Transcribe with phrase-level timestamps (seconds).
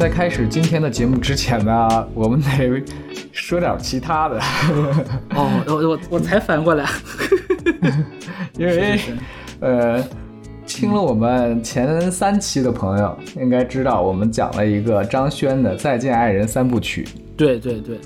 [0.00, 2.82] 在开始今天的节目之前呢，我们得
[3.32, 4.40] 说点其他的。
[5.34, 6.88] 哦，我我我才反应过来，
[8.56, 8.98] 因为
[9.60, 10.02] 呃，
[10.64, 17.06] 听了我们前三期的朋友应该知道，我们讲了一个张轩的《再见爱人》三部曲。
[17.36, 18.00] 对对对，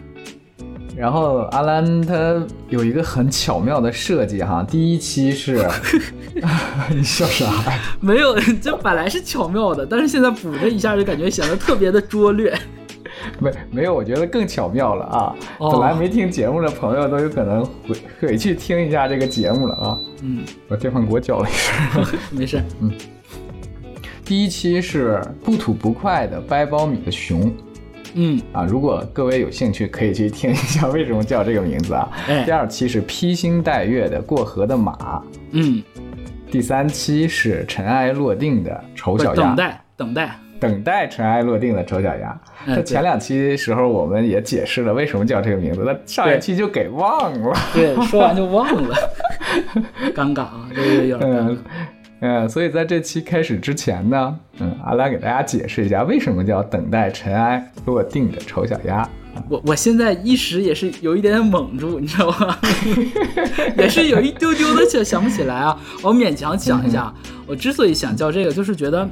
[0.96, 5.66] 然后阿兰他有一个很巧妙的设计哈，第一期是，
[6.94, 7.46] 你笑啥？
[8.00, 12.56] 没有，这本来是巧妙的，但是现在补这一下就感觉显得特别的拙劣。
[13.38, 15.34] 没没有，我觉得更巧妙了啊！
[15.58, 19.98] 哦本来没听节目的朋友都有可能回回去听一下这个节目了啊！
[20.22, 22.18] 嗯，把电饭锅叫了一声。
[22.30, 22.62] 没事。
[22.80, 22.92] 嗯
[24.24, 27.52] 第一期是不吐不快的掰苞米的熊
[28.14, 32.08] 嗯，啊，如果各位有兴趣，可以去听一下为什么叫这个名字啊。
[32.28, 35.82] 哎第二期是披星戴月的过河的马，嗯，
[36.50, 40.38] 第三期是尘埃落定的丑小鸭，等待等待。
[40.60, 42.40] 等待尘埃落定的丑小鸭。
[42.64, 47.52] 那前两期时候我们也解释了为什么叫这个名字，那上一期就给忘了。
[47.74, 48.96] 对，说完就忘了，
[50.14, 51.58] 尴尬啊，这个有点尴尬嗯。
[52.26, 59.06] 嗯，所以在这期开始之前呢，嗯，阿拉给大家解释一下为什么叫等待尘埃落定的丑小鸭。
[59.50, 62.56] 我我现在一时也是有一点点懵住，你知道吗？
[63.76, 65.78] 也是有一丢丢的想想不起来啊。
[66.02, 67.12] 我勉强讲一下，
[67.46, 69.06] 我之所以想叫这个，就是觉得，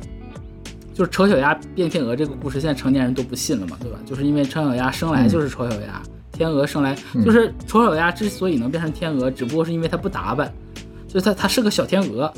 [0.95, 3.99] 就是丑小鸭变天鹅这个故事，现在成年人都不信了嘛，对吧？
[4.07, 6.01] 就是因为丑小鸭生来就是丑小鸭，
[6.33, 10.51] 天鹅生来就是丑小鸭之所以能变成天鹅，只不过是因为它不打扮，
[11.07, 12.33] 就是它它是个小天鹅，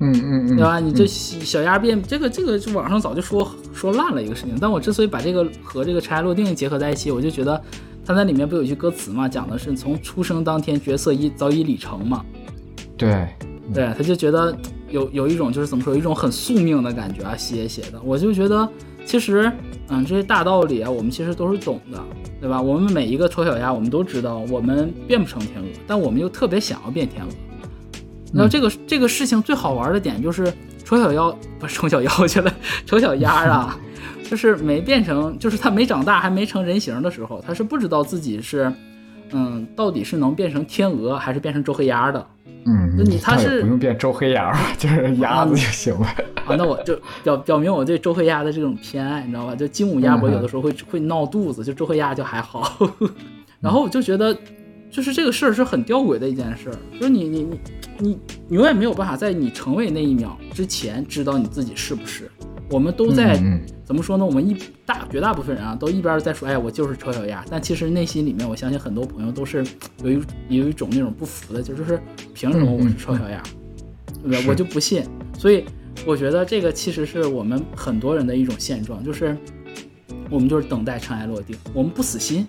[0.00, 0.78] 嗯嗯嗯，对吧？
[0.78, 4.56] 你这小小鸭变这个这个，就网上早就说说烂了一个事情。
[4.60, 7.60] 但我之所以把这个和这个尘埃落定结合在一起，我就觉得
[8.06, 12.24] 它在里面不有一句歌词嘛，讲的是从出生当天角色已早已理成嘛。
[12.96, 13.28] 对，
[13.74, 14.56] 对，他就觉得
[14.88, 18.00] 有有一种就是怎么说，有一种很宿命的感觉啊，写写的。
[18.04, 18.68] 我就觉得
[19.04, 19.50] 其实
[19.88, 22.00] 嗯，这些大道理啊，我们其实都是懂的，
[22.40, 22.62] 对吧？
[22.62, 27.30] 我们每一个丑小鸭，我们都知道我们变不成天鹅，但我们又特别想要变天鹅。
[28.32, 30.52] 然后这个、这个事情最好玩的点就是
[30.84, 32.52] 丑小妖不是丑小妖去了，
[32.86, 33.78] 丑小鸭啊，
[34.28, 38.72] 就是没变成，就是它没长大还没成人形的时候，它是不知道自己是，
[39.32, 42.26] 嗯，到底是能变成天鹅还是变成周黑鸭的
[42.64, 46.06] 嗯，那你它是不用变周黑鸭，就是鸭子就行了。
[46.46, 46.54] 啊。
[46.56, 49.54] 那我就表表明我对周黑鸭的这种偏爱，你知道吧？
[49.54, 52.76] 就金武鸭脖有的时候会会闹肚子，就周黑鸭就还好。
[53.60, 54.36] 然后我就觉得，
[54.90, 57.60] 就是这个事儿是很吊诡的一件事儿，就是你你你
[57.98, 58.18] 你
[58.48, 62.30] 你永远没有办法在你成为那一秒之前知道你自己是不是。
[62.70, 63.40] 我们都在、
[63.82, 64.26] 怎么说呢？
[64.26, 64.54] 我们一
[64.84, 69.64] 大绝大部分人啊，都一边在说，哎，我就是丑小鸭，但其实内心里面，我相信很多朋友都是
[70.02, 71.98] 有一有一种那种不服的，就是
[72.34, 73.42] 凭什么我是丑小鸭，
[74.22, 74.46] 对不对？
[74.46, 75.02] 我就不信。
[75.38, 75.64] 所以
[76.04, 79.34] 我觉得这个其实是我们很多人的一种现状，就是
[80.28, 82.46] 我们就是等待尘埃落定，我们不死心，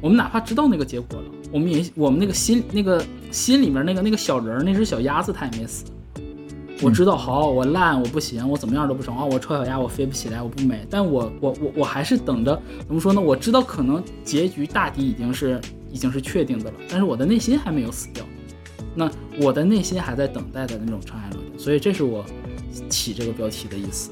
[0.00, 5.84] 我们哪怕知道那个结果了，我们也我们那个心那个心里面那个那个小人儿那只小鸭子它也没死。
[6.82, 9.22] 我知道，好，我烂，我不行，我怎么样都不成啊！
[9.22, 13.20] 我丑小鸭，我飞不起来，我不美，但我我我我还是等着，怎么说呢？
[13.20, 15.60] 我知道可能结局大抵已经是
[15.92, 18.24] 已经是确定的了，但是我的内心还没有死掉，
[18.94, 19.10] 那
[19.42, 22.24] 我的内心还在等待的那种尘埃落定，所以这是我
[22.88, 24.10] 起这个标题的意思。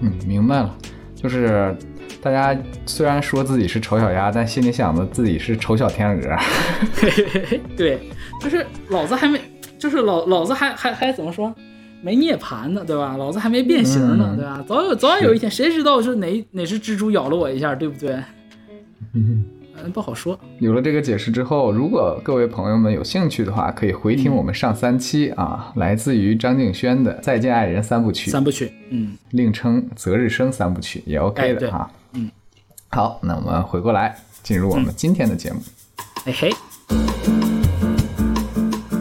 [0.00, 0.78] 嗯，明白了，
[1.16, 1.76] 就是
[2.22, 2.56] 大家
[2.86, 6.36] 虽然说自己是丑小鸭，但心里想着自己是丑小天鹅。
[7.76, 7.98] 对，
[8.40, 9.40] 就是老子还没，
[9.78, 11.54] 就是老老子还还还怎么说？
[12.02, 13.16] 没涅槃呢，对吧？
[13.18, 14.64] 老子还没变形呢，嗯对吧？
[14.66, 18.16] 早有早晚有一天，谁知道是哪哪只蜘蛛咬了我一下，对不对？
[19.12, 19.44] 嗯
[19.82, 20.38] 嗯，不好说。
[20.58, 31.90] 有了这个解释之后，如果各位朋友们有兴趣的话，可以回听我们上三期啊，来自于张敬轩的《再见爱人》三部曲，三部曲，嗯，另称《择日生》三部曲也 OK 的哈。
[32.12, 32.30] 嗯，
[32.88, 35.60] 好，那我们回过来进入我们今天的节目。
[36.24, 36.50] 哎嘿，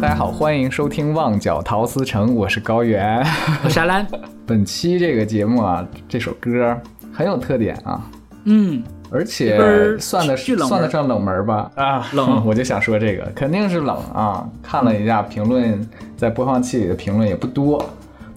[0.01, 3.22] 大家好，欢迎收听《旺角陶瓷城》，我是高原。
[3.64, 4.08] 我是阿兰，
[4.47, 6.79] 本期这个节目啊，这首歌
[7.11, 8.09] 很有特点啊，
[8.46, 9.58] 嗯，而且
[9.97, 11.72] 算得算得上冷门吧？
[11.76, 14.47] 啊，冷我就想说这个肯定是冷啊。
[14.61, 17.84] 看了一下评论，在播放器里的评论也不多，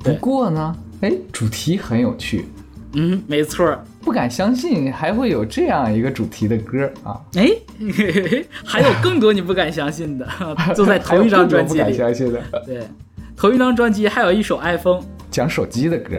[0.02, 2.46] 不过呢，哎，主题很有趣，
[2.94, 3.78] 嗯，没错儿。
[4.04, 7.20] 不敢相信还会有这样一个主题的歌啊！
[7.36, 7.48] 哎，
[7.78, 10.26] 嘿嘿嘿还有更多你不敢相信的，
[10.74, 12.12] 就在头一张专辑还有更多不敢里。
[12.12, 12.80] 相信的，对，
[13.36, 15.00] 头一张专辑还有一首 iPhone。
[15.30, 16.16] 讲手机的歌。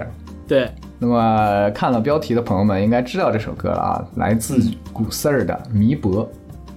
[0.48, 0.72] 对，
[1.04, 6.26] 那么看了标题的朋友们应该知道这首歌了啊，来自古四儿的《迷博》。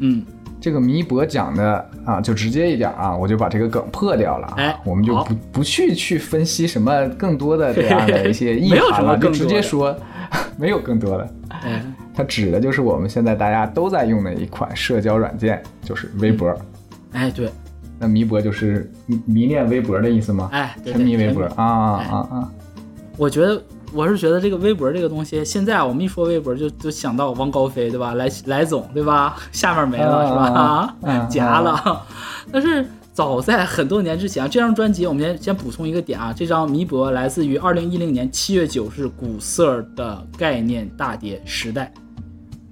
[0.01, 0.21] 嗯，
[0.61, 9.97] 这个迷博讲的啊，就直接一点啊，我就把这个梗破掉了啊，哎我们就不不去去分析什么更多的这样的一些意没有什涵了，就直接说
[10.59, 11.29] 没有更多的。
[11.63, 11.81] 哎，
[12.13, 16.53] 它指的就是我们现在大家都在用的一款社交软件，就是微博。
[17.13, 17.49] 哎，对，
[17.97, 20.49] 那迷博就是迷迷恋微博的意思吗？
[20.51, 22.53] 哎，对沉迷微博对啊啊啊！
[23.17, 23.63] 我觉得
[23.97, 28.13] 我是觉得这个微博这个东西，现在我们一说微博就就想到王高飞对吧？
[28.15, 29.37] 来来总对吧？
[29.51, 30.97] 下面没了、啊是吧？
[31.03, 32.07] 嗯 夹了。
[32.53, 41.91] 但是早在很多年之前，这张专辑我们先先补充一个点啊，这张《弥博》来自于二零一零年七月九日古色的概念大碟《时代》。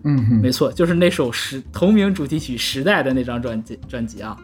[0.05, 4.37] 嗯哼，没错，就是那首时同名主题曲《时代》的那张专辑专辑啊。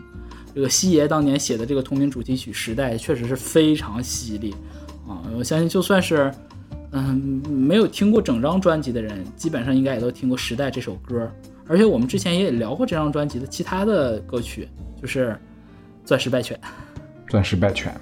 [0.54, 4.54] 这个西爷当年写的这个同名主题曲《时代》确实是非常犀利
[5.06, 5.20] 啊！
[5.36, 6.32] 我相信就算是
[6.92, 11.30] 嗯没有听过整张专辑的人，基本上应该也都听过《时代》这首歌。
[11.66, 14.68] 而且我们之前也聊过这张专辑的其他的歌曲，
[15.00, 15.30] 就是
[16.04, 16.58] 《钻石败犬》。
[17.30, 17.94] 钻石败犬，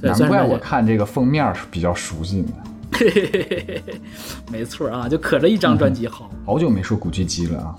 [0.00, 2.52] 对难怪我看这个封面是比较熟悉呢。
[4.52, 6.30] 没错啊，就可着一张专辑好。
[6.46, 7.76] 好久没说古巨基了啊。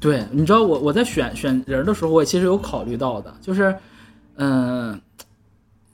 [0.00, 3.76] 对，你知道我我在选选人的时候，我其实有考虑到的，就是，
[4.36, 4.98] 嗯、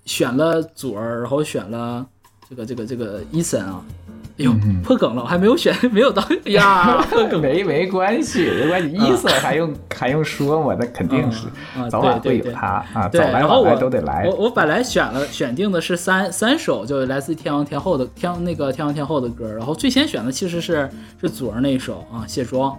[0.04, 2.06] 选了左儿，然后选了
[2.48, 3.84] 这个这个这个伊森啊，
[4.36, 10.76] 哎呦嗯破梗了，我还没有选， 没有到哎呀破梗没没关系，没关系，意思还用还用说吗？
[10.76, 11.46] 那肯定是
[11.78, 14.34] 啊，早晚会有对对对他啊，对，早来晚来然后我都得来我。
[14.34, 20.90] 我本来选了选定的是三三首，就来自天王天后的天那个天王天后的歌，然后最先选的其实是
[21.20, 22.76] 是祖儿那一首啊，卸妆啊，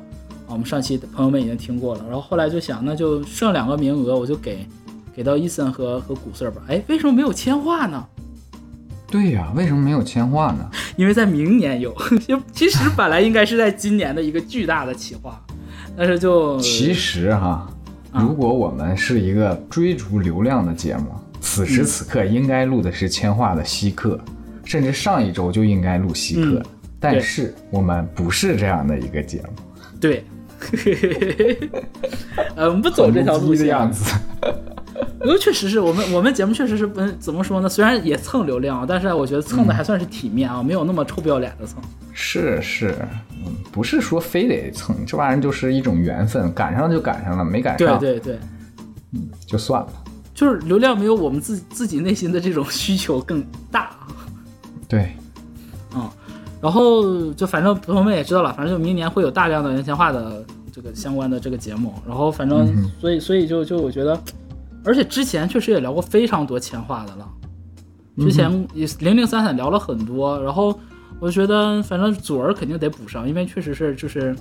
[0.49, 4.67] 我们上期朋友们已经听过了，然后后来就想那就剩两个名额，我就给
[5.15, 6.61] 给到伊森和和古色吧。
[6.67, 8.05] 哎，为什么没有铅化呢？
[9.07, 10.69] 对呀，为什么没有铅化呢？
[10.97, 11.95] 因为在明年有，
[12.27, 15.41] 就其实本来应该是在今年的一个巨大的企划，
[15.95, 17.69] 但是就其实哈，
[18.11, 21.05] 啊如果我们是一个追逐流量的节目，
[21.39, 24.19] 此时此刻应该录的是铅化的稀客，
[24.63, 26.59] 甚至上一周就应该录稀客。
[26.59, 26.65] 嗯
[26.97, 29.49] 但是我们不是这样的一个节目，
[29.99, 30.25] 对，
[32.55, 33.69] 呃，我们不走这条路子。
[35.23, 41.81] 因为确实是我们我们节目确实是不怎么说呢，虽然也蹭流量，但是我觉得蹭的还算是体面啊，没有那么臭不要脸的蹭。
[42.11, 42.95] 是是，
[43.45, 48.39] 嗯，不是说非得蹭，这玩意儿就是一种缘分，赶上就赶上了，没赶上对对对
[49.13, 49.87] 嗯，就算了。
[50.33, 53.41] 就是流量没有我们自自己内心的这种需求更
[53.71, 53.91] 大。
[54.87, 55.15] 对，
[55.95, 56.09] 嗯，
[56.61, 62.67] 然后就反正朋友们也知道了，反正就明年会有大量的人前化的这个相关的这个节目，然后反正
[62.99, 64.19] 所以所以就就我觉得，
[64.85, 67.27] 而且之前确实也聊过非常多前化的了，
[68.19, 70.79] 之前也零零散散聊了很多，然后
[71.19, 74.35] 我觉得反正左儿肯定得补上，因为确实是就是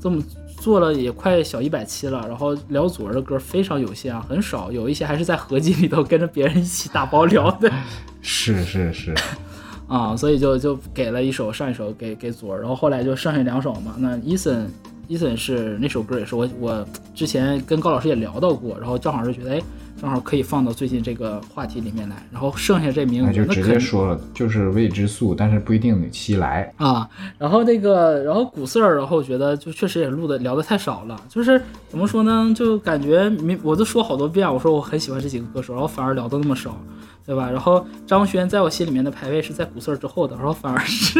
[0.00, 0.22] 这么
[0.58, 7.70] 做了也快小一百期了，然后聊左儿的歌非常有限啊，很少，有一些还是在合集里头跟着别人一起打包聊的。
[8.20, 9.14] 是是是，
[9.86, 13.94] 啊，所以就就给了一首，上一首给给左儿，然后后来就剩下两首嘛。
[13.98, 14.66] 那伊森
[15.08, 19.62] 伊森是那首歌也是我我之前跟高老师也聊到过，然后正好是觉得哎，
[20.04, 22.16] 正好可以放到最近这个话题里面来。
[22.30, 26.70] 然后剩下这名额那就直接说了，就是未知数，但是不一定哪期来。
[26.76, 27.08] 啊，
[27.38, 31.58] 然后那个，然后古色儿，然后我觉得就确实也录的聊的太少了，就是
[31.88, 36.78] 怎么说呢，就感觉明我都说好多遍，我说我很喜欢这几个歌手，然后反而聊的那么少，
[37.24, 37.50] 对吧？
[37.50, 41.18] 然后张轩在我心里面的排位是在古色儿之后的，然后反而是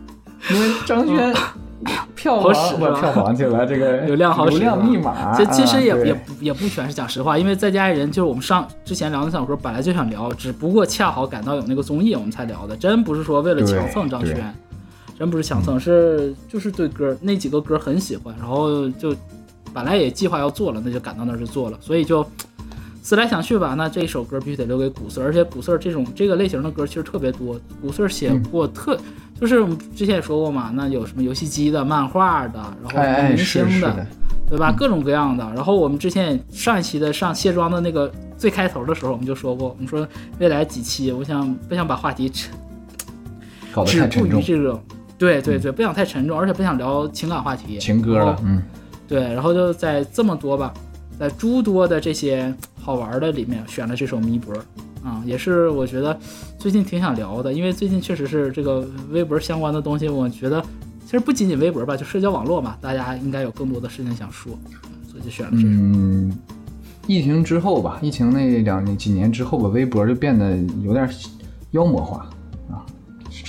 [0.50, 1.34] 因为张轩
[2.14, 3.00] 票房是吧？
[3.00, 14.54] 票房去了，这个 流量好使流量密码，其其实也、啊也不也不全是讲实话，因为在家人就是我们上之前聊那首歌本来就想聊，只不过恰好赶到有那个综艺我们才聊的，真不是说为了强蹭张对悬，
[15.18, 19.14] 真不是强蹭，是就是对歌那几个歌很喜欢，然后就
[19.72, 22.24] 本来也计划要做了，那就赶到那儿就做了，所以就
[23.02, 28.96] 思来想去吧，那这一首歌必须得留给古色，而且古色这种这个类型的歌其实特别多，古色写过特。
[29.42, 34.06] 就是我们之前也说过嘛，那有什么游戏机的、漫画的，然后明星的，的，
[34.48, 34.70] 对吧？
[34.70, 35.44] 各种各样的。
[35.52, 38.08] 然后我们之前也上一期的上卸妆的那个
[38.38, 40.06] 最开头的时候，我们就说过，我们说
[40.38, 42.50] 未来几期，我想不想把话题只
[43.72, 44.80] 搞得止步太沉重，于这种，
[45.18, 48.62] 对对对，不想太沉重，而且不想聊情感话题，情歌了，嗯，
[49.08, 50.72] 对，然后就在这么多吧，
[51.18, 54.54] 在诸多的这些好玩的里面选了这首《弥博》
[55.04, 56.18] 啊，也是我觉得
[56.58, 60.64] 最近挺想聊的，因为最近确实是这个微博相关的东西，我觉得
[61.04, 64.52] 其实不仅仅微博吧，就社交网络嘛，大家应该有更多的事情想说，
[65.10, 65.68] 所以就选了这个。
[65.68, 66.32] 嗯，
[67.06, 71.08] 疫情之后吧，疫情那两年几年之后吧，微博就变得有点
[71.72, 72.30] 妖魔化，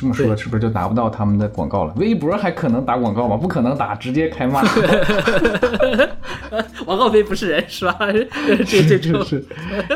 [0.03, 1.93] 这么说对是不是就达不到他们的广告了？
[1.95, 3.38] 微博还可能打广告吗？
[3.38, 4.62] 不可能打，直接开骂。
[6.86, 7.98] 王浩飞不是人是吧？
[8.67, 9.43] 这这种是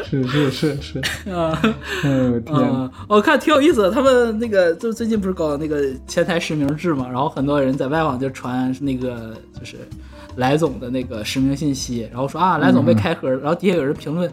[0.05, 0.99] 是是是是，
[1.29, 1.59] 啊。
[2.03, 3.91] 哎呦天我看挺有意思的。
[3.91, 9.75] 他们那个就最近不是搞那个前台实名制嘛，然后很多人在外网就传那个就是
[10.37, 14.31] 来总的那个实名信息，然后说啊来总被开盒，然后底下有人评论，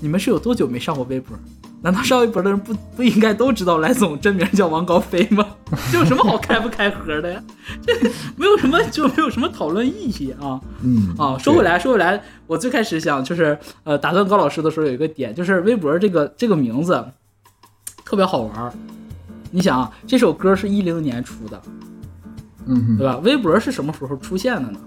[0.00, 1.36] 你们是有多久没上过微博？
[1.82, 5.46] 难道上微博的人不不应该都知道来总真名叫王高飞吗？
[5.90, 7.42] 这有什么好开不开盒的呀？
[7.86, 7.94] 这
[8.36, 10.60] 没有什么就没有什么讨论意义啊。
[10.82, 17.02] 嗯啊，说回来，说回来，我最开始想就是呃打断高老师的时候有一个点，就是微博这个这个名字
[18.04, 18.72] 特别好玩儿。
[19.50, 21.62] 你想啊，这首歌是一零年出的，
[22.66, 23.16] 嗯哼对吧？
[23.24, 24.78] 微博是什么时候出现的呢？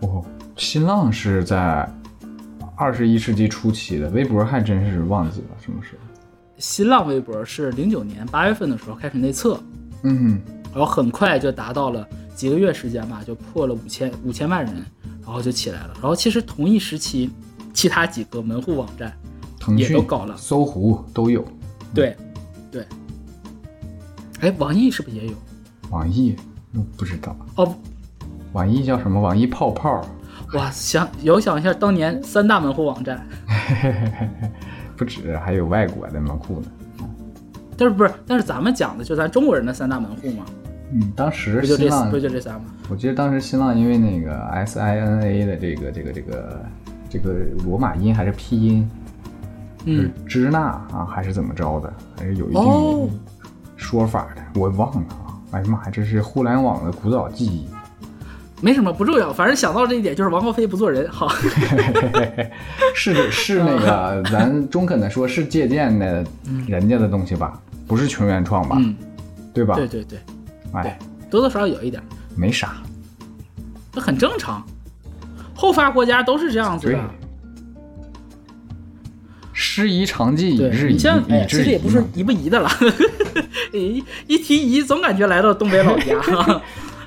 [0.00, 0.22] 哦，
[0.56, 1.88] 新浪是在
[2.76, 6.11] 二十一世纪初期的，微博还真是忘记了什么时候。
[6.62, 9.60] 新浪微博是零九年八月份的时候开始内测，
[10.04, 10.40] 嗯
[10.72, 14.72] 然后很快就达到了几个月时间吧，就破了五千五千万人，
[15.24, 15.90] 然后就起来了。
[15.94, 17.28] 然后其实同一时期，
[17.74, 19.12] 其他几个门户网站，
[19.58, 21.44] 腾讯也都搞了搜狐都有，
[21.92, 22.16] 对
[22.70, 22.86] 对，
[24.38, 25.34] 哎，网易是不是也有？
[25.90, 26.36] 网易
[26.74, 27.74] 嗯不知道，哦，
[28.52, 29.20] 网易叫什么？
[29.20, 30.00] 网易泡泡，
[30.54, 33.26] 哇，想遥想一下当年三大门户网站，
[34.96, 36.66] 不止，还有外国的门户呢。
[37.76, 38.12] 但是不是？
[38.26, 40.44] 但是咱们讲的就咱中国人的三大门户嘛，
[40.92, 42.64] 嗯，当时不就这新浪不就这仨吗？
[42.90, 46.66] 我记得当时新浪因为那个 S I N A 的这个这个这个
[47.08, 47.32] 这个
[47.64, 48.90] 罗马音还是拼音，
[49.84, 53.20] 是嗯，支那啊，还是怎么着的，还是有一哦定
[53.76, 55.40] 说法的，我忘了啊。
[55.52, 57.66] 哎呀妈呀，这是互联网的古早记忆。
[58.62, 61.10] 没什么不重要，反正想到这一点就是王高飞不做人。
[61.10, 61.28] 好，
[62.94, 66.24] 是是那个， 咱中肯的说，是借鉴的
[66.68, 68.94] 人家的东西吧，不是纯原创吧，嗯，
[69.52, 69.74] 对吧？
[69.74, 70.18] 对对对，
[70.74, 70.96] 哎，
[71.28, 72.00] 多多少少有一点，
[72.36, 72.76] 没啥，
[73.92, 74.64] 这很正常。
[75.54, 77.00] 后发国家都是这样子对的。。
[79.52, 82.70] 师夷长技以对制夷，你像其实也不是嘛夷不夷的了，
[83.72, 86.14] 一一提夷，总感觉来到东北老家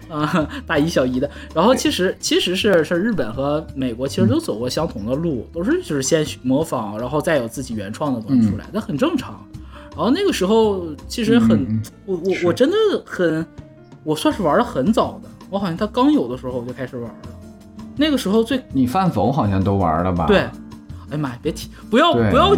[0.10, 1.30] 啊， 大姨小姨的。
[1.54, 9.46] 然后其实其实是是日本和美国其实都走过相同的路，都是就是先模仿，然后再有自己原创的东西出来，那很正常。
[9.96, 13.46] 然后那个时候其实很，我我我真的很，
[14.04, 17.18] 我算是玩的很早的，我好像他刚有的时候我就开始玩了。
[17.96, 20.26] 那个时候最你饭否好像都玩了吧？
[20.28, 20.52] 对，哎
[21.12, 22.54] 呀妈呀，别提，不要不要，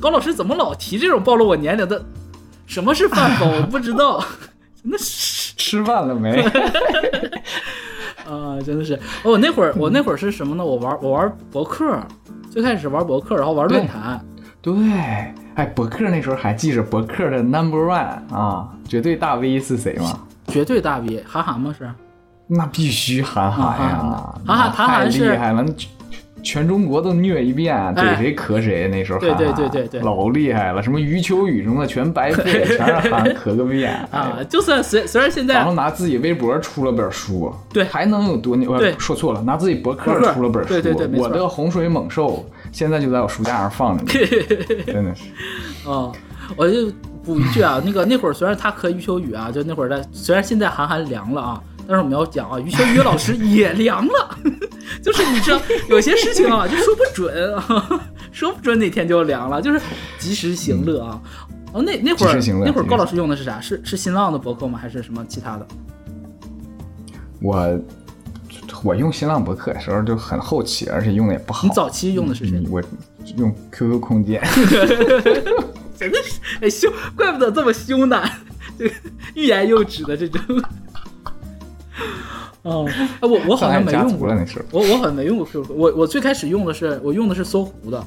[0.00, 2.04] 高老师怎么老提这种暴露我年龄的？
[2.66, 3.46] 什么是饭否？
[3.46, 4.24] 我不知道，
[4.82, 6.42] 真的是吃饭了没？
[8.28, 8.94] 啊、真的是。
[9.22, 10.64] 哦我那会儿我那会儿是什么呢？
[10.64, 11.96] 我玩我玩博客，
[12.50, 14.20] 最开始玩博客，然后玩论坛。
[14.60, 14.74] 对，
[15.54, 20.18] 哎，博客那时候还记着博客的 Number One 啊，绝对大 V 是谁吗？
[20.48, 21.74] 绝对大 V，韩寒吗？
[21.78, 21.88] 是
[22.48, 25.64] 那必须韩寒呀啊，韩寒太韩寒是厉害了，
[26.42, 28.88] 全中国都虐一遍，哎逮谁磕谁。
[28.88, 33.92] 那时候对对对对对老厉害了，什么余秋雨什么的全白费，全让韩寒磕个遍。
[34.10, 38.76] 啊哎，就算虽虽然现在然后拿自己微博出了本书，对还能有多牛？
[38.78, 44.26] 对说错了，拿自己博客出了本书，对对对我的洪水猛兽现在就在我书架上放着呢，
[44.86, 45.24] 真的是。
[45.88, 46.10] 啊，
[46.56, 46.90] 我就
[47.24, 51.60] 补一句啊，那个那会儿虽然他磕余秋雨啊，就那会儿在，虽然现在韩寒凉了啊，
[51.92, 54.38] 但是我们要讲啊，余秋雨老师也凉了，
[55.04, 58.00] 就是你知道有些事情啊，就说不准啊，
[58.32, 59.78] 说不准哪天就凉了，就是
[60.18, 61.20] 及时行乐啊。
[61.74, 63.60] 哦，那那会儿那会儿高老师用的是啥？
[63.60, 64.78] 是是新浪的博客吗？
[64.80, 65.66] 还是什么其他的？
[67.42, 67.78] 我
[68.82, 71.68] 我用新浪博客的时候就很后期，而且用的也不好。
[71.68, 72.66] 你早期用的是谁嗯？
[72.70, 72.82] 我
[73.36, 74.40] 用 QQ 空间，
[75.94, 78.22] 真的是哎凶，怪不得这么凶呢，
[78.78, 78.94] 这个
[79.34, 80.40] 欲言又止的这种。
[82.62, 82.88] 哦，
[83.20, 84.28] 哎我我好像没用过。
[84.70, 88.04] 我我好像没用过 QQ，我我最开始用的是我用的是搜狐的，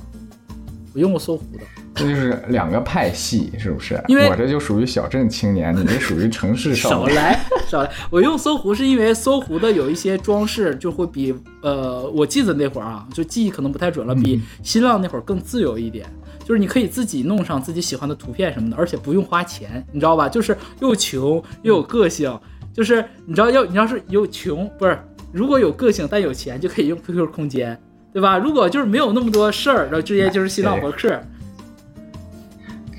[0.94, 1.64] 我用过搜狐的。
[1.94, 4.02] 这就是两个派系，是不是？
[4.10, 7.16] 因为我这就属于小镇青年，你这属于城市少年。
[7.16, 16.06] 少来少来，我用搜狐是因为搜狐的有一些装饰就会比呃，我记得那会儿啊，就记忆可能不太准了，比新浪那会儿更自由一点。
[16.44, 20.28] 就是你可以自己弄上自己喜欢的图片什么的，而且不用花钱，你知道吧？
[20.28, 22.38] 就是又穷又有个性，
[22.76, 25.00] 就是你知道要你要是有穷不是，
[25.32, 27.80] 如果有个性但有钱就可以用 QQ 空间，
[28.12, 28.38] 对吧？
[28.38, 31.18] 如果就是没有那么多事儿，然后直接就是新浪博客。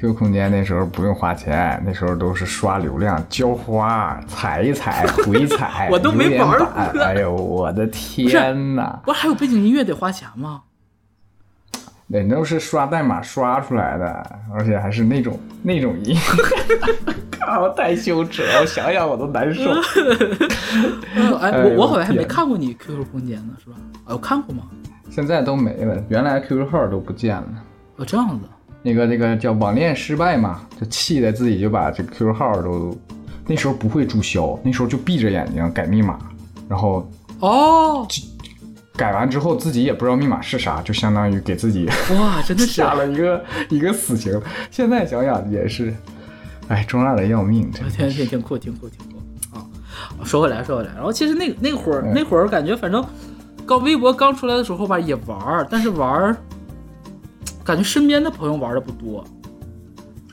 [0.00, 9.00] QQ 空间那时候不用花钱，那时候都是刷流量、浇花、踩一踩、 回踩我都没玩板过哎呦，我的天哪！
[9.04, 10.62] 不是还有背景音乐得花钱吗？
[12.06, 16.16] 那都是刷代码刷出来的，而且还是那种那种音。
[17.46, 19.70] 啊，我太羞耻了，我想想我都难受。
[21.40, 23.76] 哎，哎我我好像还没看过你 QQ 空间呢，是吧？
[24.04, 24.64] 啊，我看过吗？
[25.10, 27.48] 现在都没了，原来 QQ 号都不见了。
[27.96, 28.46] 哦，这样子。
[28.82, 32.96] 那个那个叫网恋失败嘛，就气的自己就把这 QQ 号都，
[33.46, 36.18] 那时候不会注销，那时候就闭着眼睛改密码，
[36.68, 37.08] 然后
[37.40, 38.06] 哦，
[38.96, 41.86] 改完之后自己也不知道密码是啥，就相当于给自己
[42.18, 44.40] 哇， 真的是下了一个一个死刑。
[44.70, 45.92] 现在想想也是，
[46.68, 49.18] 哎，中二的要命，真的挺挺挺酷，挺酷，挺酷
[49.56, 49.64] 啊！
[50.24, 53.04] 说回来，说回来，然后其实那那会儿嗯那会儿感觉，反正
[53.66, 56.36] 刚微博刚出来的时候吧，也玩儿，但是玩儿，
[57.62, 59.24] 感觉身边的朋友玩的不多。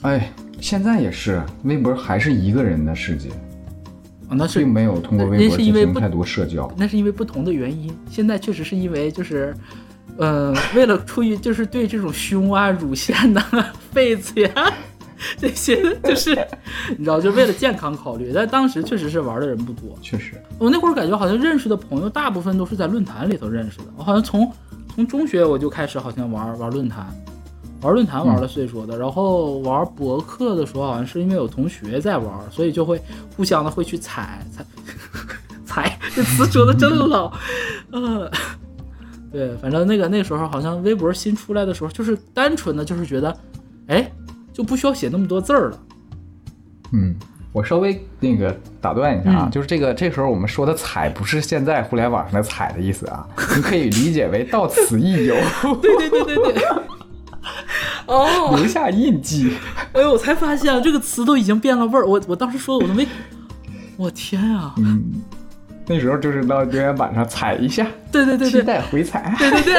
[0.04, 3.30] 哎，现在也是，微博还是一个人的世界，
[4.28, 6.72] 啊，那是并没有通过那微博进行太多社交。
[6.78, 7.96] 那是因为不同的原因。
[8.10, 9.54] 现在确实是因为就是，
[10.18, 13.44] 呃，为了出于就是对这种胸啊、乳腺呐、
[13.94, 14.52] 痱子呀
[15.38, 16.36] 这些，就是
[16.98, 18.32] 你知道，就为了健康考虑。
[18.34, 19.98] 但当时确实是玩的人不多。
[20.02, 23.86] 确实，我那会儿感觉好像认识的朋友大部分都是在论坛里头认识的。
[23.98, 24.52] 我好像从
[24.94, 27.08] 从中学我就开始好像玩玩论坛，
[27.84, 33.00] 玩论坛玩的最多的，然后玩博客的时候好像是因为有同学在玩，所以就会
[33.36, 34.66] 互相的会去踩踩
[35.66, 37.32] 踩， 这词说的真老，
[37.92, 38.32] 呃。
[39.34, 43.36] 对，反正那个那时候好像微博新出来的时候，就是单纯的就是觉得，
[43.88, 44.08] 哎，
[44.54, 45.80] 就不需要写那么多字儿了。
[46.92, 47.16] 嗯，
[47.52, 55.36] 我稍微那个打断一下啊，嗯就是这个这时候我们说的“踩”不是现在互联网上的“踩”的意思啊，你可以理解为到此一游，
[55.82, 56.64] 对对对对对。
[58.08, 59.58] 哦，留下印记。
[59.94, 62.06] 哎呦，我才发现这个词都已经变了味儿。
[62.06, 63.08] 我我当时说的我都没，
[63.98, 64.74] 我天啊！
[64.78, 65.22] 嗯，
[65.88, 69.34] 那时候就是到留言板上踩一下，对对对对期待回踩。
[69.38, 69.74] 对对对。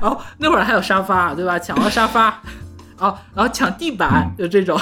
[0.00, 1.58] 然 后那会儿还有沙发，对吧？
[1.58, 2.26] 抢了沙发，
[2.98, 4.80] 啊，然后抢地板，就这种，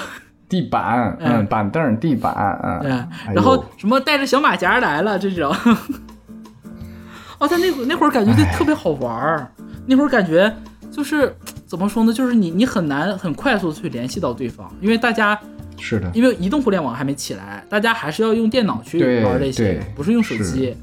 [0.48, 3.34] 地板，嗯嗯，板凳、地板，嗯，对。
[3.34, 5.54] 然后什么带着小马甲来了这种。
[7.38, 9.50] 哦，但那会儿那会儿感觉就特别好玩儿，
[9.86, 10.54] 那会儿感觉
[10.92, 11.34] 就是
[11.70, 12.12] 怎么说呢？
[12.12, 15.38] 就是你你很难很快速的去联系到对方，因为大家
[15.78, 20.74] 是的，因为移动互联网还没起来，大家还是要用电脑去玩这些，不是用手机。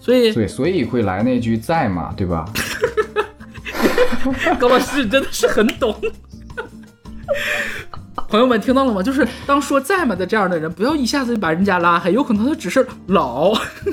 [0.00, 2.46] 所以对，所以会来那句在嘛，对吧？
[4.58, 5.94] 高老师真的是很懂。
[8.28, 9.02] 朋友们听到了吗？
[9.02, 13.52] 就是当说在吗的这样的人，不要一下子就把人家拉黑，有可能他只是老。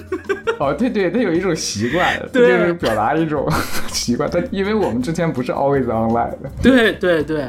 [0.60, 3.48] 哦，对对，他有一种习惯，他对就是表达一种
[3.88, 4.30] 习惯。
[4.30, 7.48] 他因为我们之前不是 always online 的，对对对，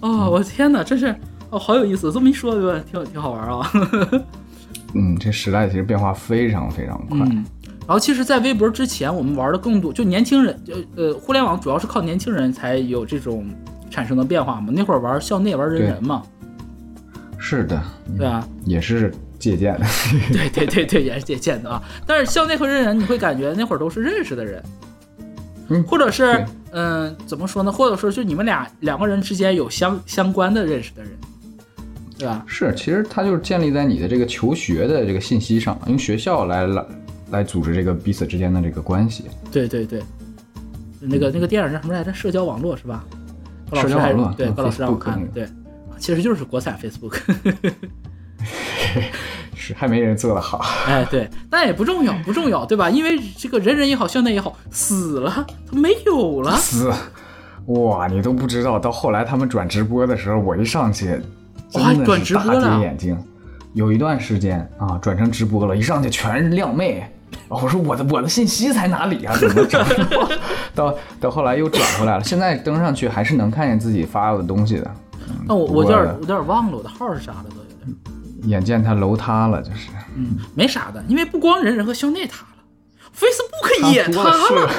[0.00, 1.14] 哦，我天哪，真是
[1.50, 2.10] 哦，好有意思。
[2.12, 2.80] 这么一说，对吧？
[2.90, 3.70] 挺挺好玩啊。
[4.94, 7.18] 嗯，这时代其实变化非常非常快。
[7.18, 7.44] 嗯，
[7.80, 13.46] 然后其实，在微博之前，我们玩的更多，就年轻人，就呃，互联网主要是靠年轻人才有这种
[13.96, 14.70] 产生的变化嘛。
[14.70, 16.22] 那会儿玩校内玩人人嘛，
[17.38, 18.46] 是的，嗯对吧？
[18.66, 19.86] 也是借鉴的。
[20.30, 21.82] 对对对对，也是借鉴的啊。
[22.06, 24.62] 但是校内和人人，你会感觉那会儿都是认识的人，
[25.68, 27.72] 嗯或者是对嗯、怎么说呢？
[27.72, 31.10] 或者说就你们俩两个人之间有相相关的认识的人，
[32.18, 32.44] 对吧？
[32.46, 36.84] 是，其实它就是建立在你的这个求学的这个信息上，用学校来来
[37.30, 39.24] 来组织这个彼此之间的这个关系。
[39.50, 40.02] 对对对，
[41.00, 42.12] 那个那个电影叫什么来着？
[42.12, 43.02] 社交网络是吧？
[43.70, 45.48] 高老师还对网络嗯高老师让我看那个对，
[45.98, 47.18] 其实就是国产 Facebook。
[49.54, 50.58] 是，还没人做的好。
[50.86, 52.90] 哎，对，但也不重要，不重要，对吧？
[52.90, 56.56] 因为这个人人也好，校内也好，死了，他没有了。
[56.56, 56.92] 死，
[57.66, 61.18] 哇，你都不知道，到后来他们转直播的时候，我一上去，
[61.72, 63.18] 哇真的是大转直播了跌眼睛。
[63.72, 67.10] 有一段时间啊，转成直播了，一上去全是靓妹。
[67.48, 69.36] 哦我说我的我的信息在哪里啊？
[69.36, 69.86] 怎么转？
[70.74, 74.90] 到到后来又转回来了，现在登上去还是能看见自己发的东西的。
[75.46, 77.96] 那我我有点有点忘了我的号是啥了，都有点。
[78.50, 82.55] 眼见他楼塌了，就是嗯，没啥的，因为不光人人和校内塌了
[83.18, 84.70] ，Facebook 也塌了。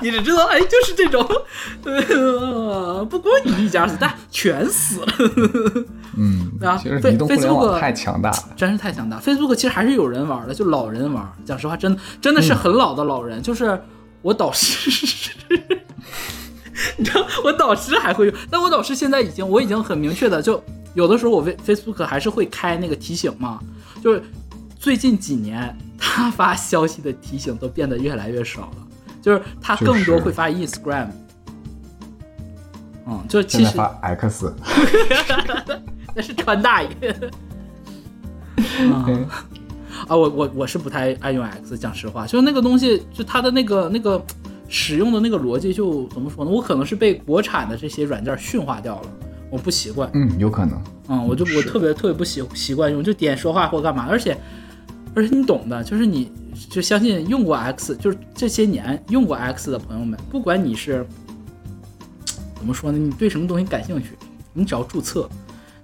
[0.00, 1.26] 你只知道，哎，就是这种，
[1.84, 5.06] 呃，不光你一家死，但全死了，
[6.16, 8.36] 嗯，啊其实对移动互联 Facebook 网太强大了。
[8.56, 9.18] 真是太强大。
[9.18, 11.26] Facebook 其实还是有人玩的，就老人玩。
[11.44, 13.80] 讲实话，真的真的是很老的老人，就是
[14.22, 14.88] 我导师。
[16.96, 20.62] 你知道我导师还会用，但我导师现在已经我已经很明确的，就
[20.94, 23.58] 有的时候我 Facebook 还是会开那个提醒嘛，
[24.02, 24.22] 就是
[24.78, 28.86] 最近几年他发消息的提醒都变得越来越少了，
[29.20, 31.08] 就是他更多会发 Instagram。
[33.06, 34.54] 嗯，就其实发 X，
[36.14, 36.90] 那是川大爷。
[38.80, 39.26] 嗯
[40.06, 44.22] 啊，我我我是不太爱用 X，讲实话，就是那个东西，就它的那个那个
[44.68, 46.50] 使用的那个逻辑，就怎么说呢？
[46.50, 49.08] 我可能是被国产的这些软件驯化掉了。
[49.50, 50.10] 我不习惯。
[50.12, 50.80] 嗯，有可能。
[51.08, 54.36] 嗯，我就我特别特别不习习惯用，就点说话或干嘛，而且
[55.14, 56.30] 而且你懂的，就是你
[56.70, 61.04] 就相信用过 X，就是这些年用过 X 的朋友们，不管你是
[62.56, 64.10] 怎么说呢，你对什么东西感兴趣，
[64.52, 65.28] 你只要注册，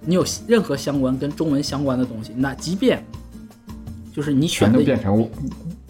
[0.01, 3.03] 你有任何相关跟中文相关的东西，那即便
[4.13, 5.29] 就是你选的变成我，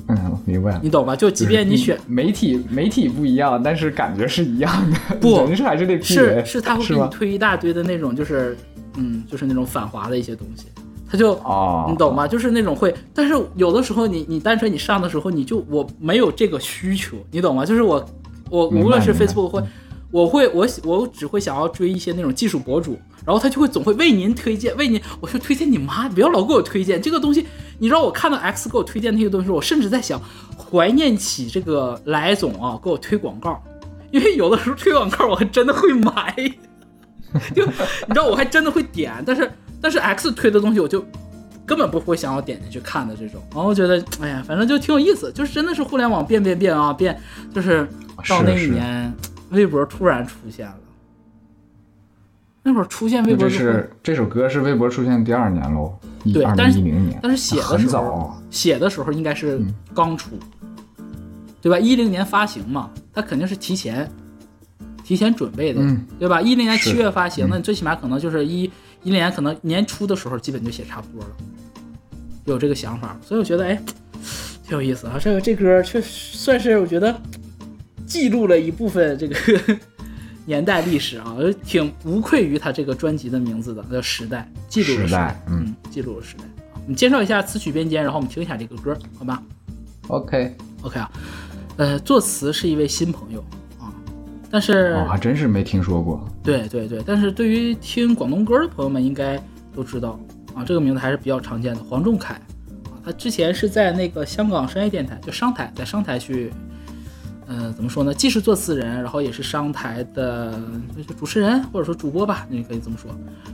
[0.08, 0.80] 嗯，明白了。
[0.84, 1.16] 你懂吧？
[1.16, 5.16] 就即便你选媒体媒体不一样，但是感觉是一样的。
[5.18, 7.08] 不人是还是那批是人，是他会给你？
[7.10, 8.58] 推一大堆的那种，就是
[8.96, 10.66] 嗯，就是那种反华的一些东西，
[11.16, 12.28] 他就哦，你懂吗？
[12.28, 17.66] 就是那种会，但是有的时候你你单纯你上的时候，你就我没有这个需求，你懂吗？
[17.66, 18.06] 就是我
[18.50, 19.64] 我无论是 Facebook 会，
[20.12, 27.48] 我会我我只会想要追一些那种技术博主，然后他就会总会为您推荐，为您，我说推荐你妈，不要老给我推荐这个东西。
[27.80, 30.22] 你知道我看到 X 给我推荐那些东西，我甚至在想
[30.58, 33.64] 怀念起这个来总啊给我推广告，
[34.12, 36.36] 因为有的时候推广告我还真的会买。
[37.54, 37.72] 就你
[38.10, 39.52] 知道，我还真的会点，但是
[39.86, 41.06] 但是 X 推的东西我就
[41.64, 43.40] 根本不会想要点进去看的这种。
[43.54, 47.16] 然后我觉得，哎呀，反正就挺有意思，就是真的是互联网变变变啊变，
[47.54, 47.88] 就是
[48.28, 49.14] 到那一年，
[49.52, 50.76] 微博突然出现了。
[52.64, 55.96] 那会儿出现微博是这首歌是微博出现第二年喽，
[56.34, 59.62] 对但是零一零年，但是写的时候早，写的时候应该是
[59.94, 60.32] 刚出，
[61.62, 61.78] 对吧？
[61.78, 64.10] 一零年发行嘛，它肯定是提前
[65.04, 66.42] 提前准备的，嗯对吧？
[66.42, 68.68] 一零年是七月发行，嗯那你最起码可能就是一
[69.06, 71.30] 一零年可能年初的时候基本就写差不多了，
[72.46, 73.80] 有这个想法，所以我觉得哎，
[74.68, 75.20] 挺有意思啊。
[75.22, 77.16] 这个这歌确实算是我觉得
[78.08, 79.36] 记录了一部分这个
[80.46, 86.44] 年代历史啊，挺无愧于他这个专辑的名字的，叫《时代》，记录了时代代，嗯嗯，记录了时代。
[86.74, 89.42] 好我们介绍一下词曲编监，然后我们听一下这个歌，好吧
[90.08, 91.12] ？OK，OK 啊，
[91.78, 93.55] 呃，作词是一位新朋友啊，
[94.56, 96.26] 但是、哦，还真是没听说过。
[96.42, 99.38] 对对对，但是对于听广东歌的朋友们应该
[99.76, 100.18] 都知道
[100.54, 102.36] 啊，这个名字还是比较常见的，黄仲凯
[102.86, 106.54] 啊，他之前是在那个香港商业电台，就商台，在商台去，
[107.48, 110.54] 呃，怎么说呢，既是作词人，然后也是商台的
[110.96, 113.12] 就是主持人或者说主播吧，你可以这么说，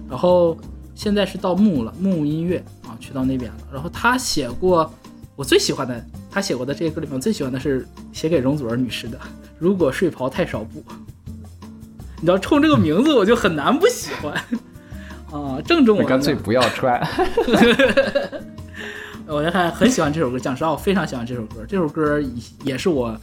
[0.08, 0.56] 然后
[0.94, 4.94] 现在是到木了，木音乐啊，去到那边了，然后他写过
[5.36, 9.18] 我最喜欢的，他写过的这些歌里面，我最喜欢的是写给容祖儿女士的
[9.60, 10.80] 《如果睡袍太少布》。
[12.22, 14.34] 你知道，冲这个名字我就很难不喜欢
[15.32, 15.60] 啊！
[15.66, 17.02] 正中我干脆不要穿。
[19.26, 21.66] 我还很喜欢这首歌，讲实话，我非常喜欢这首歌。
[21.68, 22.22] 这首歌
[22.64, 23.18] 也是我，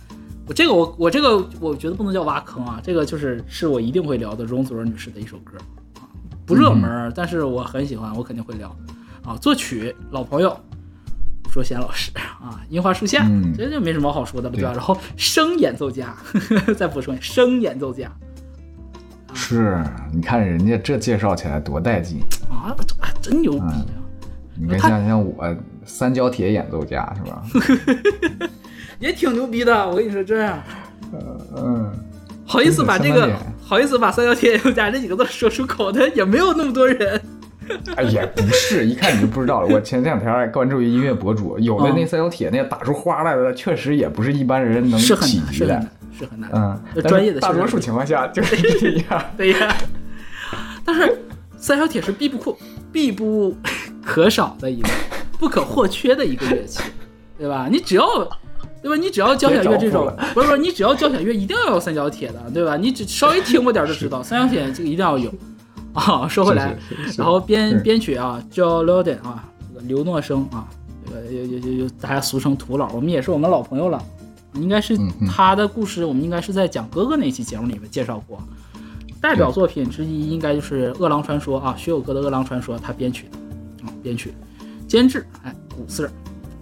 [0.46, 5.56] 我这个我我这个我觉得不能叫挖坑啊，这个就是是我一定会聊的容祖儿女士的一首歌
[6.00, 6.02] 啊，
[6.44, 8.74] 不热门，但是我很喜欢，我肯定会聊
[9.24, 9.36] 啊。
[9.36, 10.58] 作曲老朋友
[11.48, 14.72] 吴卓贤老师啊，樱花树下，嗯这就没什么好说的了，对吧？
[14.72, 16.14] 然后声演奏家，
[16.76, 18.10] 再补充一下，声演奏家
[19.32, 19.82] 是，
[20.12, 22.20] 你看人家这介绍起来多带劲。
[22.50, 22.76] 啊，
[23.22, 23.86] 真牛逼啊！
[24.54, 25.56] 你像像我
[25.86, 27.42] 三角铁演奏家是吧？
[29.00, 30.62] 也挺牛逼的，我跟你说这样。
[31.56, 31.90] 嗯，
[32.44, 37.20] 好意思把这个好意思把三角铁演奏家这几个字说出口的也没有那么多人。
[37.96, 39.68] 哎也不是，一看你就不知道了。
[39.68, 46.50] 我前两天还关注一音乐博主，有的那三角铁那打出花来的，确实也不是一般人能企及的是很难。，是很难。
[46.94, 49.24] 嗯，专业的大多数情况下就 是这样。
[49.36, 49.76] 对呀，
[50.84, 51.18] 但是
[51.56, 52.56] 三角铁是必不可
[52.92, 53.56] 必不
[54.04, 54.88] 可少的一个，
[55.38, 56.82] 不可或缺的一个乐器，
[57.38, 57.68] 对吧？
[57.70, 58.06] 你只要，
[58.82, 58.96] 对吧？
[58.96, 62.76] 你只要交响乐这种，不是不是，你只要交响乐一定要有三角铁的，对吧？
[62.76, 65.32] 你只稍微听过点就知道，三角铁这个一定要有。
[65.94, 70.68] 啊，说回来，是是是是然后编嗯编曲啊，Joe Loden 啊，这个刘诺生啊，
[71.04, 74.02] 这个有有有有大家俗称土佬，我们也是我们老朋友了。
[74.54, 74.96] 应该是
[75.30, 78.40] 他的故事，我们应该是在讲哥哥那期节目里面介绍过。
[79.20, 84.32] 代表作品之一应该就是《饿狼传说》啊，薛有哥的《饿狼传说》，他编曲的啊，编曲、
[84.88, 86.10] 监制，哎，古四儿，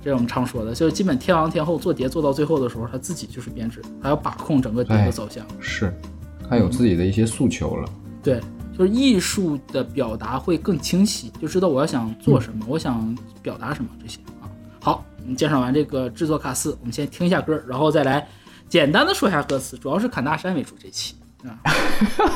[0.02, 5.46] 这是我们常说的，就是基本天王天后做碟做到最后的时候，他自己就是编制，他要把控整个碟的哎走向。
[5.60, 5.94] 是，
[6.48, 7.88] 他有自己的一些诉求了。
[8.22, 8.40] 对，
[8.76, 14.50] 就是艺术的表达会更清晰，就知道我要想做什么，我想表达什么这些啊。
[14.80, 18.28] 好，我们介绍完这个制作卡斯，我们先听一下歌，然后再来
[18.68, 21.58] 简单的说一下歌词，主要是侃大山为主这期啊。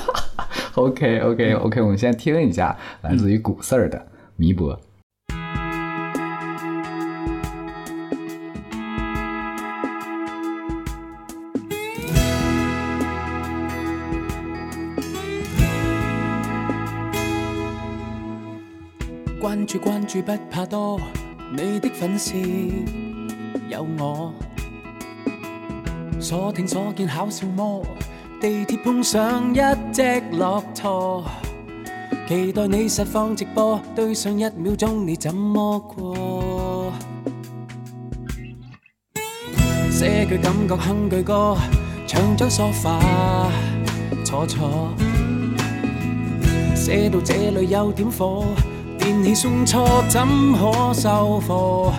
[0.76, 3.98] OK OK OK，我们先听一下来自于古四儿的
[4.36, 4.74] 《弥博》。
[19.50, 21.00] 關注關注不怕多，
[21.56, 22.70] 你的粉絲
[23.68, 24.32] 有我。
[26.20, 27.84] 所聽所見考笑魔，
[28.40, 29.58] 地鐵碰上一
[29.92, 30.02] 隻
[30.38, 31.24] 駱駝，
[32.28, 36.92] 期待你實況直播，對上一秒鐘你怎麼過？
[39.90, 41.56] 寫句感覺哼句歌，
[42.06, 43.50] 唱張梳化
[44.24, 44.94] 坐坐。
[46.76, 48.46] 寫到這裏有點火，
[49.00, 50.20] 電器送錯怎
[50.52, 51.92] 可收貨？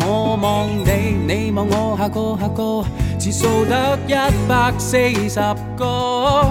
[0.00, 2.84] 我望你，你望我，下個下個，
[3.18, 4.14] 字數得一
[4.48, 4.96] 百四
[5.28, 5.40] 十
[5.76, 6.50] 個。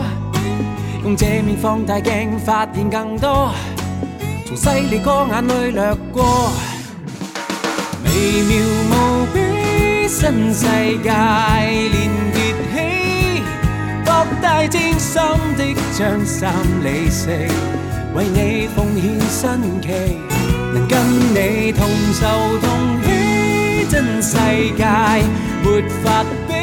[1.04, 3.52] 用這面放大鏡發現更多，
[4.46, 6.24] 從犀利個眼淚掠過，
[8.06, 8.58] 微妙
[8.92, 10.66] 無比新世
[11.04, 12.36] 界連結
[12.74, 12.76] 起，
[14.04, 15.22] 博大精深
[15.58, 17.30] 的將三理四，
[18.16, 19.90] 為你奉獻新奇，
[20.74, 20.98] 能跟
[21.34, 22.26] 你同仇
[22.62, 22.68] 同
[23.04, 24.38] 喜，真世
[24.78, 24.86] 界
[25.64, 26.54] 沒法比。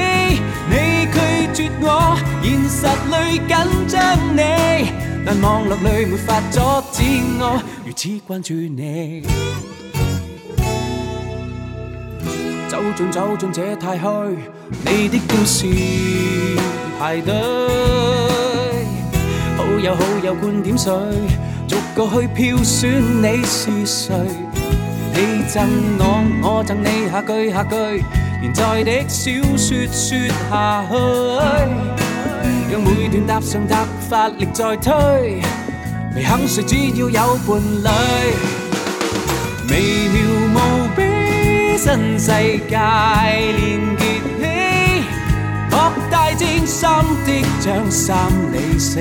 [0.71, 1.19] 你拒
[1.65, 3.53] 絕我，現實裏緊
[3.87, 3.97] 張
[4.35, 4.41] 你，
[5.27, 6.59] 但網絡裏沒法阻
[6.91, 7.03] 止
[7.39, 9.23] 我如此關注你。
[12.69, 14.35] 走進走進這太虛，
[14.87, 15.67] 你的故事
[16.99, 17.35] 排隊，
[19.57, 20.91] 好友好友觀點誰，
[21.69, 24.15] 逐個去票選你是誰？
[25.15, 26.05] 你赠我，
[26.43, 27.77] 我赠你，下句下句。
[28.41, 30.95] 連載的小說說下去，
[32.73, 35.41] 让每段搭上搭，發力再推。
[36.17, 37.89] 未肯睡，只要有伴侶，
[39.71, 39.73] 微
[40.09, 40.17] 妙
[40.55, 40.57] 無
[40.97, 41.01] 比
[41.79, 42.27] 新世
[42.69, 43.61] 界連
[43.97, 44.32] 結起，
[46.43, 46.91] 博大精深
[47.25, 48.99] 的將三理四，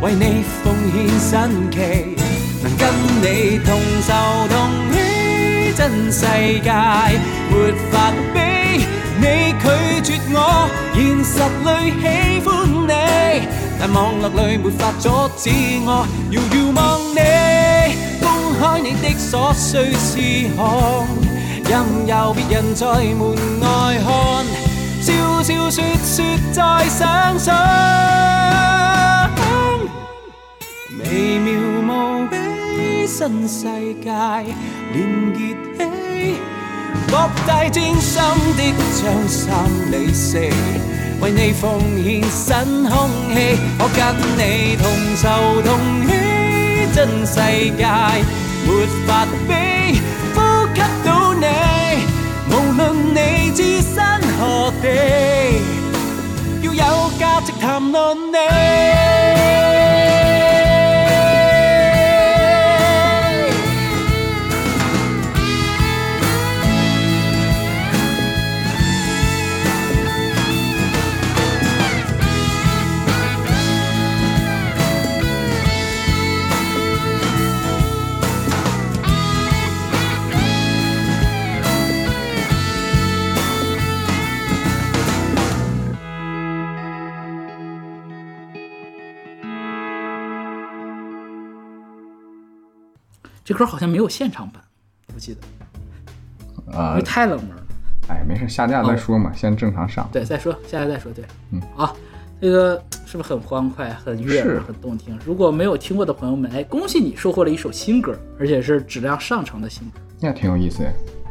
[0.00, 1.76] 為你奉獻新奇，
[2.62, 2.82] 能跟
[3.20, 4.12] 你同仇
[4.48, 4.54] 同
[4.92, 4.96] 喜，
[5.76, 6.20] 真世
[6.62, 6.72] 界
[7.50, 7.92] 沒法
[8.32, 8.40] 比。
[9.16, 9.24] 你
[9.60, 11.68] 拒絕我，現實裏
[12.00, 12.02] 喜
[12.42, 12.48] 歡
[12.86, 12.92] 你，
[13.78, 15.50] 但網絡裏沒法阻止
[15.84, 16.80] 我，遥遥望
[17.14, 17.20] 你，
[18.20, 18.26] 公
[18.58, 20.18] 開你的瑣碎事
[20.56, 21.06] 項，
[21.68, 21.72] 任
[22.06, 24.10] 由別人在門外看，
[25.46, 27.54] 笑笑說說再想想，
[30.98, 31.52] 微妙
[31.82, 32.34] 無比
[33.06, 33.64] 新世
[34.02, 34.08] 界
[34.94, 34.96] 連
[35.34, 35.38] 結
[35.76, 35.80] 起。
[37.08, 38.24] 博大精深
[38.56, 39.52] 的將三
[39.92, 40.38] 理四，
[41.20, 42.54] 為你奉獻新
[42.88, 43.36] 空氣，
[43.78, 44.00] 我跟
[44.40, 44.82] 你同
[45.20, 45.68] 仇同
[46.08, 46.10] 喜，
[46.96, 47.34] 真世
[47.76, 47.84] 界
[48.64, 48.66] 沒
[49.06, 49.52] 法比，
[50.34, 50.40] 呼
[50.74, 51.44] 吸到你，
[52.48, 53.18] 無論你
[53.52, 54.88] 置身何地，
[56.62, 58.36] 要有价值谈论你。
[93.44, 94.62] 这歌好像没有现场版，
[95.14, 95.40] 我记得，
[96.72, 97.62] 因啊为，太冷门了。
[98.08, 100.08] 哎，没事，下架再说嘛，先正常上。
[100.10, 101.12] 对，再说，下来再说。
[101.12, 101.92] 对，嗯，啊，
[102.40, 105.18] 这个是不是很欢快、很悦耳、很动听？
[105.26, 109.98] 如果没有听过的朋友们，哎，恭喜你收获了一首新歌，而且是质量上乘的新歌。
[110.20, 110.82] 那挺有意思。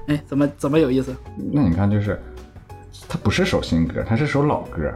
[0.08, 1.16] 哎，怎么怎么有意思？
[1.52, 2.22] 那你看，就是
[3.10, 4.94] 它不是首新歌，它是首老歌，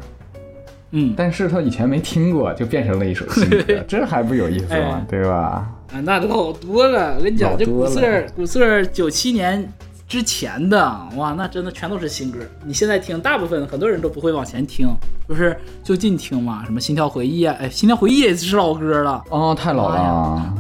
[0.92, 5.06] 嗯，但是他以前没听过，就变成了一首新歌， 这还不有意思吗哎？
[5.10, 5.68] 对吧？
[5.92, 7.16] 啊，那都老多了。
[7.18, 9.72] 我跟你讲，这古色儿，古色儿九七年
[10.08, 12.40] 之前的，哇，那真的全都是新歌。
[12.66, 14.88] 你现在听，大部分很多人都不会往前听，
[15.28, 19.24] 就是就近听嘛，什么《心跳回忆》啊，哎，《心跳回忆》也是老歌了。
[19.30, 20.54] 哦，太老哎了。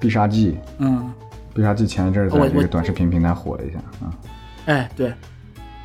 [0.00, 1.10] 必杀技，嗯，
[1.54, 4.12] 必杀技前一阵儿在这个短视频平台火了一下啊。
[4.66, 5.08] 哎，对，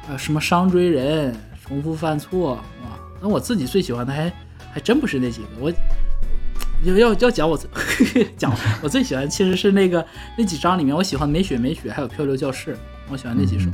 [0.10, 1.34] 啊，什么伤追人、
[1.64, 4.30] 重复犯错，哇，那我自己最喜欢的还
[4.74, 5.72] 还真不是那几个，我
[6.84, 7.70] 要要要讲我最
[8.38, 10.06] 讲我最喜欢其实是那个
[10.38, 12.78] 那几章里面，我喜欢美雪美雪还有漂流教室，
[13.10, 13.70] 我喜欢那几首，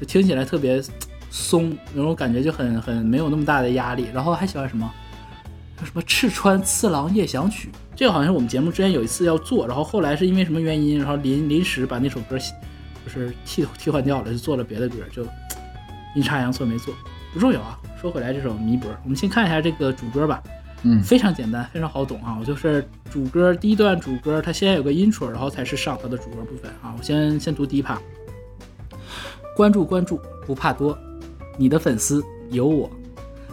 [0.00, 0.82] 就听起来特别
[1.30, 4.90] 松，那种感觉就很很没有那么大的压力，然后还喜欢什么？
[5.84, 15.26] 什么赤川次郎夜想曲，这个好像是我们节目之前有一次要做，然后后来是因为什么原因，然后临临时把那首歌就是替替换掉了，就做了别的歌，就
[16.14, 16.94] 阴差阳错没做，
[17.34, 17.76] 不重要啊。
[18.00, 20.40] 说回来，这首弥博，我们先看一下这个主歌吧，
[20.84, 22.36] 嗯非常简单，非常好懂啊。
[22.40, 26.94] 我就是主歌第一段主歌，它先有个 intro，然后才是上它的主歌部分啊。
[26.98, 28.00] 我先先读第一趴，
[29.56, 30.98] 关注关注不怕多，
[31.56, 32.90] 你的粉丝有我，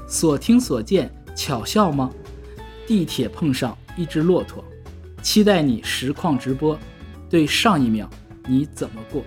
[0.08, 2.10] 所听所见巧笑吗？
[2.88, 4.64] 地铁碰上一只骆驼，
[5.22, 6.76] 期待你实况直播，
[7.30, 8.10] 对上一秒
[8.48, 9.24] 你怎么过？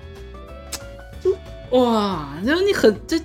[1.21, 3.21] 就哇，就你很这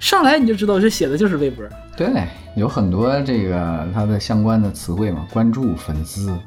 [0.00, 1.64] 上来你就知道这写的就是微博。
[1.98, 6.38] 对，有很多这个它的相关的词汇嘛，关注、粉丝，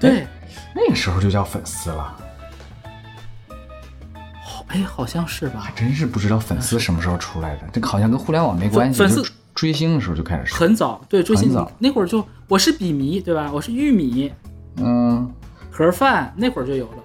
[0.00, 0.26] 对，
[0.74, 2.16] 那个时候就叫粉丝了，
[4.42, 5.60] 好，哎，好像是吧。
[5.60, 5.70] 还？
[5.72, 9.22] 真是不知道粉丝什么时候出来的，这个好像跟互联网没关系，粉丝
[9.54, 11.70] 追星的时候就开始说，很早，对，追星早。
[11.78, 13.50] 那会儿就我是笔迷，对吧？
[13.52, 14.32] 我是玉米。
[14.76, 15.30] 嗯，
[15.70, 17.04] 盒饭，那会儿就有了。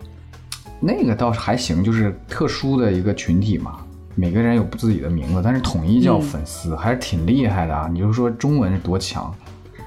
[0.79, 3.79] 那个倒是还行，就是特殊的一个群体嘛，
[4.19, 7.87] 每个人有自己的名字，但是统一叫嗯粉丝、还是挺厉害的啊。
[7.89, 9.33] 你就说中文是多强，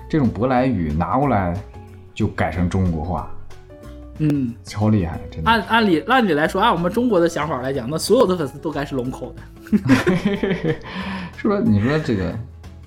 [0.08, 1.54] 这种舶来语拿过来
[2.14, 3.30] 就改成中国话，
[4.20, 5.50] 嗯，超厉害，真的。
[5.50, 9.42] 按按理按理来说，按我们中国的想法来讲，那所有的粉丝都该是龙口的。
[11.36, 11.60] 是不是？
[11.62, 12.34] 你说这个，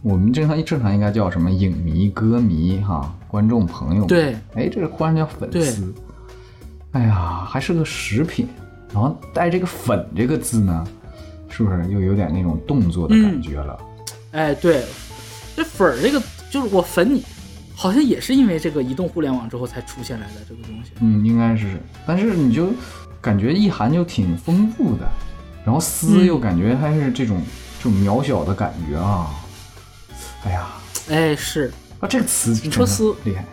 [0.01, 5.93] 我们正常正常应该叫什么影迷、歌迷哈，观众朋友。，对，哎，这个忽然叫粉丝，
[6.93, 8.47] 哎呀，还是个食品，
[8.91, 10.87] 然后带这个“粉”这个字呢，
[11.55, 13.79] 是不是又有点那种动作的感觉了？
[14.31, 14.83] 哎，对，
[15.55, 17.23] 这粉儿这个就是我粉你，
[17.73, 20.91] 好像也是因为这个移动互联网之后才出现来的这个东西。
[20.99, 22.73] 嗯，应该是，但是你就
[23.21, 25.07] 感觉意涵就挺丰富的，
[25.63, 27.41] 然后丝嗯又感觉还是这种
[27.81, 29.33] 这种渺小的感觉啊，
[30.43, 30.67] 哎呀，
[31.09, 33.45] 哎，是，啊，这个词你说丝真厉害。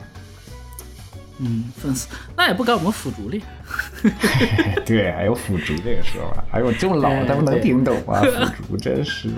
[1.44, 4.82] 嗯，粉丝那也不赶我们腐竹厉害。
[4.86, 8.20] 对，还有腐竹这个说法，哎呦这么老哎他们能听懂吗？
[8.56, 9.28] 腐竹真是，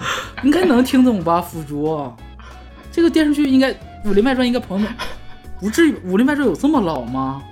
[0.43, 1.40] 应该能听懂吧？
[1.40, 2.12] 腐竹，
[2.93, 3.73] 这个电视剧应该
[4.05, 4.95] 《武林外传》应该朋友们
[5.61, 7.43] 不至于，《武林外传》有这么老吗？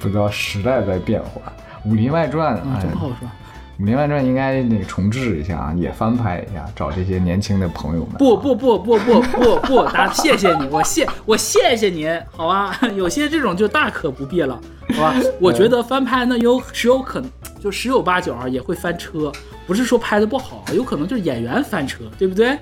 [0.00, 1.40] 不知道时代在变化。
[1.88, 3.14] 《武林外传》嗯，哎真不好说。
[3.20, 3.43] 《武
[3.78, 8.14] 林外传》应该那个重置一下啊，也翻拍一下，找这些年轻的朋友们。
[8.18, 12.78] 不不不不不不不，答 谢谢你，我谢我谢谢您，好吧？
[12.94, 14.58] 有些这种就大可不必了，
[14.94, 15.14] 好吧？
[15.40, 19.32] 我觉得翻拍呢有十有可能，就十有八九啊也会翻车，
[19.66, 22.56] 不是说拍的不好，有可能就是演员翻车，对不对？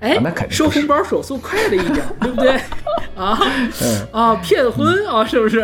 [0.00, 2.50] 哎啊那肯定，收红包手速快了一点，对不对？
[3.16, 3.36] 啊
[3.82, 5.60] 嗯啊，骗婚啊，是不是？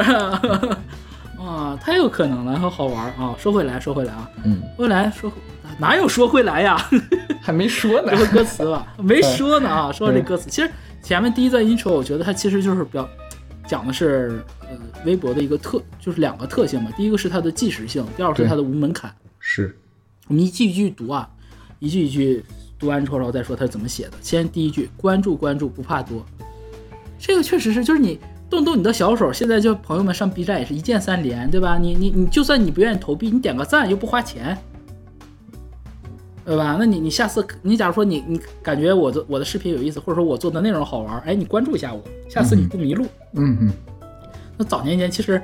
[1.45, 3.35] 啊，太有可能了，好好玩啊！
[3.39, 5.33] 说回来，说回来啊，嗯，说回来说
[5.79, 6.77] 哪有说回来呀？
[7.43, 8.19] 还没说呢这。
[8.19, 9.93] 个歌词吧， 没说呢啊。
[9.93, 10.71] 说到这歌词，其实
[11.03, 13.09] 前面第一段 intro，我觉得它其实就是表
[13.67, 14.69] 讲的是呃
[15.05, 16.91] 微博的一个特，就是两个特性嘛。
[16.97, 19.15] 第一个是它的即时性，第二个是它的无门槛。
[19.39, 19.77] 是，
[20.29, 21.29] 我们一句一句读啊，
[21.81, 22.45] 一句一句
[22.79, 24.13] 读完之后，然后再说它是怎么写的。
[24.23, 26.25] 先第一句，关注关注不怕多，
[27.19, 31.79] 这个确实是，就是你动动你的小手，现在就朋友们上 B 站也是一键三连，对吧？
[31.79, 34.57] 你你你就算你不愿意投币，你点个赞又不花钱。
[36.47, 36.77] 对吧？
[36.79, 43.07] 那你你下次你假如说你你感觉我的我的视频有意思，或者说我做的内容好玩，哎，你关注一下我，下次你不迷路。
[43.33, 43.73] 嗯嗯，
[44.59, 45.41] 那早年间其实，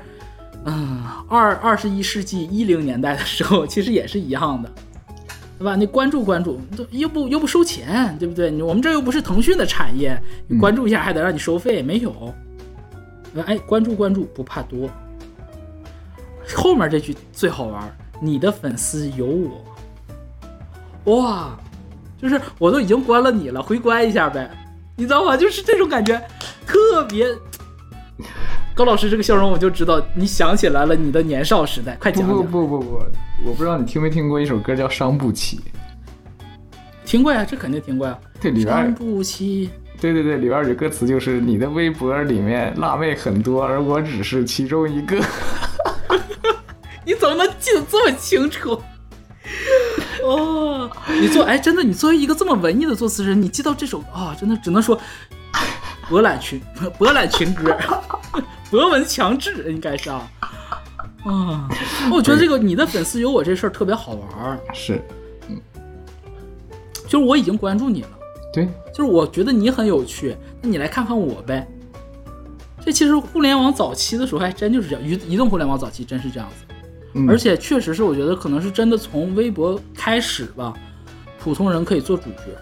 [0.67, 4.71] 嗯，二二十一世纪一零年代的时候，其实也是一样的，
[5.59, 5.75] 对吧？
[5.75, 8.51] 你关注关注，都又不又不收钱，对不对？
[8.51, 12.13] 你我们这又不是腾讯的产业，你关注一下还得让你收费，没有。
[13.47, 14.89] 哎，关注关注不怕多。
[16.57, 21.17] 后面这句最好玩，你的粉丝有我。
[21.17, 21.57] 哇，
[22.21, 24.51] 就是我都已经关了你了，回关一下呗，
[24.97, 25.37] 你知道吗？
[25.37, 26.21] 就是这种感觉，
[26.67, 27.27] 特别。
[28.75, 32.51] 高老师这个笑容，我就知道你想起来了你的年少时代，快不不讲讲。
[32.51, 33.03] 不不不，
[33.45, 35.59] 我不知道你听没听过一首歌叫《伤不起》。
[37.05, 38.19] 听过呀，这肯定听过呀。
[38.41, 45.23] 这里边伤不起，对对对，里边有歌词就是你的微博里面辣妹很多，而我只是其中一个。
[47.05, 48.81] 你怎么能记得这么清楚？
[50.25, 54.99] 哦，你做哎，真的，你作为一个这么文艺的作词人，你记到这首啊，真的只能说
[56.09, 56.61] 博览群
[56.97, 57.77] 博览群歌，
[58.71, 60.31] 博闻强志应该是啊。
[61.25, 61.69] 啊，
[62.11, 65.03] 我觉得这个你的粉丝有我这事儿特别好玩儿，是，
[65.49, 65.61] 嗯
[67.07, 68.09] 就是我已经关注你了，
[68.53, 71.67] 对，就是我觉得你很有趣，那你来看看我呗。
[72.85, 76.75] 这其实互联网早期的时候还真就是这样，移移动互联网早期真是这样子。
[77.13, 80.73] 嗯而且确实是，我觉得可能是真的从微博开始吧，
[81.39, 82.57] 普通人可以做主角。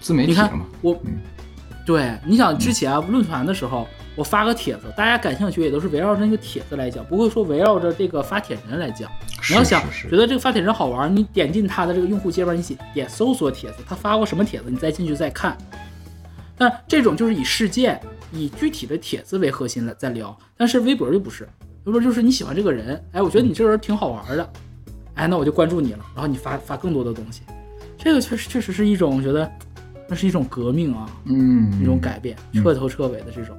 [0.00, 0.64] 自媒你看体嘛。
[0.80, 1.20] 我，嗯
[1.84, 3.86] 对，你想之前啊论坛的时候，
[4.16, 9.10] 我发个帖子，大家感兴趣也都是围绕着那个帖子来讲，不会说围绕着这个发帖人来讲。
[9.48, 15.56] 你要想觉得这个发帖人好玩，你点进他的这个用户界面，你点搜索帖子，他发过什么帖子，你再进去再看。
[16.58, 17.98] 但这种就是以事件、
[18.32, 21.48] 以具体的帖子为核心来在聊，但是微博就不是，
[21.84, 24.52] 微博就是你喜欢这个人，哎，我觉得你这个人挺好玩的，
[25.14, 27.40] 哎，那我就关注你了，然后你发发更多的东西，
[27.96, 29.50] 这个确实确实是一种我觉得
[30.06, 33.56] 那是一种革命啊，嗯，一种改变，彻头彻尾的这种，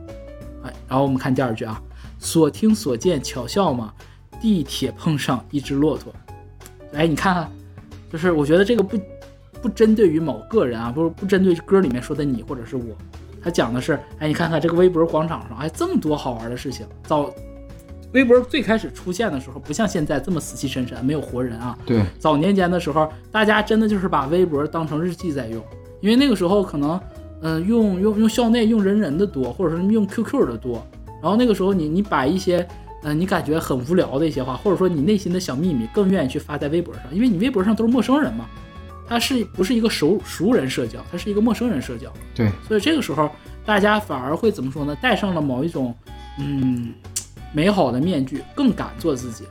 [0.63, 1.81] 哎，哎，然后我们看第二句啊，
[2.19, 3.93] 所听所见巧笑嘛，
[4.39, 6.13] 地铁碰上一只骆驼。
[6.93, 7.51] 哎，你看看，
[8.11, 8.99] 就是我觉得这个不
[9.61, 12.83] 不针对于某个人啊，不是不针对歌里面说的你或者是我，
[13.41, 16.85] 他讲的是，哎，你看看这个微博广场上，哎，这么多好玩的事情。
[17.03, 17.31] 早
[18.13, 21.77] 微博最开始出现的时候，不像现在这么死气沉沉，没有活人啊。
[21.85, 25.63] 对，早年间的时候，大家真的就是把微博当成日记在用，
[26.01, 26.99] 因为那个时候可能，
[27.41, 30.85] 嗯、用用用校内用人人的多，或者是用 QQ 的多。
[31.21, 32.67] 然后那个时候你你把一些，
[33.03, 38.45] 嗯、你感觉很无聊的一些话，或者说你内心的小秘密，更愿意去发在微博上，因为你微博上都是陌生人嘛，
[39.07, 42.11] 它是不是一个熟熟人社交，它是一个陌生人社交。
[42.33, 43.29] 对，所以这个时候
[43.65, 44.95] 大家反而会怎么说呢？
[45.01, 45.95] 戴上了某一种
[46.39, 46.93] 嗯
[47.53, 49.49] 美好的面具，更敢做自己了。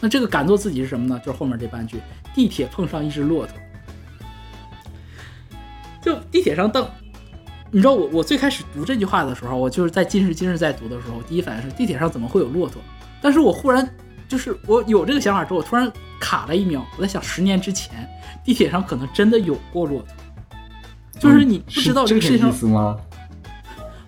[0.00, 1.20] 那这个敢做自己是什么呢？
[1.24, 1.98] 就是后面这半句：
[2.34, 3.56] 地铁碰上一只骆驼。
[6.02, 6.86] 就地铁上瞪，
[7.70, 12.82] 你知道我我最开始读这句话的时候，我就是在今日今日在读的时候，第一反应是地铁上怎么会有骆驼？
[13.22, 13.88] 但是我忽然
[14.28, 15.90] 就是我有这个想法之后，我突然
[16.20, 18.06] 卡了一秒，我在想十年之前
[18.44, 20.08] 地铁上可能真的有过骆驼。
[21.20, 22.98] 就是你不知道这这个世界上意思吗？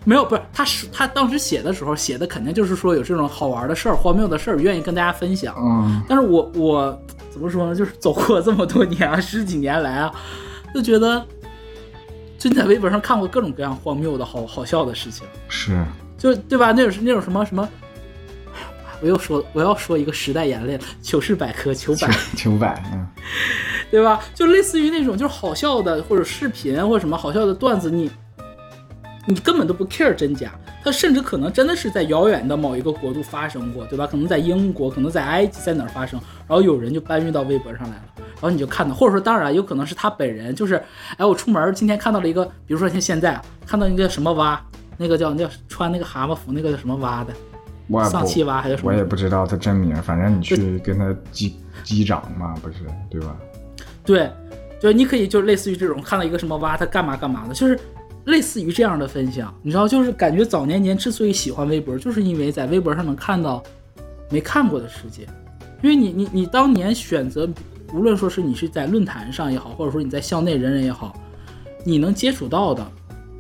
[0.03, 5.55] 没有，不是他是他当时写的时候写的肯定就是说有这种好玩的事儿、荒谬的事儿，愿意跟大家分享。
[5.57, 7.75] 嗯，但是我我怎么说呢？
[7.75, 10.13] 就是走过这么多年啊，十几年来啊，
[10.75, 11.25] 就觉得，
[12.45, 15.83] 就你在微博上看过各种各样荒谬的好好笑的事情，是，
[16.19, 16.73] 就对吧？
[16.73, 17.67] 那种是那种什么什么，
[19.01, 23.09] 我又说我要说一个时代眼泪，糗事百科糗百糗百，嗯，
[23.91, 24.21] 对吧？
[24.35, 28.11] 就类似于那种就是好笑的或者视频或者什么好笑的段子，你
[29.27, 34.07] 你根本都不 care 真假，它甚至可能真的是在遥远的某一个国度发生过，对吧？
[34.07, 38.14] 可能在英国，可能在埃及，在哪儿发生，然后有人就搬运到微博上来了，然
[38.45, 40.75] 后你就看到，或者说当然有可能是他本人，就是
[41.17, 44.61] 哎，我出门今天看到了一个，比如说像现在啊，看到一个什么蛙，
[44.97, 47.33] 那个叫叫穿那个蛤蟆服那个叫什么蛙的，
[48.09, 52.77] 丧气蛙还是什么我也不知道他真名，反正你去跟他击击掌嘛，不是
[53.11, 53.37] 对吧？
[54.05, 54.31] 对，
[54.81, 57.79] 就是你可以就类似于这种看到一个什么蛙，他干嘛干嘛的，就是
[58.27, 63.63] 类似于这样的分享，你知道，就是感觉早年间之所以喜欢微博，就是因为在微博上能看到
[64.31, 65.27] 没看过的世界，
[65.83, 67.49] 因为你你你当年选择，
[67.95, 71.15] 无论说是你是在论坛上也好，或者说你在校内人人也好，
[71.85, 72.85] 你能接触到的，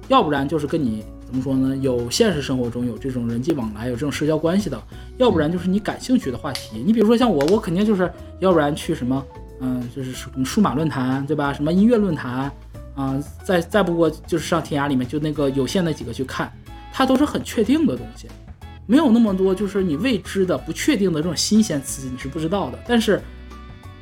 [0.06, 1.04] 要不然就是跟你。
[1.26, 1.74] 怎么说呢？
[1.78, 4.80] 有现实生活中有这种人际往来，有这种社交关系的，
[5.16, 6.80] 要不然就是你感兴趣的话题。
[6.86, 9.24] 你比如说像我，我肯定就是要不然去什么
[9.60, 11.52] 嗯，就是什么数码论坛，对吧？
[11.52, 12.52] 什么音乐论坛，
[12.94, 16.52] 啊、再再不过就是上天涯里面就那个有限的几个去看，
[16.92, 18.28] 它都是很确定的东西，
[18.86, 22.78] 没有那么多就是你未知的、不确定的这种新鲜刺激，你是不知道的。
[22.86, 23.20] 但是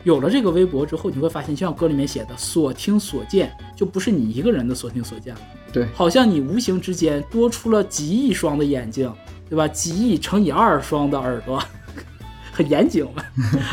[0.05, 5.41] 有了这个微博之后，你会发现，就像歌里面写的，所听所见，就不是你一个人的所听所见了。
[5.73, 9.13] 对，好像你无形之间多出了几亿双的眼睛，
[9.49, 9.69] 对吧？
[9.69, 11.63] 几亿乘以二双的耳朵，
[12.53, 13.23] 很严谨嘛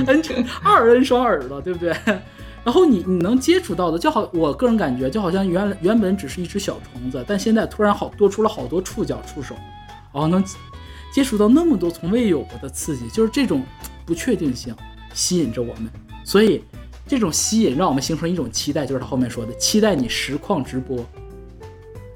[0.05, 1.93] ，n 乘二 n 双耳朵，对不对？
[2.63, 9.55] 然后你你能接触到的，就好，我个人感觉就好像原原本只是一只小虫子，但现在突然好多出了好多触角触手，
[10.13, 10.43] 然后能
[11.11, 13.63] 接触到那么多从未有过的刺激，就是这种
[14.05, 14.75] 不确定性
[15.13, 15.89] 吸引着我们，
[16.29, 16.61] 所以
[17.07, 21.03] 这种吸引让我们形成一种期待，就是他后面说的期待你实况直播。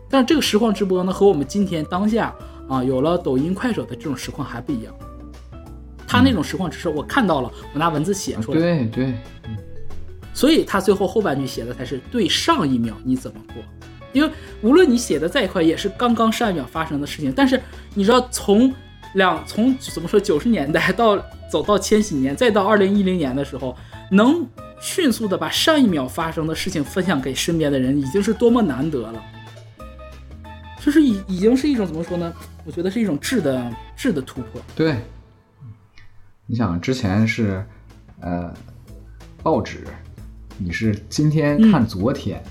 [0.08, 2.32] 但这个实况直播呢，和我们今天当下
[2.70, 4.94] 啊有了抖音、快手的这种实况还不一样。
[6.08, 9.14] 他那种实况只是我看到了，我拿文字写出来，对对，
[10.32, 13.56] 所以他最后后半句写的才是对上一秒你怎么过。
[14.12, 14.30] 因为
[14.62, 17.34] 无论你写的再快，也是刚刚上一秒发生的事情。
[17.36, 17.60] 但是
[17.96, 18.72] 你知道，从
[19.16, 21.18] 两从怎么说九十年代到
[21.52, 23.76] 走到千禧年，再到二零一零年的时候，
[24.14, 24.48] 能
[24.80, 29.24] 迅速的把上一秒发生的事情分享给身边的人，已经是多么难得了。
[30.80, 32.32] 就是已已经是一种怎么说呢？
[32.64, 34.62] 我觉得是一种质的质的突破。
[34.76, 34.98] 对，
[36.46, 37.66] 你想之前是
[38.20, 38.54] 呃
[39.42, 39.84] 报纸，
[40.58, 42.44] 你是今天看昨天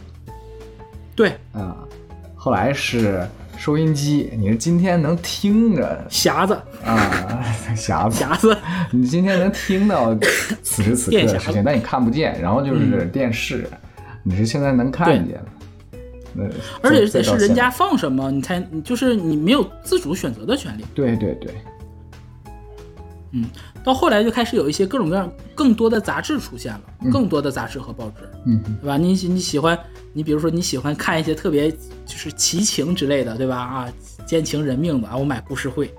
[1.14, 1.86] 对，啊、
[2.34, 7.44] 后来是收音机，你是今天能听着匣子啊，
[7.76, 8.56] 匣子，匣子，
[8.90, 10.14] 你今天能听到
[10.62, 12.40] 此时此刻的事情，但你看不见。
[12.40, 13.68] 然后就是电视，
[14.24, 15.44] 你是现在能看见了。
[16.34, 16.44] 那
[16.80, 20.84] 而且得是人家放什么，你才就是你没有自主选择的权利。
[20.94, 21.54] 对对对，
[23.84, 26.80] 到后来就开始有一些各种各样更多的杂志出现了，
[27.10, 28.96] 更多的杂志和报纸，嗯，对吧？
[28.96, 29.78] 你你喜欢，
[30.12, 33.56] 你比如说你喜欢看一些特别就是奇情之类的，对吧？
[33.56, 33.88] 啊，
[34.26, 35.92] 奸情人命的啊，我买故事会，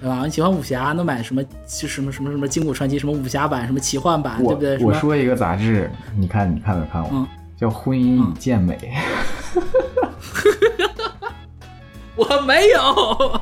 [0.00, 0.22] 对吧？
[0.24, 4.78] 你喜欢武侠，那买什么就什么什么什么金谷传奇，什么武侠版，什么奇幻版，对不对？
[4.78, 7.10] 我说一个杂志，你看你看没看过？
[7.12, 8.76] 嗯叫《婚姻与健美》
[12.16, 13.40] 我 我没有。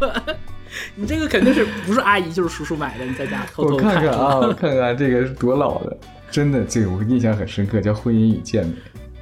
[0.95, 3.05] 你这个肯定是不是阿姨就是叔叔买的？
[3.05, 5.97] 你在家偷偷我看看啊，我看看这个是多老的，
[6.31, 8.73] 真的，这个我印象很深刻，叫《婚姻与健美》，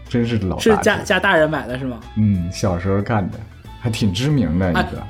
[0.08, 0.76] 真是老是。
[0.78, 2.00] 家家大人买的是吗？
[2.16, 3.38] 嗯，小时候看的，
[3.80, 5.02] 还挺知名的一哎个。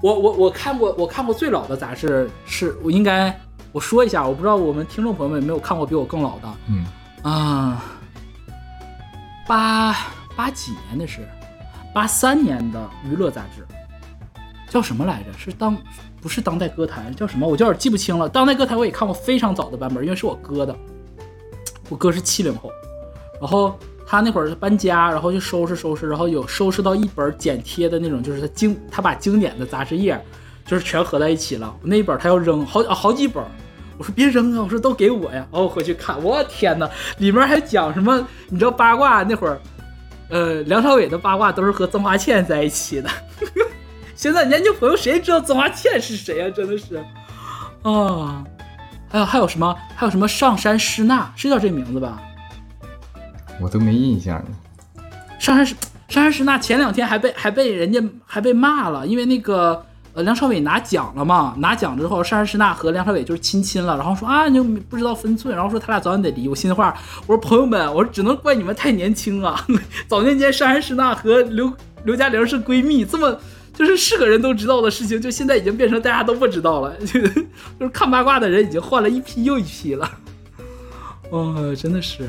[0.00, 3.36] 我我我看过我看过最老的杂志是我应该
[3.72, 6.84] 我说一下，我不知道我们听众朋友们有没有看过比我更老的嗯，
[7.22, 7.84] 啊？
[9.46, 9.96] 八
[10.36, 11.26] 八几年的是
[11.94, 13.66] 八三年的娱乐杂志，
[14.68, 15.32] 叫什么来着？
[15.38, 15.76] 是当
[16.20, 17.46] 不是当代歌坛叫什么？
[17.46, 18.28] 我有点记不清了。
[18.28, 20.76] 当代歌坛我也看过非常早的版本，因为是我哥的，
[21.88, 22.70] 我哥是七零后，
[23.40, 30.20] 然后他那会儿搬家，然后就收拾收拾，然后有收拾到一本剪贴的那种，就是他经他把经典的杂志页，
[30.66, 31.74] 就是全合在一起了。
[31.82, 33.42] 那一本他要扔好啊好几本，
[33.96, 35.46] 我说别扔啊，我说都给我呀。
[35.50, 38.26] 然后我回去看，我天哪，里面还讲什么？
[38.48, 39.60] 你知道八卦那会儿，
[40.30, 43.08] 呃，梁朝伟的八卦都是和曾华倩在一起的。
[44.18, 46.50] 现在年轻朋友谁知道曾华倩是谁啊？
[46.50, 46.96] 真的是，
[47.82, 48.44] 啊，
[49.08, 49.72] 还有还有什么？
[49.94, 52.20] 还有什么上山诗娜是叫这名字吧？
[53.60, 55.04] 我都没印象呢。
[55.38, 55.76] 上山诗
[56.08, 66.48] 上山诗娜前两天还被还被人家还被骂了，因为那个呃梁朝伟拿奖了嘛，拿奖之后上山诗娜和梁朝伟就是亲亲了，然后说啊你就不知道分寸，然后说他俩早晚得离。
[66.48, 66.92] 我心里话，
[67.28, 69.64] 我说朋友们，我说只能怪你们太年轻啊！
[70.08, 73.38] 早年间上山诗娜和刘刘嘉玲是闺蜜，这么。
[73.78, 77.46] 就是是个人都知道的事情，就现在已经变成大家都不知道了， 就是
[77.92, 80.10] 看八卦的人已经换了一批又一批了。
[81.30, 82.28] 哦，真的是。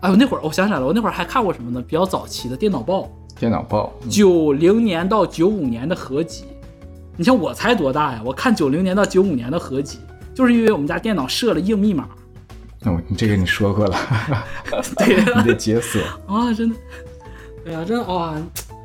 [0.00, 1.82] 哎，我那会儿我想起来了，我那会儿还看过什么呢？
[1.88, 3.10] 比较早期的电脑报，
[3.40, 6.44] 电脑报，嗯九零年到九五年的合集。
[7.16, 8.20] 你像我才多大呀？
[8.22, 9.98] 我看九零年到九五年的合集，
[10.34, 12.06] 就是因为我们家电脑设了硬密码。
[12.84, 13.96] 哦，你这个你说过了，
[14.98, 15.98] 对 你得解锁。
[16.26, 16.76] 啊，真的，
[17.64, 18.36] 对呀、真的哇、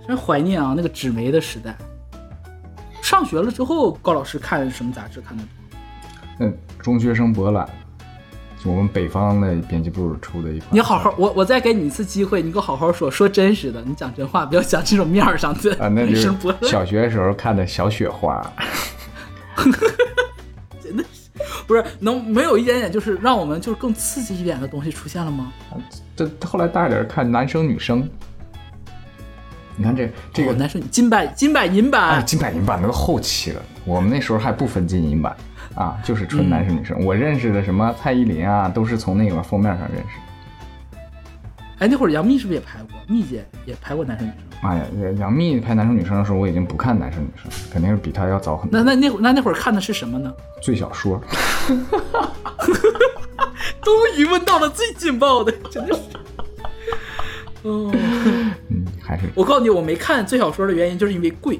[0.08, 1.76] 真怀念啊，那个纸媒的时代。
[3.02, 6.47] 上学了之后，高老师看什么杂志看的多？
[6.47, 7.68] 嗯，中学生博览，
[8.64, 10.70] 就我们北方的编辑部出的一款。
[10.72, 16.34] 你好好，我我再给你一次机会，你给我好好说，说真实的，你讲真话，不要讲这种面儿上的啊，那就是。
[16.62, 18.41] 小学时候看的小雪花。
[20.82, 21.30] 真的是
[21.68, 25.52] 不是能没有一点点就是让我们就是更刺激一点的东西出现了吗？
[26.16, 28.10] 这后来大点看男生女生，
[29.82, 35.36] 你看这这个哦男生金版金版银哎，版，金版银版那都后期了，我们那时候还不分金银版
[35.74, 37.04] 啊，就是纯男生女生。
[37.04, 41.00] 我认识的什么蔡依林啊，都是从那个封面上认识。
[41.80, 42.90] 哎，那会儿杨幂是不是也拍过？
[43.08, 44.40] 幂姐也拍过男生女生。
[44.62, 44.84] 妈呀，
[45.18, 48.80] 杨幂拍男生女生的时候，我已经不看男生女生，肯定是比她要早很多。
[48.84, 50.32] 那那那会儿那那会儿看的是什么呢？
[50.62, 51.20] 最小说，
[53.82, 56.02] 终于问到了最劲爆的，真的是。
[57.64, 58.11] 哦，嗯，
[59.12, 61.59] 还是我告诉你，我没看最小说的原因就是因为贵。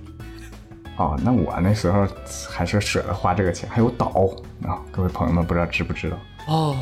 [0.96, 2.08] 哦，那我那时候
[2.50, 4.30] 还是舍得花这个钱，还有岛
[4.64, 6.18] 啊，各位朋友们不知道知不知道？
[6.48, 6.78] 哦，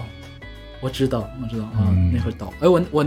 [0.80, 2.53] 我知道，我知道啊，嗯那会儿岛。
[2.59, 3.03] 哎，我我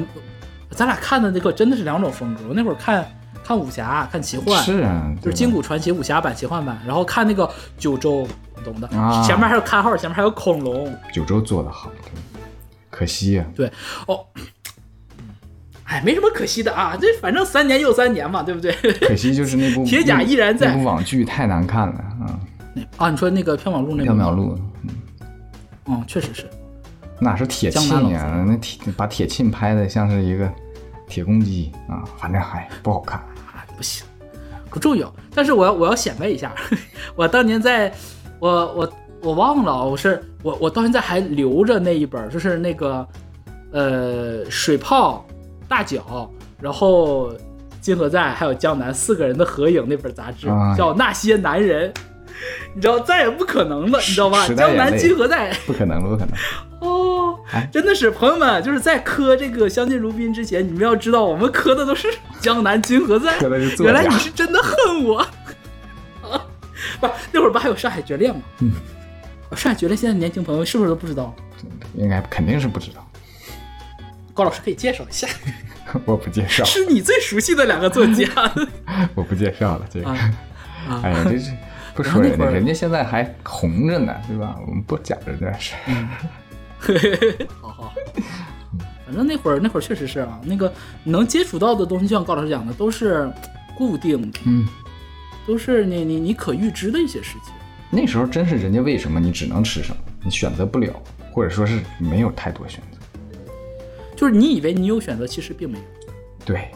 [0.70, 2.40] 咱俩看的那个真的是两种风格。
[2.48, 3.08] 我那会儿看
[3.44, 7.48] 看武侠，看奇幻，是啊，就是《金谷传奇》武侠版、奇幻版，然后看那个
[7.78, 10.92] 九州，你懂的，啊前面还有看号，前面还有恐龙。
[11.12, 11.92] 九州做的好，
[12.90, 13.70] 可惜呀、对，
[14.06, 14.24] 哦，
[15.93, 18.72] 哎，没什么可惜的啊，这反正三年又三年嘛，对不对？
[19.07, 22.40] 可惜就是那部 铁甲依然在那部网剧太难看了啊，
[22.97, 24.59] 啊，你说那个缥缈录那个缥缈，录
[25.86, 26.49] 嗯，确实是。
[27.18, 28.43] 哪是铁沁呀？
[28.47, 30.51] 那铁把铁沁拍的像是一个
[31.07, 33.20] 铁公鸡啊，反正还不好看。
[33.53, 34.05] 啊，不行，
[34.70, 35.12] 不重要。
[35.34, 36.53] 但是我要我要显摆一下，
[37.14, 37.93] 我当年在，
[38.38, 43.07] 我我我忘了，我是我我到现在还留着那一本，就是那个
[43.72, 45.24] 呃水泡
[45.68, 47.32] 大脚，然后
[47.80, 51.92] 金河在还有江南四个人的合影那本杂志，哎叫《那些男人》。
[52.74, 54.48] 你知道再也不可能了，你知道吧？
[54.48, 56.28] 江南金河在不可能，不可能。
[56.80, 62.08] 哦哎，真的是朋友们，就是在磕这个相敬如宾之前，你们要知道，我们磕的都是
[62.40, 63.38] 江南金河在。
[63.78, 65.28] 原来你是真的恨我啊！
[67.00, 68.40] 不，那会儿不还有上海绝恋吗？
[68.60, 68.72] 嗯，
[69.54, 71.32] 上海绝恋现在年轻朋友是不是都不知道？
[71.94, 73.01] 应该肯定是不知道，
[74.35, 75.28] 高老师可以介绍一下，
[76.07, 78.26] 我不介绍，是你最熟悉的两个作家
[79.14, 79.87] 我不介绍了。
[79.93, 80.35] 这个，啊
[80.89, 81.01] 啊！
[81.05, 81.53] 哎呀，这是
[81.95, 84.57] 不说人家，然后那会儿人家现在还红着呢，对吧？
[84.66, 85.74] 我们不讲这件事。
[85.87, 86.09] 嗯
[87.61, 87.95] 好好，
[89.07, 90.72] 反正那会儿那会儿确实是啊，那个
[91.05, 93.30] 能接触到的东西，就像高老师讲的，都是
[93.76, 94.66] 固定的，嗯，
[95.47, 97.53] 都是你你你可预知的一些事情。
[97.91, 100.91] 那时候真是人家为什么你只能吃什么，你选择不了，
[101.30, 102.91] 或者说是没有太多选择。
[104.23, 105.85] 就是你以为你有选择，其实并没有。
[106.45, 106.70] 对，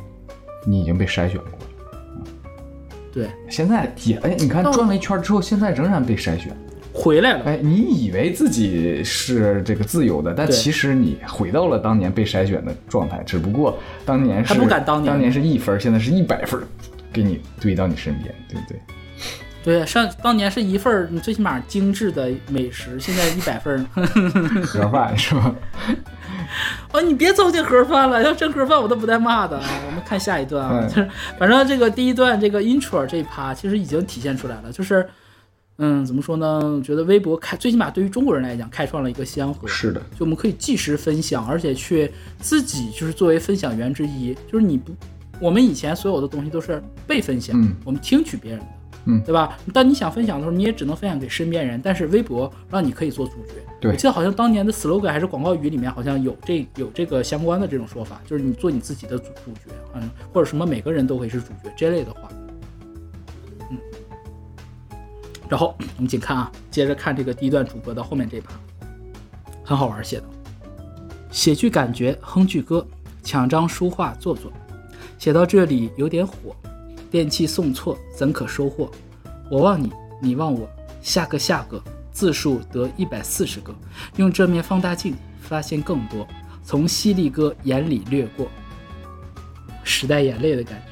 [0.66, 2.28] 你已经被筛选过了。
[3.12, 6.52] 对，现在也哎，你看转了一圈之后，现在仍然被筛选。
[6.92, 7.44] 回来了。
[7.44, 16.60] 哎，你以为自己是这个自由的，但其实你回到了当年被筛选的状态，只不过当年是还不敢当年当年是一分，现在是一百分，
[17.12, 18.80] 给你堆到你身边，对不对？
[19.62, 24.02] 对，上当年是一份儿，你最起码精致的美食，现在一百份儿。
[24.66, 25.54] 盒饭是吧？
[26.92, 29.68] 哦，你别糟践盒饭了，要真盒饭我都不带骂的啊。
[29.86, 31.08] 我们看下一段啊，嗯 就是
[31.38, 35.08] 反正这个第一段这个 intro 这一趴其实已经体现出来了，就是
[35.78, 36.58] 嗯，怎么说呢？
[36.58, 39.68] 我觉得微博开最起码对于中国人来讲，开创了一个先河。
[39.68, 42.10] 是的，就我们可以即时分享，而且去
[42.40, 44.94] 自己就是作为分享源之一，就是你不，
[45.38, 48.66] 我们以前所有的东西都是被分享，嗯我们听取别人的，
[49.06, 49.56] 嗯对吧？
[49.72, 53.54] 当你想分享的时候，你也只能分享给身边人，但是微博让你可以做主角。
[53.80, 62.28] 对我记得好像当年的 slogan 还是广告语里面好像有这有这个相关的这种说法，就是你做你自己的主主角，嗯，或者什么每个人都可以是主角这类的话，
[63.70, 63.78] 嗯。
[65.48, 68.52] 然后我们请看啊，接着看这个第一段主播的后面这一趴，
[69.64, 70.24] 很好玩写的。
[71.30, 72.84] 写句感觉，哼句歌，
[73.22, 74.50] 抢张书画做做。
[75.18, 76.56] 写到这里有点火，
[77.16, 78.90] 电器送错怎可收获？
[79.50, 79.90] 我望你，
[80.20, 80.68] 你望我，
[81.00, 83.74] 下个下个，字数得一百四十个。
[84.16, 86.28] 用这面放大镜发现更多，
[86.62, 88.48] 从犀利哥眼里掠过，
[89.82, 90.86] 时代眼泪的感觉。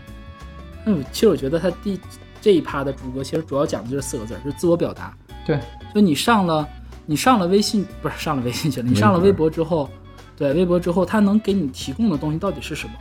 [0.87, 2.01] 嗯，其实我觉得他第
[2.41, 5.15] 这一趴的主歌，其实主要讲的就是四个字，就是自我表达。
[5.45, 5.61] 对，
[5.95, 6.67] 就你上了，
[7.05, 9.91] 你上了微信，不是上了微信去了，你上了微博之后，
[10.39, 12.95] 对微博之后，它能给你提供的东西到底是什么？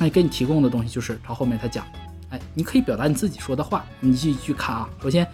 [0.00, 1.84] 哎，给你提供的东西就是他后面他讲，
[2.30, 3.84] 哎，你可以表达你自己说的话。
[4.00, 5.26] 你继续去看啊，首先，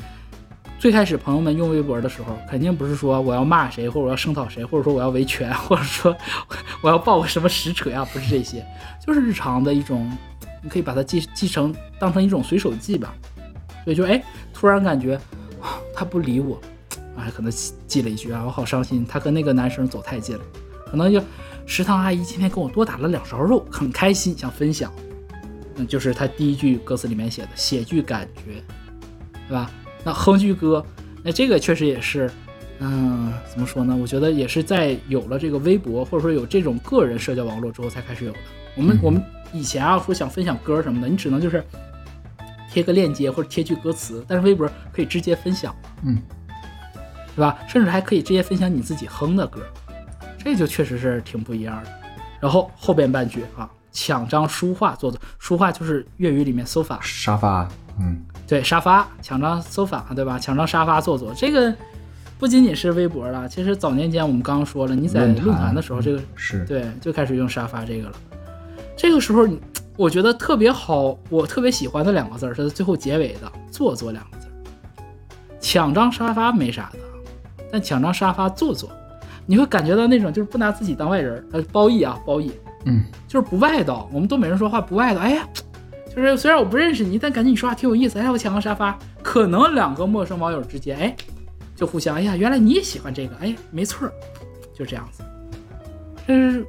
[0.79, 6.15] 最开始朋友们用微博的时候，肯定不是说我要骂谁，或者我要声讨谁，或者说我要维权，或者说
[6.83, 8.65] 我要报个什么实锤啊，不是这些，
[9.07, 10.11] 就是日常的一种，
[10.63, 13.15] 你可以把它记记成当成一种随手记吧。
[13.85, 15.15] 所以就哎，突然感觉
[15.61, 16.61] 啊他不理我，
[17.17, 17.51] 哎，可能
[17.87, 20.43] 记了一句啊，我好伤心，他跟那个男生走太近了，
[20.85, 21.19] 可能就
[21.71, 24.93] 食堂阿姨今天给我多打了两勺肉，很开心，想分享。
[25.77, 28.61] 那，就是他第一句歌词里面写的，写句感觉，
[29.47, 29.71] 对吧？
[30.03, 30.85] 那哼句歌，
[31.23, 32.29] 那这个确实也是，
[32.81, 33.97] 嗯，怎么说呢？
[33.97, 38.39] 我觉得也是在有了这个微博或者说有这种个人社交网络之后才开始有的。
[38.75, 41.65] 我们、嗯我们以前啊说想分享歌什么的，你只能就是
[42.73, 46.21] 贴个链接或者贴句歌词，但是微博可以直接分享，嗯，
[47.37, 47.57] 对吧？
[47.69, 49.61] 甚至还可以直接分享你自己哼的歌，
[50.43, 51.91] 这就确实是挺不一样的。
[52.41, 57.69] 然后后边半句啊，抢张书画做做，书画就是粤语里面 sofa，沙发，
[57.99, 60.39] 嗯，对，沙发抢张 sofa，对吧？
[60.39, 61.75] 抢张沙发坐坐，这个
[62.39, 68.15] 不仅仅是微博了，其实早年间我们刚刚说了，你在论坛的时候，这个是，对就开始用沙发这个了。
[68.97, 69.47] 这个时候，
[69.97, 74.53] 我觉得特别好，我特别喜欢的两个字儿是最后结尾的“坐坐”两个字儿。
[75.61, 76.99] 抢张沙发没啥的，
[77.71, 78.91] 但抢张沙发坐坐，
[79.51, 82.53] 你会感觉到那种就是不拿自己当外人儿，呃，褒义啊，褒义，
[82.85, 84.09] 嗯，就是不外道。
[84.13, 85.45] 我们东北人说话不外道，哎呀，
[86.15, 88.21] 就是虽然我不认识你，但感觉你说话挺有意思。
[88.21, 91.17] 哎，我抢个沙发，可能两个陌生网友之间，哎，
[91.75, 94.13] 就互相，哎呀，原来你也喜欢这个，哎，没错儿，
[94.73, 95.25] 就这样子。
[96.29, 96.65] 这是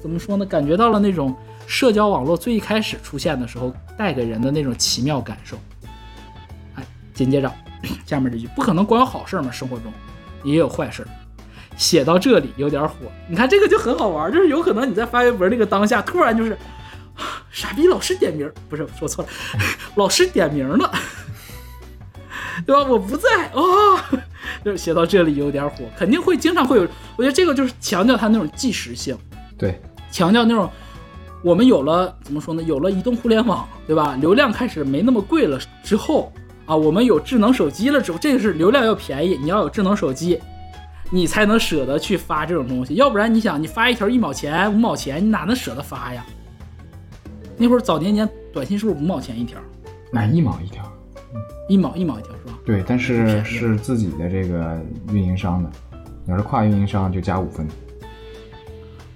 [0.00, 0.46] 怎么说呢？
[0.46, 5.58] 感觉到了那种社交网络最一开始出现的时候带给人的那种奇妙感受。
[6.76, 7.52] 哎，紧接着
[8.06, 9.92] 下面这句，不可能光有好事儿嘛，生活中
[10.44, 11.08] 也有坏事儿。
[11.82, 12.94] 写到这里有点火，
[13.28, 16.52] 你看这个就很好玩，就是有可能你在发微博那个当下，突然就是，
[17.16, 19.30] 啊傻逼老师点名儿，不是说错了，
[19.96, 20.92] 老师点名了，
[22.64, 22.84] 对吧？
[22.88, 23.98] 我不在啊、哦，
[24.64, 29.18] 就是写到这里有点火，肯定会经常会有，我觉得这个就是强调它那种即时性，
[29.58, 29.80] 对，
[30.12, 30.70] 强调那种
[31.42, 32.62] 我们有了怎么说呢？
[32.62, 34.16] 有了移动互联网，对吧？
[34.20, 36.32] 流量开始没那么贵了之后
[36.64, 40.40] 啊，我们有智能手机了之后，这个是流量要便宜，你要有智能手机，
[41.14, 46.24] 你才能舍得去发这种东西，要不然你想你发一条一毛钱、五毛钱，你哪能舍得发呀？
[47.58, 49.60] 那会儿早年间短信是不是五毛钱一条？
[50.10, 50.82] 买一毛一条，
[51.68, 52.58] 一毛一毛一条是吧？
[52.64, 54.80] 对，但是是自己的这个
[55.12, 55.70] 运营商的，
[56.24, 57.68] 你要是跨运营商就加五分，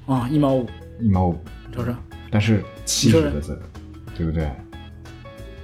[0.07, 0.67] 啊、一毛五，
[1.01, 1.93] 一毛五，你瞅瞅，
[2.31, 3.59] 但是七十个字，
[4.15, 4.51] 对不对？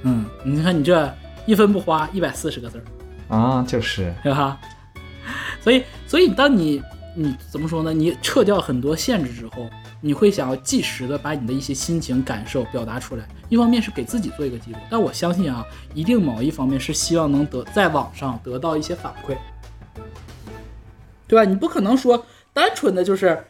[0.03, 1.13] 嗯，你看你这
[1.45, 3.37] 一分不花，一百四十个字儿。
[3.37, 4.59] 啊，就是，对吧？
[5.61, 6.83] 所以，所以当你
[7.15, 7.93] 你怎么说呢？
[7.93, 9.69] 你撤掉很多限制之后，
[10.01, 13.29] 你会想要即时的把你的一些心情感受表达出来。
[13.49, 15.65] 一方面是给自己做一个记录，但我相信啊，
[15.95, 19.37] 一定某一方面是希望能得在网上得到一些反馈，
[21.29, 21.45] 对吧？
[21.45, 23.45] 你不可能说单纯的就是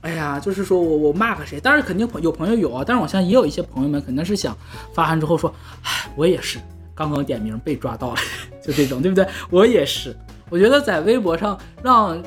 [0.00, 4.56] 哎呀，就是说我我骂个谁，当然肯定有朋友有啊，但是我相信也有一些朋友们肯定是想
[4.92, 6.58] 发完之后说，唉，我也是
[6.92, 8.20] 刚刚点名被抓到了，
[8.60, 9.26] 就这种，对不对？
[9.48, 10.16] 我也是，
[10.50, 12.22] 我觉得在微博上让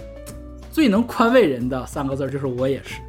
[0.72, 3.00] 最能宽慰人的三个字儿就是我也是，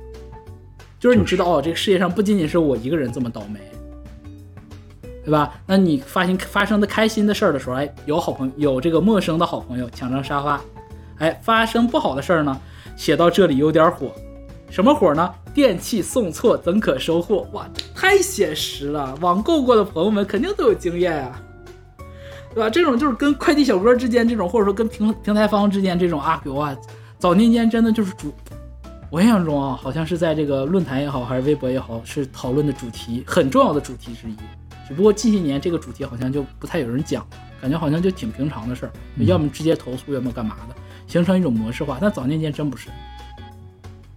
[0.98, 3.60] 就是你知道哦，这个世界上不仅仅是我一个人这么倒霉。
[5.22, 5.52] 对吧？
[5.66, 10.60] 那你发现发生的开心的事儿的时候，哎，有好朋友，有这个陌生的好朋友抢张沙发，
[11.18, 12.58] 哎，发生不好的事儿呢，
[12.96, 14.10] 写到这里有点火，
[14.70, 15.32] 什么火呢？
[15.52, 17.46] 电器送错怎可收货？
[17.52, 19.14] 哇，太写实了！
[19.20, 21.40] 网购过的朋友们肯定都有经验啊，
[22.54, 22.68] 对吧？
[22.68, 26.76] 这种就是跟快递小哥之间这种，或者说跟平平台方之间这种啊，有啊，
[27.18, 28.32] 早年间真的就是主，
[29.10, 34.34] 我印象中啊，好像是在这个论坛也好，还是微博也好，是讨论的主题很重要的主题之一。
[34.88, 37.24] 只不过近些年这个主题好像就不太有人讲，
[37.60, 40.74] 感觉好像就挺平常的事儿，要么直接投诉，要么干嘛的，
[41.06, 41.98] 形成一种模式化。
[42.00, 42.88] 但早年间真不是，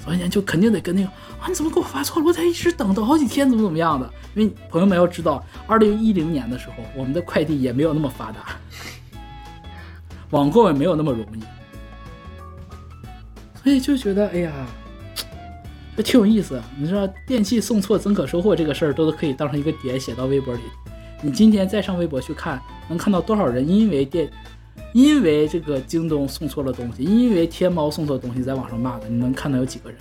[0.06, 1.08] 完全就肯定得跟那个
[1.40, 2.26] 啊，你怎么给我发错了？
[2.26, 4.10] 我在一直等等好几天，怎么怎么样的？
[4.36, 8.56] 因为朋友们要知道，二零一零年的时候，我们的快递也没有那么发达，
[10.32, 11.40] 网购也没有那么容易，
[13.64, 14.52] 所以就觉得哎呀。
[15.96, 20.62] 这挺有意思，你说电器送错怎可收货这个事儿，都可以当成一个点写到微博里。
[21.22, 24.28] 你今天再上微博去看，能看到多少人因为电，
[24.94, 30.00] 因为这个京东送错了东西，因为天猫送错东西在网上骂的，你能看到有几个人？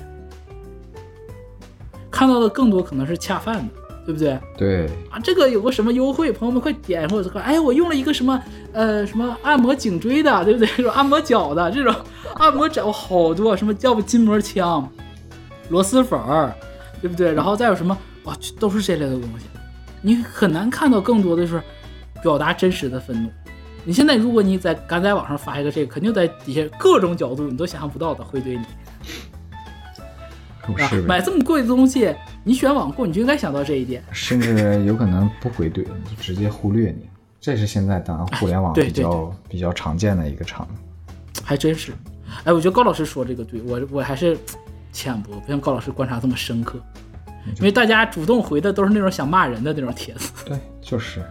[2.10, 3.74] 看到的更多可能是恰饭的，
[4.04, 4.38] 对不对？
[4.56, 8.40] 对啊，这个有个什么优惠，朋友们快点或者快，哎，我用了一个什么
[8.72, 10.68] 呃什么按摩颈椎的，对不对？
[10.68, 11.94] 说按摩脚的这种
[12.34, 14.86] 按摩脚好多，什么要不筋膜枪。
[15.70, 16.54] 螺蛳粉儿，
[17.00, 17.32] 对不对？
[17.32, 19.46] 然后再有什么哇，都是这类的东西，
[20.02, 21.62] 你很难看到更多的是
[22.22, 23.30] 表达真实的愤怒。
[23.84, 28.64] 你现在如果你在敢在网上发一个这个，肯定在底下各种角度你都想象不到的会对你。
[30.88, 32.14] 是买这么贵的东西，
[32.44, 34.02] 你选网购你就应该想到这一点。
[34.12, 37.08] 甚至有可能不回怼，就直接忽略你。
[37.40, 40.68] 这是现在当然互联网 比较比较常见的一个场。
[41.42, 41.92] 还真是，
[42.44, 44.38] 哎，我觉得高老师说这个对我我还是。
[44.94, 46.78] 浅薄，不像高老师观察这么深刻，
[47.56, 50.30] 因为大家主动回的都是那种想骂人的那种帖子。
[50.44, 51.22] 对，就是。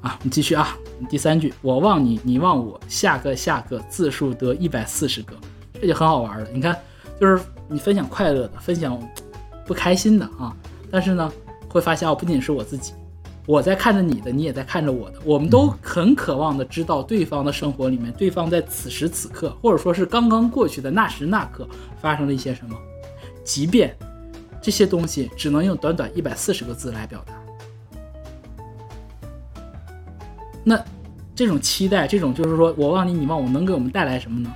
[0.00, 0.76] 啊，你继续啊，
[1.08, 5.34] 第三句，我望你，你望我，下个下个字数得一百四十个，
[5.80, 6.48] 这就很好玩了。
[6.52, 6.78] 你看，
[7.20, 8.98] 就是你分享快乐的，分享
[9.66, 10.56] 不开心的啊，
[10.90, 11.30] 但是呢，
[11.68, 12.92] 会发现哦，不仅是我自己。
[13.46, 21.68] 我在看着你的，你也在看着我的，我们都很渴望的知道对方的生活里面，对方在此时此刻，或者说是刚刚过去的那时那刻
[22.00, 22.76] 发生了一些什么，
[23.42, 23.96] 即便
[24.62, 27.34] 这些东西只能用短短一百四十个字来表达。
[30.64, 30.78] 那
[31.34, 34.52] 这种期待，这种就是说我望你，你望我，能给我们带来什么呢？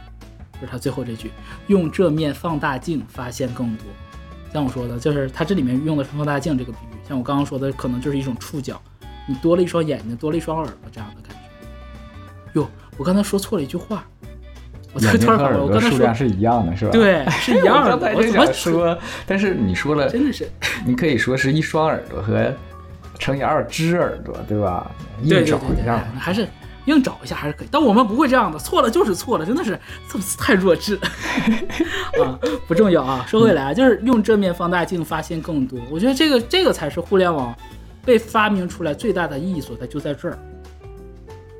[0.54, 1.30] 就是他最后这句，
[1.66, 3.86] 用这面放大镜发现更多。
[4.52, 6.96] 像我说的，就是他这里面用的是放大镜这个比喻。
[7.08, 8.80] 像我刚刚说的，可能就是一种触角，
[9.26, 12.60] 你多了一双眼睛，多了一双耳朵这样的感觉。
[12.60, 14.06] 哟，我刚才说错了一句话，
[14.92, 16.92] 我突然反了，我刚才数量是一样的，是吧？
[16.92, 17.96] 对，是一样的。
[18.14, 18.96] 我怎么说？
[19.26, 20.48] 但是你说了，真的是，
[20.86, 22.54] 你可以说是一双耳朵和
[23.18, 24.90] 乘以二只耳朵，对吧？
[25.22, 26.48] 硬找一下，还是。
[26.86, 29.70] 硬找一下还是可以，但我们不会这样的，错了就是错了，真的是
[30.06, 31.00] 这太弱智
[32.22, 32.38] 啊！
[32.68, 35.80] 不重要啊，说回来就是用正面放大镜发现更多。
[35.90, 37.56] 我觉得这个这个才是互联网
[38.04, 40.38] 被发明出来最大的意义所在，就在这儿。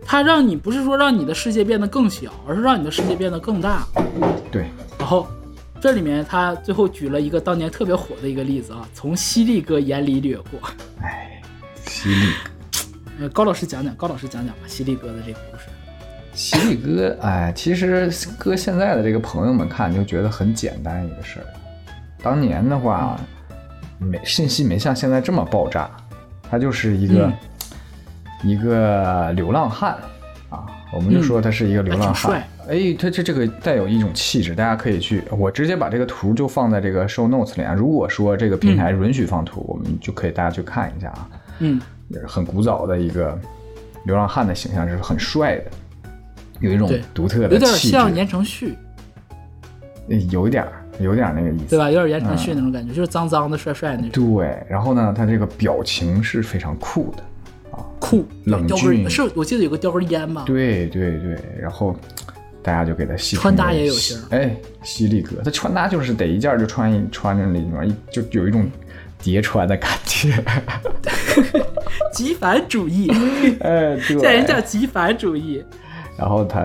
[0.05, 3.87] 它让你不是说让你的世界变得更小，而是让你的世界变得更大。
[4.53, 4.67] 对。
[4.99, 5.27] 然后
[5.81, 10.61] 这里面他最后举了一个当年特别火的一个例子啊，从犀利哥眼里掠过。
[11.01, 11.34] 哎，
[11.95, 12.33] 犀利。
[13.21, 15.67] 呃，高老师讲讲，高老师讲讲吧，犀利哥的这个故事。
[16.35, 21.47] 犀利哥，哎，其实搁现在的这个朋友们看，就觉得很简单一个事儿。
[22.21, 23.17] 当年的话，
[23.99, 25.89] 没信息没像现在这么爆炸，
[26.51, 27.33] 他就是一个
[28.43, 29.97] 一个流浪汉
[30.51, 32.43] 啊，我们就说他是一个流浪汉。
[32.69, 37.73] 哎，他这这个带有一种气质，大家可以去，我直接把这个图就放在这个 show notes 里啊。
[37.73, 41.31] 如果说这个平台允许放图，我们就可以大家去看一下啊。
[41.59, 41.81] 嗯。
[42.29, 43.37] 很古早的一个
[44.05, 45.65] 流浪汉的形象，是很帅的，
[46.61, 48.77] 有一种独特的，有点像言承旭，
[50.31, 50.65] 有一点
[51.01, 51.91] 有点那个意思，对吧？
[51.91, 54.37] 有点言承旭那种感觉，就是脏脏的、帅帅那种。
[54.37, 57.23] 对，然后呢，他这个表情是非常酷的
[57.77, 59.09] 啊，酷，冷峻。
[59.11, 60.45] 是我记得有个叼根烟吧？
[60.47, 61.97] 对对对，然后
[62.63, 68.71] 大家就给他戏穿搭也有型，哎，犀利哥，他穿搭就是得一件就穿一穿着那种，就有一种。
[69.23, 70.35] 叠穿的感觉，
[72.13, 73.11] 极繁主义，
[73.61, 75.65] 哎，对，这人叫极繁主义。
[76.17, 76.63] 然后他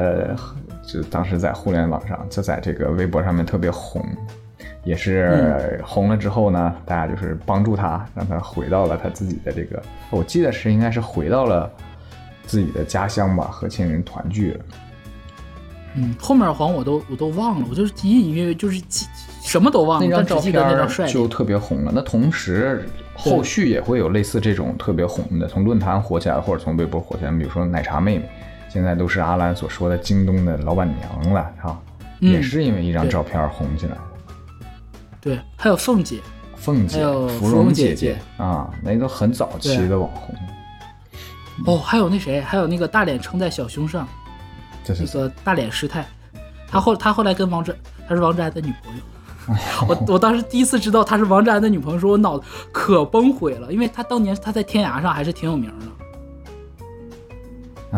[0.85, 4.03] 就当时在互联网上，就在这个微博上面特别红，
[4.83, 11.71] 也是红了之后呢，大家就是帮助他，让他回到了他自己的这个，我记得是应该是回到了
[12.45, 14.59] 自己的家乡吧，和亲人团聚了。
[15.95, 19.07] 嗯，后面黄我都我都忘了，我就是隐隐约约就是记
[19.41, 21.91] 什么都忘了，那张照片就特别红了。
[21.93, 22.87] 那同时，
[23.19, 27.31] 后续也会有类似这种特别红的，从论坛火起来，或者从微博火起来。
[27.31, 28.29] 比如说奶茶妹妹，
[28.69, 31.77] 现在都是阿兰所说的京东的老板娘了，啊，
[32.21, 34.01] 嗯也是因为一张照片红起来的。
[35.19, 36.19] 对，还有凤姐，
[36.55, 40.35] 凤姐、芙芙蓉姐姐姐啊，那都很早期的网红。
[41.65, 44.07] 哦，还有那谁，还有那个大脸撑在小胸上，
[44.83, 46.05] 这是那个大脸师太，
[46.69, 49.03] 他后他后来跟王志，他是王志安的女朋友。
[49.87, 55.85] 我我当时第一次知道她是王志安的女朋友，说我脑子可崩毁了，因为她当年她在天涯上还是挺有名的。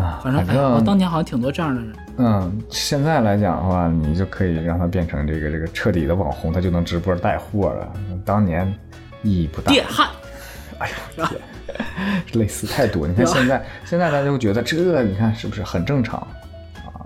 [0.00, 1.92] 啊，反正我当年好像挺多这样的人。
[2.16, 7.92] 嗯，现在来讲的话，你就可以让她变成这个这个彻底的网红，她就能直播带货了。
[8.24, 8.66] 当年
[9.22, 9.70] 意义不大。
[9.70, 10.08] 电焊，
[10.78, 13.06] 哎呀，天，类似太多。
[13.06, 16.18] 你看现在，现在大家就觉得这，你看是不是很正常
[16.86, 17.04] 啊？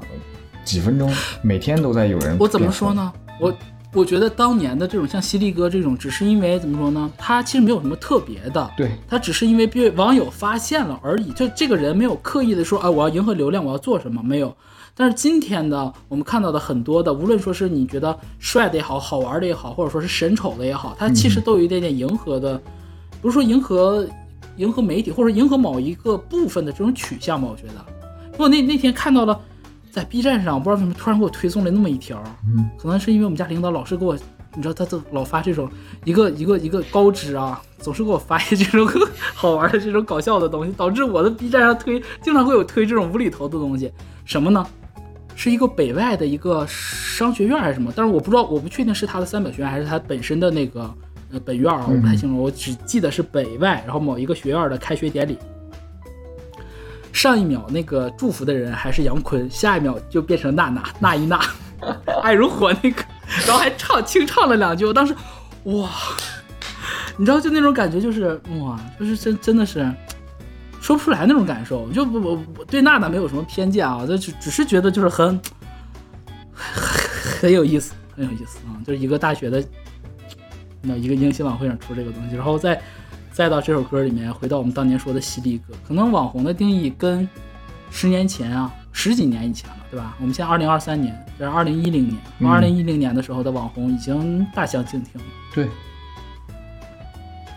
[0.64, 2.36] 几分钟，每天都在有人。
[2.38, 2.94] 我怎么说？
[2.94, 3.12] 呢？
[3.40, 3.52] 我
[3.92, 7.10] 我觉得当年的这种像犀利哥这种，只是因为怎么说呢？
[7.16, 11.32] 他其实没有什么特别的，对，他只是因为被网友发现了而已。
[11.32, 14.54] 就这个人没有刻意的说，啊，我要迎合流量，我要做什么，没有。
[14.94, 22.60] 但是今天的我们看到的很多的，无论说是你觉得帅的也好，好玩的也好，或者说是神丑的也好，他其实都有一点点迎合的，
[23.22, 24.06] 不是说迎合
[24.56, 27.48] 迎合媒体或者迎合某一个部分的这种取向吧？
[27.50, 27.84] 我觉得，
[28.38, 29.38] 我那那天看到了，
[29.96, 34.14] 在 B 站上，我不知道为什么突然给我推送了那么一条，嗯，可能是因为我们家领导老是给我，
[34.54, 35.66] 你知道他都老发这种
[36.04, 38.86] 一个一个一个高知啊，总是给我发一些这种
[39.32, 43.90] 好玩的这种搞笑的东西，导致我的 B 站上推经常会有推这种无厘头的东西，
[44.26, 44.66] 什么呢？
[45.34, 47.90] 是一个北外的一个商学院还是什么？
[47.96, 50.94] 但是我不知道，我不确定是他的三本学院还是他本身的那个
[51.32, 52.36] 呃本院啊，我不太清楚。
[52.36, 55.38] 我只记得是北外，然后某一个学院的开学典礼。
[57.16, 61.40] 上一秒那个祝福的人还是杨坤，下一秒就变成娜娜 娜一娜，
[62.22, 63.02] 爱 如火那个，
[63.46, 64.84] 然后还唱清唱了两句。
[64.84, 65.16] 我当时，
[65.64, 65.90] 哇，
[67.16, 69.90] 你知道就那种感觉，就是哇，就是真真的是
[70.78, 71.88] 说不出来那种感受。
[71.90, 75.40] 就不我我对娜娜没有什么偏见啊，就只只是觉得就是很
[77.40, 79.64] 很有意思，很有意思啊，就是一个大学的
[80.82, 82.78] 那一个迎新晚会上出这个东西，然后再
[83.36, 87.28] 再到这首歌里面，回到我们当年说的犀利哥，可能网红的定义跟
[87.90, 90.16] 十年前啊，十几年以前了，对吧？
[90.18, 95.26] 我们现在二零二三年，这是二零一零年，嗯二零一零年的时候的网红已经大相径庭了。
[95.54, 95.68] 对，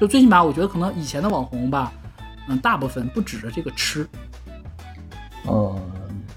[0.01, 1.93] 就最起码我觉得可能以前的网红吧，
[2.49, 4.05] 嗯，大部分不指着这个吃，
[5.45, 5.82] 呃，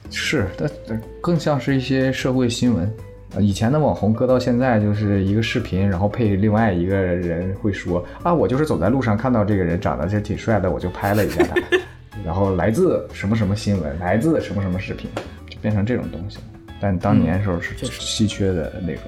[0.09, 2.89] 是，但但更像是一些社会新闻。
[3.35, 11.79] 啊，以前的网红搁到现在就是一个视频，然后配另外一个人会说啊，我就是走在路上看到这个人长得其实挺帅的，我就拍了一下他，
[12.25, 15.11] 然后来自什么什么新闻，来自什么什么视频，
[15.49, 16.45] 就变成这种东西了。
[16.81, 19.03] 但当年时候是稀缺的内容。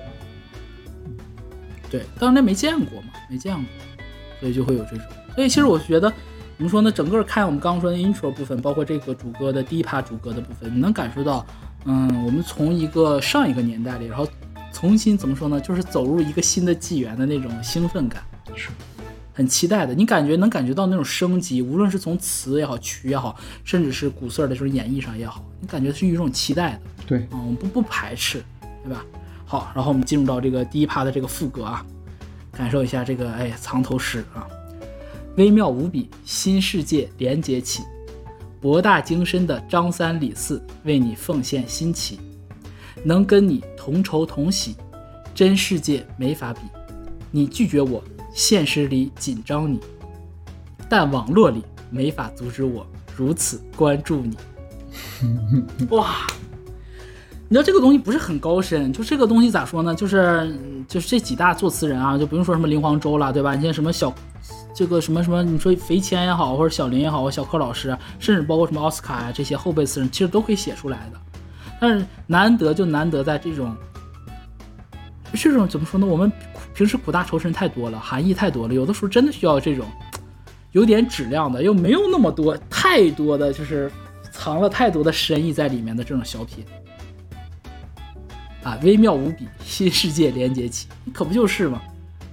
[1.91, 3.64] 对，当年没见过嘛，没见过，
[4.41, 5.07] 所以就会有这种。
[5.35, 6.09] 所以其实我觉得，
[6.57, 6.91] 怎么说呢？
[6.91, 11.45] 整个看我们刚刚说的 intro 部分，包括这个主歌的第一趴主歌的部分，你能感受到，
[11.85, 14.26] 嗯，我们从一个上一个年代里，然后
[14.72, 15.61] 重新怎么说呢？
[15.61, 18.22] 就是走入一个新的纪元的那种兴奋感，
[18.57, 18.70] 是，
[19.32, 19.95] 很期待的。
[19.95, 26.80] 你感觉能感觉到那种升级，无论是从词也好，曲也好，甚至是古色的这种演绎上也好，你感觉是一种期待的。
[27.07, 28.43] 对，啊，我们不不排斥，
[28.82, 29.05] 对吧？
[29.45, 31.85] 好，然后我们进入到这个第一趴的这个副歌啊，
[32.51, 34.49] 感受一下这个哎藏头诗啊，
[35.37, 37.82] 微妙无比，新世界连接起，
[38.65, 42.19] 博大精深的张三李四为你奉献新奇，
[43.03, 44.75] 能跟你同仇同喜，
[45.35, 46.61] 真世界没法比。
[47.31, 48.03] 你拒绝我，
[48.33, 49.79] 现实里紧张你，
[50.89, 54.35] 但网络里没法阻止我如此关注你。
[55.95, 56.27] 哇！
[57.47, 59.95] 你知道这个东西不是很高深，就这个东西咋说呢？
[59.95, 63.55] 就是嗯就是这几大作词人啊，就不用说什么林黄洲了，对吧？
[63.55, 64.11] 你像什么小，
[64.75, 71.20] 这个什么什么，你说肥谦也好，或者小林也好，小柯老师，甚至包括什么奥斯卡呀、这些后辈词人，其实都可以写出来的。
[71.81, 73.75] 但是难得就难得在这种，
[75.33, 76.05] 这种怎么说呢？
[76.05, 76.31] 我们
[76.75, 79.87] 平时苦大仇深太多了，含义太多了，有的时候真的需要这种
[80.72, 83.91] 有点质量的，又没有那么多太多的就是
[84.33, 86.64] 藏了太多的深意在里面的这种小品。
[88.64, 91.81] 啊，微妙无比，新世界连接起，可不就是吗？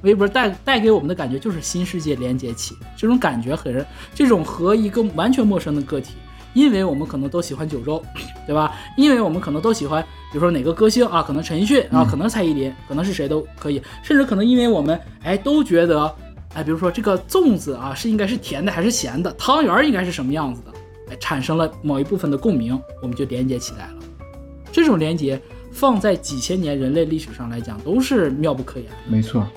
[0.01, 6.15] 微博带带给我们的感觉就是新世界连接起，这种感觉很，这种和一个完全陌生的个体
[6.53, 8.03] 因为我们可能都喜欢九州，
[8.45, 8.75] 对吧？
[8.97, 16.13] 因为我们可能都喜欢，比如说哪个歌星啊，可能陈奕迅啊，可能蔡依林，可能是谁都可以，甚至可能因为我们哎都觉得，
[16.53, 20.73] 哎，比如说这个粽子啊是应该是甜的还是咸的，汤圆应该是什么样子的，
[21.11, 23.93] 哎，产生了某一部分的共鸣，我们就连接起来了。
[24.73, 25.39] 这种连接
[25.71, 28.89] 放在几千年人类历史上来讲都是妙不可言。
[29.07, 29.47] 没错，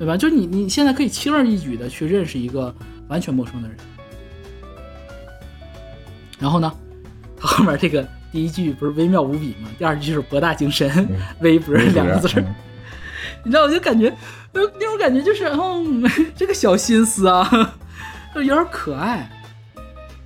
[0.00, 0.16] 对吧？
[0.16, 2.74] 就你你现在可以轻而易举的去认识一个
[3.08, 3.76] 完全陌生的人，
[6.38, 6.72] 然后呢，
[7.36, 9.68] 他 后面这个第一句不是微妙无比吗？
[9.78, 11.06] 第二句是博大精深，
[11.40, 12.54] 微博两个字儿，嗯
[13.44, 14.10] 你知道我就感觉，
[14.54, 16.02] 那，那种感觉就是，嗯，
[16.34, 17.76] 这个小心思啊，
[18.34, 19.30] 就有点可爱。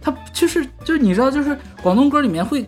[0.00, 2.64] 他就是就是你知道，就是广东歌里面会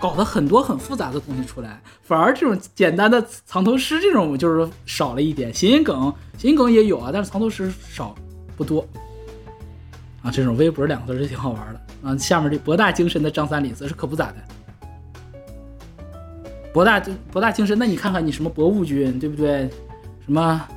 [0.00, 5.52] 搞得很多很复杂的东西出来，反而这种简单的藏头诗这种就是少了一点。
[5.52, 8.14] 谐音梗，谐音梗也有啊，但是藏头诗少
[8.56, 8.86] 不多。
[10.22, 12.16] 啊，这种微博两个字是挺好玩的啊。
[12.18, 14.36] 下面这博大精深的张三李四是可不咋的。
[16.72, 17.00] 博大
[17.32, 19.68] 博大精深，那你看看你什么博物君，对不对？
[20.26, 20.68] 什么？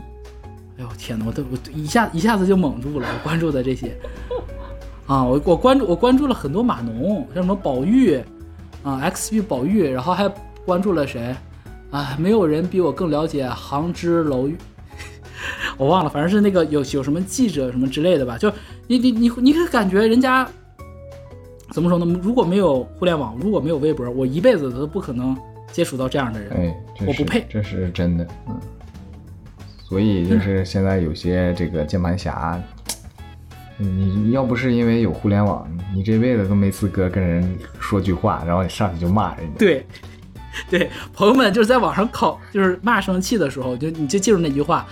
[0.78, 3.98] 哎呦天哪，我都我一下一下子就蒙住了，我关注的这些
[5.08, 8.18] 啊，我我关注我关注了很多码农，像什么宝玉
[8.90, 10.28] 啊，X 玉宝玉，然后还
[10.66, 11.36] 关注了谁
[11.92, 12.16] 啊？
[12.20, 14.58] 没有人比我更了解杭之楼玉，
[15.78, 18.38] 我忘了，反正是那个有有什么记者什么之类的吧？
[18.38, 18.52] 就
[18.88, 20.48] 你你你你可感觉人家
[21.72, 22.20] 怎么说呢？
[22.22, 25.38] 如果没有互联网，如果没有微博，我一辈子都不可能
[25.72, 26.52] 接触到这样的人。
[26.52, 26.76] 哎，
[27.06, 28.60] 我不配这是真的，嗯。
[29.88, 32.62] 所以就是现在有些这个键盘侠，
[33.82, 35.66] 你你要不是因为有互联网，
[35.96, 39.58] 你这辈子都没资格跟人说句话，然后你上去就骂人家。
[39.58, 39.86] 对，
[40.70, 44.86] 对，朋友们就是在网上考，就是骂生气的时候，就你就记住那句话，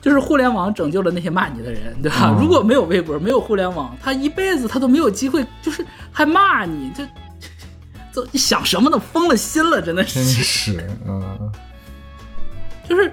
[0.00, 2.34] 就是互联网拯救了那些骂你的人，对吧？
[2.34, 7.06] 嗯如果没有微博，没有互联网，他一辈子他都没有机会，就是还骂你，这
[8.12, 8.98] 这你想什么呢？
[8.98, 11.52] 疯了心了，真的是真是，是，嗯，
[12.88, 13.12] 就是。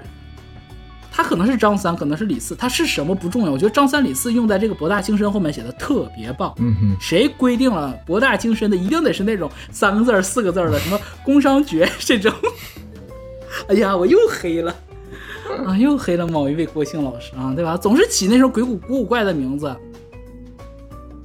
[1.22, 3.52] 他可能是张三，可能是李四，他是什么不重要。
[3.52, 6.52] 我觉得张三李四用在这个博大精深后面写的特别棒。
[6.58, 12.32] 嗯哼，谁规定了博大精深的一定得是那种三个字儿、四个字儿的，什么工商局这种？
[13.68, 14.74] 哎呀，我又黑了
[15.64, 17.76] 啊，又黑了某一位国庆老师啊，对吧？
[17.76, 19.72] 总是起那种鬼古古古怪的名字，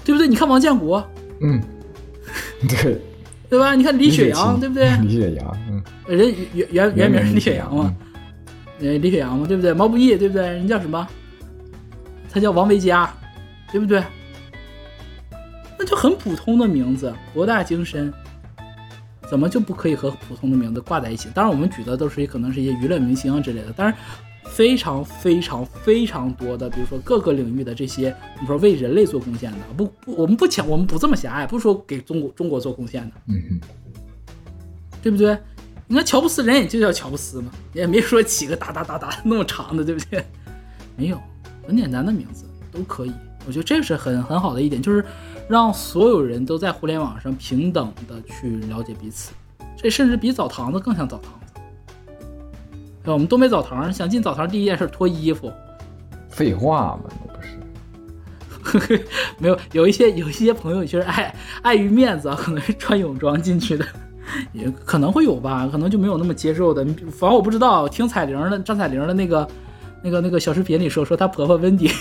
[0.06, 0.28] 对不对？
[0.28, 1.04] 你看王建国，
[1.42, 1.60] 嗯，
[2.70, 3.02] 对，
[3.50, 3.74] 对吧？
[3.74, 4.92] 你看李雪阳，对不对？
[5.02, 7.92] 李雪阳，嗯，人原原原名是李雪阳嘛，
[8.80, 9.74] 呃，李雪阳嘛，对不对？
[9.74, 10.44] 毛不易，对不对？
[10.46, 11.08] 人叫什么？
[12.30, 13.12] 他叫王维嘉，
[13.72, 14.04] 对不对？
[15.80, 18.14] 那就很普通的名字，博大精深，
[19.30, 21.30] 怎么就不可以和普通的名字挂在一起？
[21.34, 23.96] 当然，我们举的都是可能是一些娱乐明星啊之类的，当然
[24.46, 33.60] 非常非常非常多的，比如说各个领域的这些，比如说为人类做贡献的，不不，我们不强，我们不这么狭隘，不说给中国中国做贡献的，嗯，
[35.02, 35.38] 对不对？
[35.88, 40.26] 你看乔布斯人也就叫乔布斯嘛，也没说起个哒哒哒哒那么长的，对不对？
[40.98, 41.22] 没有，
[41.66, 43.14] 很简单的名字都可以。
[43.46, 45.06] 我觉得这是很很好的一点，就是
[45.48, 49.32] 让所有人都在互联网上平等的去了解彼此，
[49.78, 51.62] 这甚至比澡堂子更像澡堂子。
[53.06, 55.50] 我们东北澡堂想进澡堂，第一件事脱衣服，
[56.30, 59.06] 废话嘛，那不是，
[59.40, 63.88] 没有有一些有一些朋友就是碍碍于面子啊，可能是穿泳装进去的，
[64.54, 66.84] 也可能会有吧，可能就没有那么接受的。
[66.86, 69.48] 反正我不知道，听彩玲的张彩玲的那个
[70.02, 71.92] 那个那个小视频里说，说她婆婆温迪。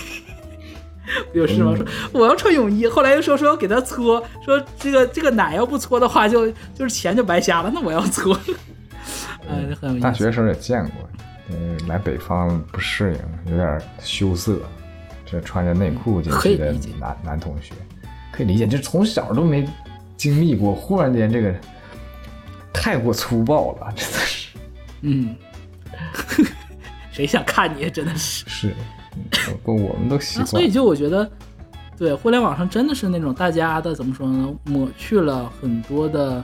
[1.31, 1.73] 不就是吗？
[1.75, 8.37] 说我要穿泳衣，后来又说说要给她搓，说这个这个奶要不搓的话就就是钱就白瞎了，那我要搓。
[9.49, 10.03] 哎，这很有意思。
[10.03, 11.09] 大学时候也见过，
[11.49, 14.59] 嗯，来北方不适应，有点羞涩，
[15.25, 17.73] 这穿着内裤进去的可以理解男男同学，
[18.33, 19.65] 可以理解，就从小都没
[20.17, 21.55] 经历过，忽然间这个
[22.81, 24.47] 太过粗暴了，真的是
[25.01, 25.35] 嗯，
[27.11, 27.89] 谁想看你？
[27.89, 28.45] 真的是。
[28.47, 28.75] 是，
[29.15, 31.29] 嗯不，我们都习那惯，所以就我觉得，
[31.97, 36.43] 对互联网上真的是那种大家的怎么说呢，抹去了很多的，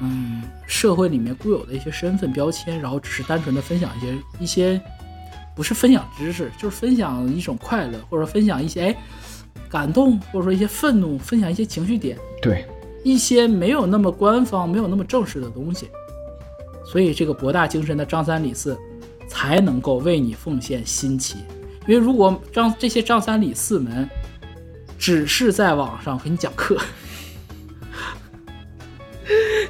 [0.00, 4.80] 嗯，社会里面固有的一些身份标签，然后只是单纯的分享一些一些，
[5.54, 8.96] 不是分享知识，就是分享一种快乐，或者分享一些哎
[9.68, 12.66] 感动，或者说一些愤怒，分享一些情绪点，对，
[13.02, 15.88] 一些没有那么官方、没有那么正式的东西。
[16.84, 18.76] 所以这个博大精深的张三李四
[19.28, 21.38] 才能够为你奉献新奇。
[21.86, 24.08] 因为如果张这些张三李四们
[24.98, 26.76] 只是在网上给你讲课，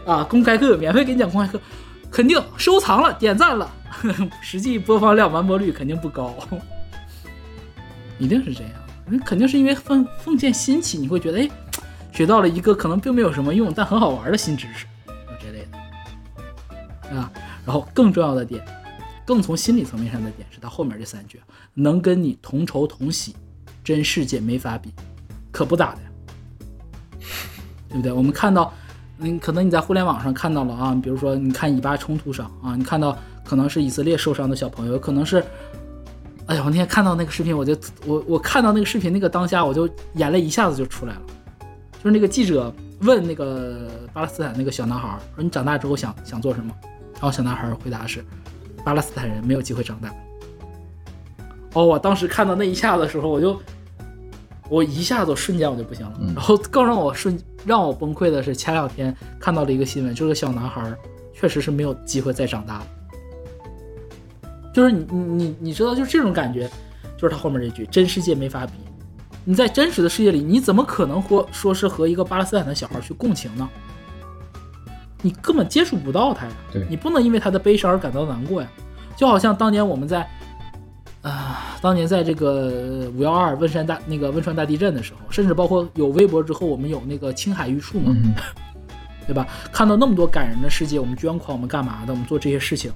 [0.06, 1.60] 啊，公开课免费给你讲公开课，
[2.10, 3.70] 肯定收藏了、点赞了，
[4.42, 6.34] 实际播放量、完播率肯定不高，
[8.18, 8.72] 一定是这样。
[9.06, 11.48] 那肯定是因为奉奉献新奇，你会觉得哎。
[12.12, 17.30] 学到了一个可能并没有什么用但很好玩的新知识，就这类的啊。
[17.64, 18.64] 然后更重要的点，
[19.24, 21.40] 更从心理层面上的点是他后面这三句：
[21.74, 23.36] 能跟你同仇同喜，
[23.84, 24.92] 真世界没法比，
[25.52, 26.00] 可不咋的，
[27.88, 28.12] 对不对？
[28.12, 28.72] 我们看到，
[29.18, 35.44] 嗯，可能你在互联网上看到了啊，比如说你看以巴冲突上啊，你看到可能是以色列受伤的小朋友，可能是。
[36.46, 41.22] 哎呀，我那天看到那个视频，我就我我看到那个视频那个当下，我就眼泪一下子就出来了。
[42.03, 42.72] 就是那个记者
[43.03, 46.74] 问那个巴勒斯坦那个小男孩说：“你长大之后想想做什么？”
[47.14, 48.24] 然后小男孩回答是
[48.82, 50.11] ：“巴勒斯坦人没有机会长大。”
[51.74, 53.61] 哦，我当时看到那一下的时候，我就
[54.68, 56.18] 我一下子瞬间我就不行了。
[56.34, 60.92] 然后更让我瞬让我崩溃的是，前两天看到了一个新闻，就是小男孩
[61.34, 62.86] 确实是没有机会再长大了。
[64.72, 66.68] 就是你你你你知道，就是这种感觉，
[67.16, 68.72] 就是他后面这句“真世界没法比”。
[69.45, 73.68] 你在真实的世界里，你怎么可能或说是和一个巴勒斯坦的小孩去共情呢？
[75.22, 76.53] 你根本接触不到他呀。
[76.72, 78.68] 对，你不能因为他的悲伤而感到难过呀。
[79.16, 80.26] 就好像当年我们在，
[81.20, 88.14] 啊，当年在这个五幺二汶山大那个汶川大地震的时候，甚至包括有微博之后，我们有那个青海玉树嘛，
[89.26, 89.47] 对吧？
[89.70, 92.12] 看到那么多感人的世界，我们捐款，我们干嘛的？
[92.12, 92.91] 我们做这些事情。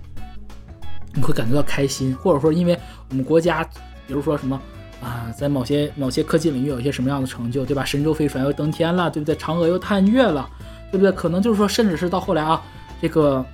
[1.13, 2.79] 你会感觉到开心，或者说，因为
[3.11, 3.63] 我们国家，
[4.07, 4.61] 比如说什么
[5.05, 7.85] 啊，在某些某些科技领域有一些什么样的成就，对吧？
[7.85, 9.37] 神舟飞船又登天了，对不对？
[9.37, 10.49] 嫦娥又探月了，
[10.91, 11.13] 对不对？
[11.13, 12.63] 可能就是说，甚至是到后来啊，
[13.03, 13.45] 这个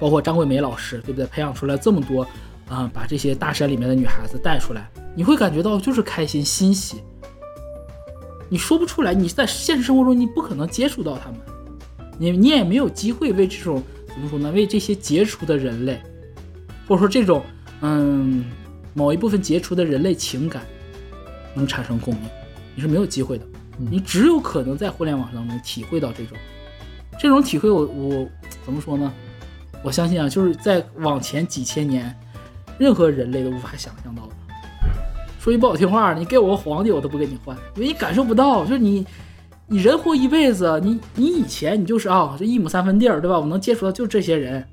[0.00, 1.24] 包括张桂梅老师，对不对？
[1.26, 2.26] 培养出来这么多
[2.68, 7.02] 啊，把这些大山里面的女孩子带出来，你会感觉到就是开心欣喜。
[8.48, 11.38] 你说不出来，你在现实生活中你不可能接触到他们，
[12.18, 14.50] 你你也没有机会为这种怎么说呢？
[14.50, 16.00] 为这些杰出的人类。
[16.88, 17.42] 或者说这种，
[17.80, 18.44] 嗯，
[18.96, 20.62] 某一部分杰出的人类情感
[21.54, 22.22] 能产生共鸣，
[22.74, 23.44] 你是没有机会的，
[23.76, 26.34] 你只有可能在互联网当中体会到这种，
[27.20, 28.26] 这种体会，我我
[28.64, 29.12] 怎么说呢？
[29.82, 32.10] 我相信啊，就是在往前几千年，
[32.78, 34.32] 任何人类都无法想象到的。
[35.38, 39.06] 说句不好听话，你给我个皇帝，我都不跟你换，因为你感受不到，就是你，
[39.66, 43.38] 你人活一辈子，你你以前你就是啊，这一亩三分地儿，对吧？
[43.38, 44.66] 我能接触到就这些人。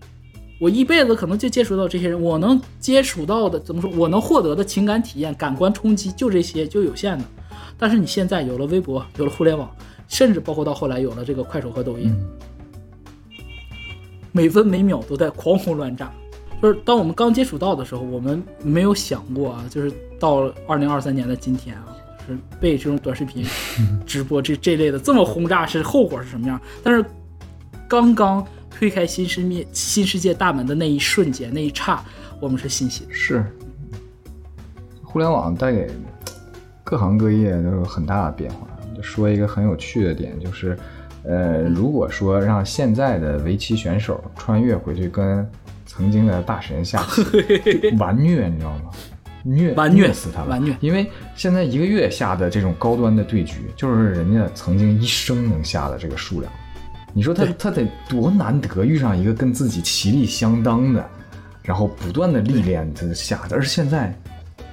[0.63, 3.91] 我一辈子可能就接触到这些人，我能接触到的怎么说？
[3.97, 7.25] 我能获得的情感体验、感官冲击就这些，就有限的。
[7.77, 9.69] 但是你现在有了微博，有了互联网，
[10.07, 12.15] 甚至包括到后来有了这个快手和抖音，
[14.31, 16.09] 每分每秒都在狂轰乱炸。
[16.61, 21.87] 就是当我们刚接触到的时候，我们没有想过啊，就是到二零二三年的今天啊，
[22.25, 23.45] 是被这种短视频
[24.05, 26.57] 直播这这类的这么轰炸，是后果是什么样？
[26.81, 27.03] 但是
[27.85, 28.41] 刚刚。
[28.73, 32.03] 推开新世面新世界大门的那一瞬间，那一刹，
[32.39, 33.13] 我们是欣喜的。
[33.13, 33.45] 是，
[35.03, 35.89] 互联网带给
[36.83, 38.67] 各行各业都有很大的变化。
[38.95, 40.77] 就说一个很有趣的点，就是，
[41.23, 45.47] 呃，如果说让现在的围棋选手穿越回去跟
[45.85, 47.23] 曾经的大神下棋，
[47.97, 48.91] 完虐，你知道吗？
[49.43, 50.75] 虐，完虐死他了，完虐。
[50.79, 56.51] 因为现在一个月下的这种高端的对局，就是人家曾经一生能下的这个数量。
[57.13, 61.09] 你说他他得多难得遇上一个跟自己棋力相当的，
[61.61, 64.13] 然后不断的历练之下，而现在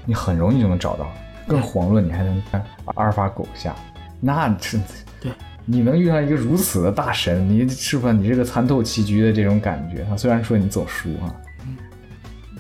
[0.07, 1.13] 你很容易就能找到，
[1.47, 3.77] 更遑论你还能看阿尔法狗下，
[4.21, 4.79] 那这
[5.21, 5.31] 对，
[5.67, 8.11] 你能遇上一个如此的大神，你是吧？
[8.11, 11.35] 你这个参透棋局的这种感觉啊，虽然说你总输啊，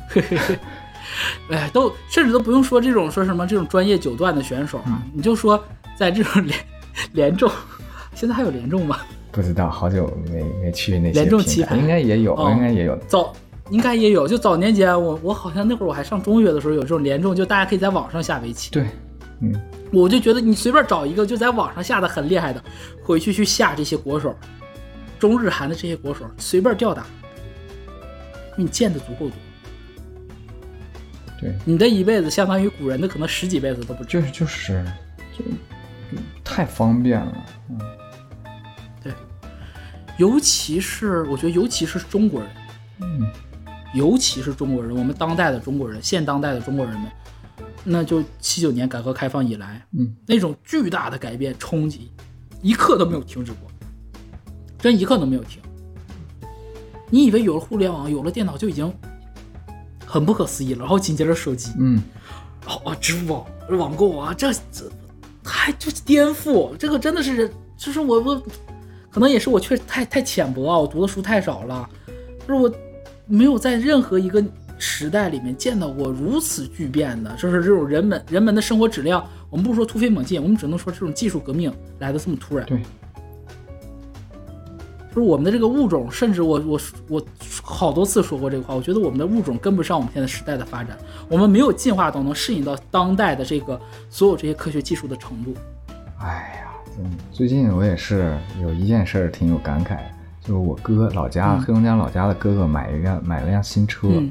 [0.09, 0.59] 嘿嘿嘿，
[1.51, 5.63] 哎，都甚至都不用说这种说什么这种专业九段的选手啊，你就说
[5.97, 6.59] 在这种连
[7.13, 7.51] 连中，
[8.15, 8.99] 现在还有连中吗？
[9.33, 12.97] 不知道，好久没没去那些棋盘，应该也有，应该也有。
[13.07, 13.33] 早
[13.71, 18.71] 应该也有，就早年间，我我好像那会儿我还上中学的时候，有这种联众，就大家可以在网上下围棋。
[18.73, 18.87] 对，
[19.41, 19.55] 嗯，
[19.93, 22.61] 我就觉得你随便找一个就在网上下的很厉害的，
[23.05, 24.35] 回去去下这些国手，
[25.21, 27.07] 中日韩的这些国手，随便吊打，
[28.57, 29.33] 你见的足够多。
[31.41, 34.85] 对，你的一辈子相当于古人的可能十几辈子都不就是就是
[35.39, 35.45] 就
[36.43, 37.79] 太方便了，嗯。
[40.21, 42.51] 尤其是我觉得，尤其是中国人，
[43.01, 43.27] 嗯，
[43.95, 47.11] 尤其是中国人，我们当代的中国人，现当代的中国人们，
[47.85, 52.11] 那就七九年改革开放以来，嗯，那种巨大的改变冲击，
[52.61, 53.71] 一刻都没有停止过，
[54.79, 55.63] 真一刻都没有停。
[57.09, 58.93] 你以为有了互联网，有了电脑就已经
[60.05, 61.99] 很不可思议了，然后紧接着手机，嗯，
[62.85, 64.87] 啊，支付宝、网购啊，这这
[65.43, 68.43] 还就是颠覆，这个真的是，就是我我。
[69.11, 71.89] 可能也是我确实太太浅薄啊，我读的书太少了，
[72.47, 72.73] 就是我
[73.27, 74.43] 没有在任何一个
[74.79, 79.27] 时代里面见到过如此巨变的，就是这种人们人们的生活质量。
[79.51, 82.67] 我们不说突飞猛进，我们只能说这种技术革命来的这么突然。
[85.13, 87.27] 就是我们的这个物种，甚至我我我
[87.65, 90.97] 好多次说过这个话，我觉得我们的物种跟不上我们现在时代的发展，
[91.29, 95.53] 我们没有进化到能适应到当代的这个所有这些科学技术的程度。
[96.21, 96.70] 哎呀，
[97.01, 99.99] 真的，最近我也是有一件事儿挺有感慨，
[100.41, 104.09] 就是我哥老家、黑龙江老家的哥哥买一辆买了辆新车。
[104.11, 104.31] 嗯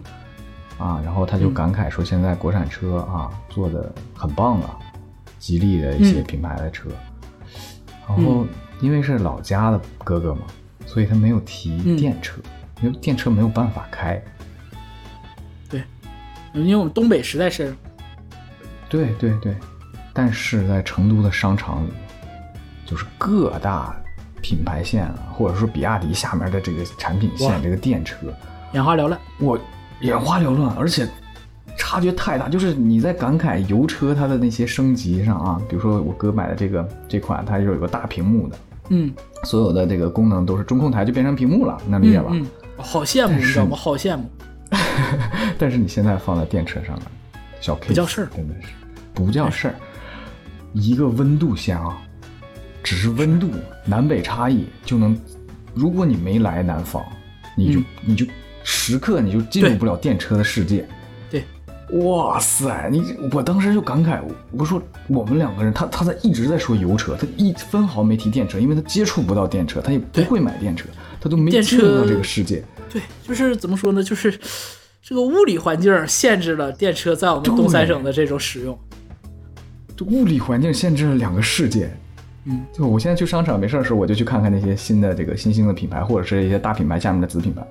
[0.78, 4.80] 啊，然后他就感慨说，现在国产车啊做的很棒了，
[5.38, 6.90] 吉利的一些嗯品牌的车。
[8.08, 8.46] 然后
[8.80, 10.44] 因为是老家的哥哥嘛，
[10.86, 12.40] 所以他没有提嗯电车，
[12.82, 14.24] 因为电车没有办法开。
[15.70, 15.84] 对
[16.54, 17.76] 因为我们东北实在是，
[18.88, 19.58] 对对对，
[20.14, 21.90] 但是在成都的商场里，
[22.90, 23.96] 就是各大
[24.42, 28.16] 品牌线啊，或者说比亚迪下面的这个产品线，这个电车，
[28.74, 29.20] 眼花缭乱。
[29.38, 29.60] 我
[30.02, 31.08] 眼花缭乱，而且
[31.78, 32.50] 差距太大。
[32.50, 38.58] 就是你在感慨油车它的那些升级上啊，比如说我哥买的这个这款，它就有个大屏幕的，
[38.90, 39.14] 嗯，
[39.44, 42.32] 所有的这个功能都是中控台就变成屏幕了，能理解吧？
[42.78, 43.78] 好羡慕，你知道吗？
[43.78, 44.24] 好羡慕。
[45.60, 47.04] 但是你现在放在电车上了，
[47.60, 48.70] 小 K 不叫事儿真的是
[49.14, 49.76] 不叫事儿。
[50.74, 51.98] 一个温度线啊，
[52.90, 53.52] 只是温度
[53.86, 55.16] 南北差异就能，
[55.76, 57.06] 如果你没来南方，
[57.56, 58.26] 你就、嗯你就
[58.64, 60.88] 时刻你就进入不了电车的世界。
[61.30, 61.44] 对，
[62.00, 62.90] 哇塞！
[62.92, 70.90] 你我当时就感慨，我说我们两个人，他他在一直在说油车，他一分毫没提电车，因为他接触不到电车，他也不会买电车，
[71.22, 72.66] 他都没电进入到车这个世界。
[72.92, 74.02] 对，就是怎么说呢？
[74.02, 74.36] 就是
[75.04, 78.76] 这个物理环境限制了电车在我们东三省的这种使用。
[79.96, 81.96] 这物理环境限制了两个世界。
[82.46, 87.62] 嗯，就我现在去商场没事的时候，我就去看看那些新的这个新兴的品牌，或者是一些大品牌下面的子品牌，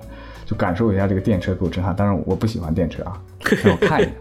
[0.45, 1.95] 就感受一下这个电车给我震撼。
[1.95, 3.19] 当然我不喜欢电车啊，
[3.63, 4.13] 让我看一眼。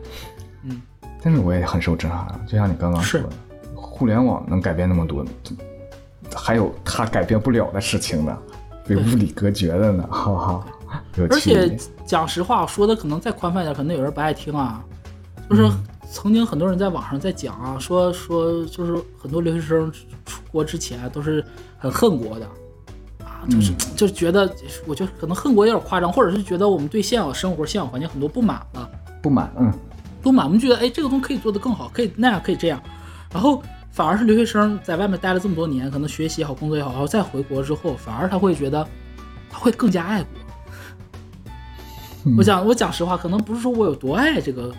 [0.65, 0.83] 嗯，
[1.23, 3.29] 但是我也很受震撼啊，就像你刚刚说的，
[3.75, 5.25] 互联网能改变那么多，
[6.35, 8.39] 还有它改变不了的事情呢，
[8.89, 10.65] 被物理隔绝的呢，哈哈，
[11.17, 11.77] 有而且
[12.07, 14.83] 讲实话，说的可能再宽泛一点，可能有人不爱听啊。
[15.49, 15.71] 就是
[16.11, 19.93] 曾经很多人在网上在讲啊，说说就是很多留学生
[20.25, 21.45] 出国之前都是
[21.77, 22.47] 很恨国的
[23.25, 24.51] 啊，就是、就是觉得，
[24.87, 28.91] 我觉得可能恨国有点夸张，或者是觉得我们对现有生活、现有环境很多不满了。
[29.21, 29.73] 不满，嗯，
[30.23, 32.83] 不满，我们觉得哎，这个东西可以做得更好，可以那样，可以这样。
[33.33, 38.87] 然后反而是留学生在外面待了这么多年，可能学习也好，工作也好，然后再回国之后，反而他会觉得
[39.51, 40.31] 他会更加爱国。
[42.37, 44.75] 我讲我讲实话，可能不是说我有多爱这个，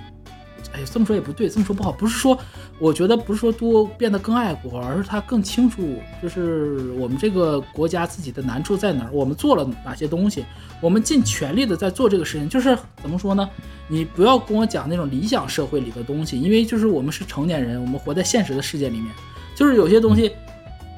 [0.71, 2.37] 哎，这么说也不对，这么说不好，不是说
[2.77, 10.45] 我觉得不是说多变得更爱国，而是他更清楚，就是我们这个国家自己的难处在哪儿，我们做了哪些东西，
[10.79, 12.47] 我们尽全力的在做这个事情。
[12.47, 13.49] 就是怎么说呢？
[13.87, 19.11] 你不要跟我讲那种理想社会里的东西，因为就是我们是成年人，我们活在现实的世界里面，
[19.55, 20.31] 就是有些东西，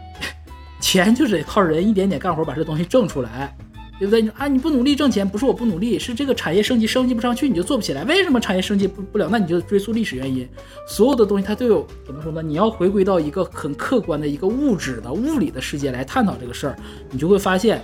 [0.82, 3.56] 钱就是得靠人一点点干活把这东西挣出来。
[4.02, 4.20] 对不对？
[4.20, 8.04] 你说啊，你不努力挣钱，不是我不努力，是这个产业升级升级不上去，你就做不起来。
[8.06, 9.30] 为什么产业升级不不了？
[9.32, 10.50] 那你就追溯历史原因。
[10.88, 12.42] 所有的东西它都有怎么说呢？
[12.42, 16.76] 你要回归到一个很客观的一个物质的物理的世界来探讨这个事儿，
[17.12, 17.80] 你就会发现，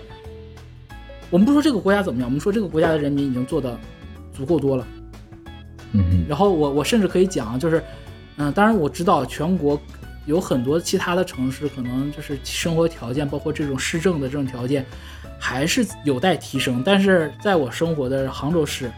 [1.30, 3.80] 我们不说这个国家怎么样，我们说这个国家的人民已经做的
[4.34, 4.88] 足够多了。
[5.92, 7.84] 嗯哼，然后我我甚至可以讲，就是，
[8.38, 9.80] 嗯、当然我知道全国
[10.26, 14.86] 有很多其他的城市，可能就是生活条件，包括这种市政的这种条件，
[15.40, 16.82] 还是有待提升。
[16.86, 18.92] 但是在我生活的杭州市，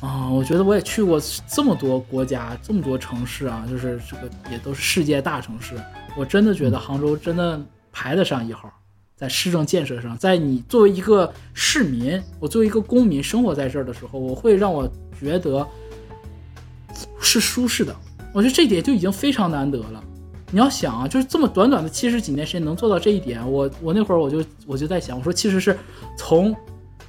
[0.00, 5.74] 啊、我觉得我也去过这么多国家，这么多城市啊，就是这个也都是世界大城市，
[6.16, 7.60] 我真的觉得杭州真的
[7.92, 8.72] 排得上一号。
[9.16, 14.88] 在市政建设上，在你作为一个市民，我作为一个公民生活在这儿的时候，我会让我
[15.18, 15.66] 觉得
[17.20, 17.92] 是舒适的。
[18.32, 20.04] 我觉得这一点就已经非常难得了。
[20.50, 25.76] 你要想啊，就是这么短短的七十几年时间能做到这一点，我我那会儿我就我就在想，我说其实是
[26.16, 26.56] 从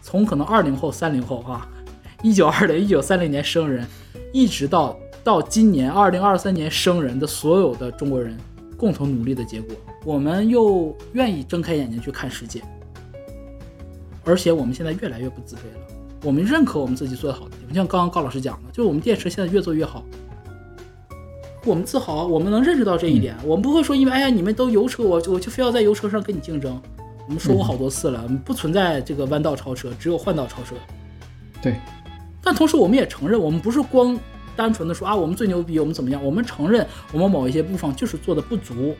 [0.01, 1.67] 从可能二零后、三零后啊，
[2.21, 3.87] 一九二零、一九三零年生人，
[4.33, 8.37] 一直到到今年二零二三年生人的所有的中国人
[8.77, 9.73] 共同努力的结果。
[10.03, 12.61] 我们又愿意睁开眼睛去看世界，
[14.25, 15.95] 而且我们现在越来越不自卑了。
[16.23, 20.03] 我们认可我们自己做的好的地方，像刚刚高老师讲的，就是我们电池现在越做越好，
[21.65, 26.81] 我们自豪，我们能认识到这一点，我们不会说因为哎呀你们都油车，我我就非要在油车上跟你竞争。
[27.27, 30.75] 我们说过好多次了，不存在这个弯道超车，只有换道超车。
[31.61, 31.75] 对，
[32.41, 34.17] 但同时我们也承认，我们不是光
[34.55, 38.95] 单纯的说啊我们最牛逼，我们怎么样，我们承认我们某一些部分就是做的不足，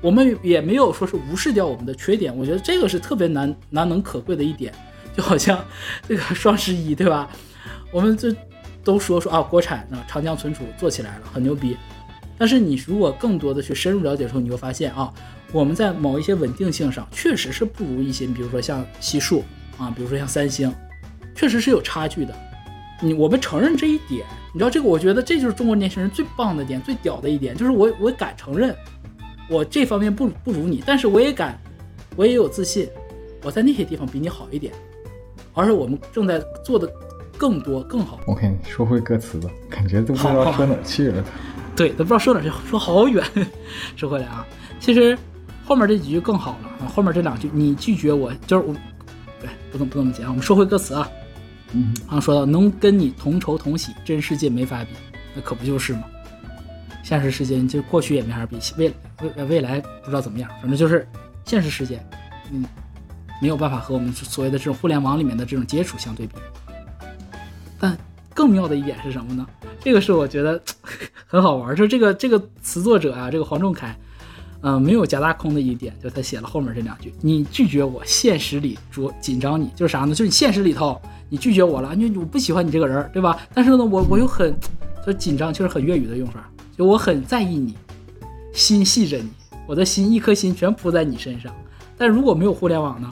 [0.00, 4.72] 我们也没有说是无视掉我们的缺点，我觉得这个是特别难难能可贵的一点。
[5.16, 5.64] 就好像
[6.06, 7.30] 这个双十一，对吧？
[7.90, 8.34] 我们就
[8.84, 11.74] 都说说啊，国产的，长江存储做起来了，很牛逼。
[12.38, 15.12] 但是你如果更多的去深入了解之后，你会发现啊，
[15.52, 19.42] 我们在某一些稳定性上确实是不如一些，比如说像西数
[19.78, 20.72] 啊，比如说像三星，
[21.34, 22.34] 确实是有差距的。
[23.02, 28.74] 你我们承认这一点，你知道这个，我觉得这就是中国年轻人最棒的点，最屌的一点，就是我我敢承认，
[29.50, 31.58] 我这方面不不如你，但是我也敢，
[32.16, 32.88] 我也有自信，
[33.42, 34.72] 我在那些地方比你好一点，
[35.52, 36.90] 而且我们正在做的
[37.36, 38.18] 更多更好。
[38.26, 41.24] 我看你说回歌词吧，感觉都不知道说哪去了。
[41.76, 43.24] 对，都不知道说哪儿去，说好远。
[43.96, 44.46] 说回来啊，
[44.80, 45.16] 其实
[45.64, 48.74] 后面这几句更好了啊，后面这两句你拒绝我，就是我，
[49.40, 50.28] 对，不能不能讲。
[50.28, 51.08] 我们说回歌词啊。
[51.72, 54.90] 嗯，刚说到能跟你同仇同喜，真世界没法比，
[55.34, 56.04] 那可不就是吗？
[57.02, 61.06] 现实世界就过去也没法比，未未未来不知道怎么样，反正就是
[61.44, 62.00] 现实世界，
[62.52, 62.64] 嗯，
[63.42, 66.34] 没有办法和我们所谓的这种互联网里面的这种接触相对比。
[67.78, 67.96] 但
[68.36, 69.46] 更妙的一点是什么呢？
[69.80, 70.62] 这个是我觉得
[71.26, 73.96] 很好玩，就这个这个词作者啊，这个黄仲凯。
[74.62, 80.08] 嗯，没有加大空的一点，就他写了后面这两句：“你拒绝我，现实里着紧张你，就是啥呢？
[80.08, 83.38] 就是你现实里头你拒绝我了，因为我不喜欢你这个人，对吧？
[83.54, 84.56] 但是呢，我我又很
[85.06, 87.76] 就紧张，就是很粤语的用法，就我很在意你，
[88.52, 89.30] 心系着你，
[89.68, 91.54] 我的心一颗心全扑在你身上。
[91.96, 93.08] 但如果没有互联网呢？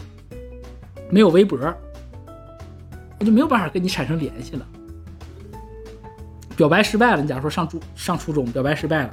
[1.11, 1.59] 没有微博，
[3.21, 4.67] 我就没有办法跟你产生联系了。
[6.57, 9.11] 表白失败了，你假如说上初上初中表白失败了，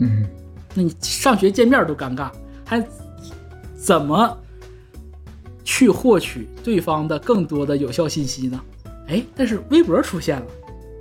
[0.00, 0.26] 嗯。”
[0.74, 2.30] 那你上学见面都尴尬，
[2.64, 2.82] 还
[3.76, 4.38] 怎么
[5.64, 8.58] 去获取对方的更多的有效信息呢？
[9.08, 10.46] 哎，但是微博出现了，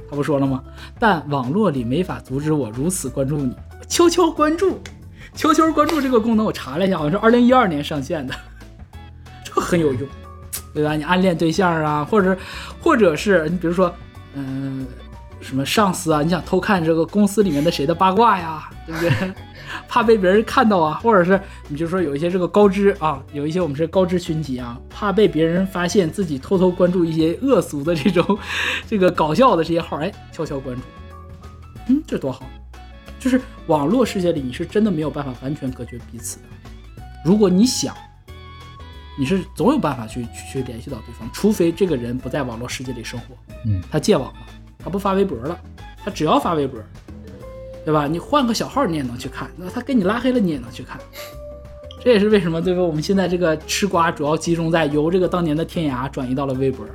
[0.10, 0.62] 他不说了吗？
[1.00, 3.56] 但网络里没法阻止我如此关注你，
[3.88, 4.78] 悄悄关注，
[5.36, 8.36] 悄悄关注这个功能我查了一下，好像是二零一二年上线的，
[9.46, 10.06] 这个很有用，
[10.74, 10.98] 对吧？
[10.98, 12.38] 你暗恋对象啊，或者
[12.84, 13.94] 或者是你比如说，
[14.34, 14.86] 嗯，
[15.42, 19.34] 什么上司啊，你想偷看这个公司里面的谁的八卦呀， 对不对？
[19.88, 28.38] 怕被别人看到啊，或者是你就说有一些这个高知啊，有一些我们是高知群体啊，怕被别人发现自己偷偷关注一些恶俗的这种，
[28.88, 30.82] 这个搞笑的这些号，哎，悄悄关注，
[31.88, 32.46] 嗯，这多好！
[33.20, 36.44] 就是网络世界里，你是真的没有办法完全隔绝彼此的。
[37.24, 37.96] 如果你想，
[39.20, 43.36] 你是总有办法去去联系到对方，除非这个人不在网络世界里生活，
[43.68, 44.40] 嗯，他戒网了，
[44.84, 45.60] 他不发微博了，
[46.04, 46.80] 他只要发微博。
[47.84, 48.06] 对吧？
[48.06, 51.00] 你换个小号你也能去看，那他给你拉黑了你也能去看，
[52.00, 52.82] 这也是为什么对吧？
[52.84, 56.86] 我们现在这个吃瓜主要集中在由这个当年的天涯转移到了微博，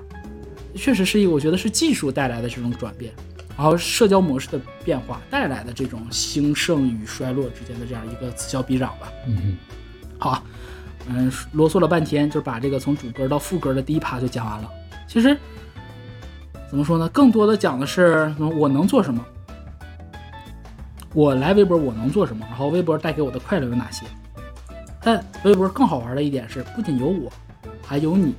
[0.77, 3.13] 确实是一个我觉得是技术带来的这种转变，
[3.57, 9.13] 然后社交模式的变化带来的这种兴盛与衰落之间的这样一个此消彼长吧。
[9.27, 9.57] 嗯，
[10.19, 10.45] 好，
[11.09, 14.71] 嗯，啰嗦了半天，就是把这个从主歌到副歌的第一趴就讲完了。
[15.09, 15.37] 其实
[16.69, 17.09] 怎么说呢？
[17.11, 19.25] 更多的讲的是我能做什么。
[21.15, 22.45] 我来微博我能做什么？
[22.49, 24.05] 然后微博带给我的快乐有哪些？
[25.01, 27.33] 但微博更好玩的一点是，不仅有我，
[27.83, 28.35] 还有你。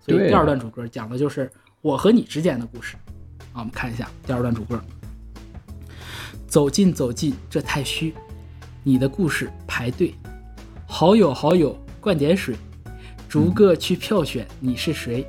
[0.00, 1.50] 所以第二段主歌讲的就是
[1.80, 2.96] 我和你之间的故事。
[3.52, 4.80] 啊，我们看一下第二段主歌。
[6.46, 8.14] 走近走近，这太虚。
[8.84, 10.14] 你的故事排队，
[10.86, 12.56] 好友好友灌点水，
[13.28, 15.26] 逐个去票选你是谁。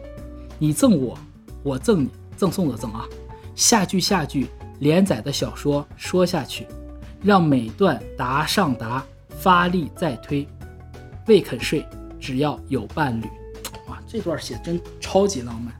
[0.57, 1.17] 你赠我，
[1.63, 2.09] 我赠你，
[2.43, 3.07] 赠送的赠啊。
[3.55, 4.49] 下句下句，
[4.79, 6.67] 连载的小说说下去。
[7.23, 10.45] 让每段答上答，发力再推，
[11.25, 11.87] 未肯睡，
[12.19, 13.25] 只要有伴侣。
[13.87, 15.73] 哇，这段写真超级浪漫，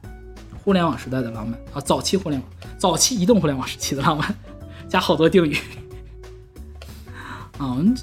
[0.64, 4.34] 互联网时代的浪漫啊，早期互联网，早期移动互联网时期的浪漫，
[4.88, 5.54] 加好多定语。
[7.58, 7.94] 啊，我们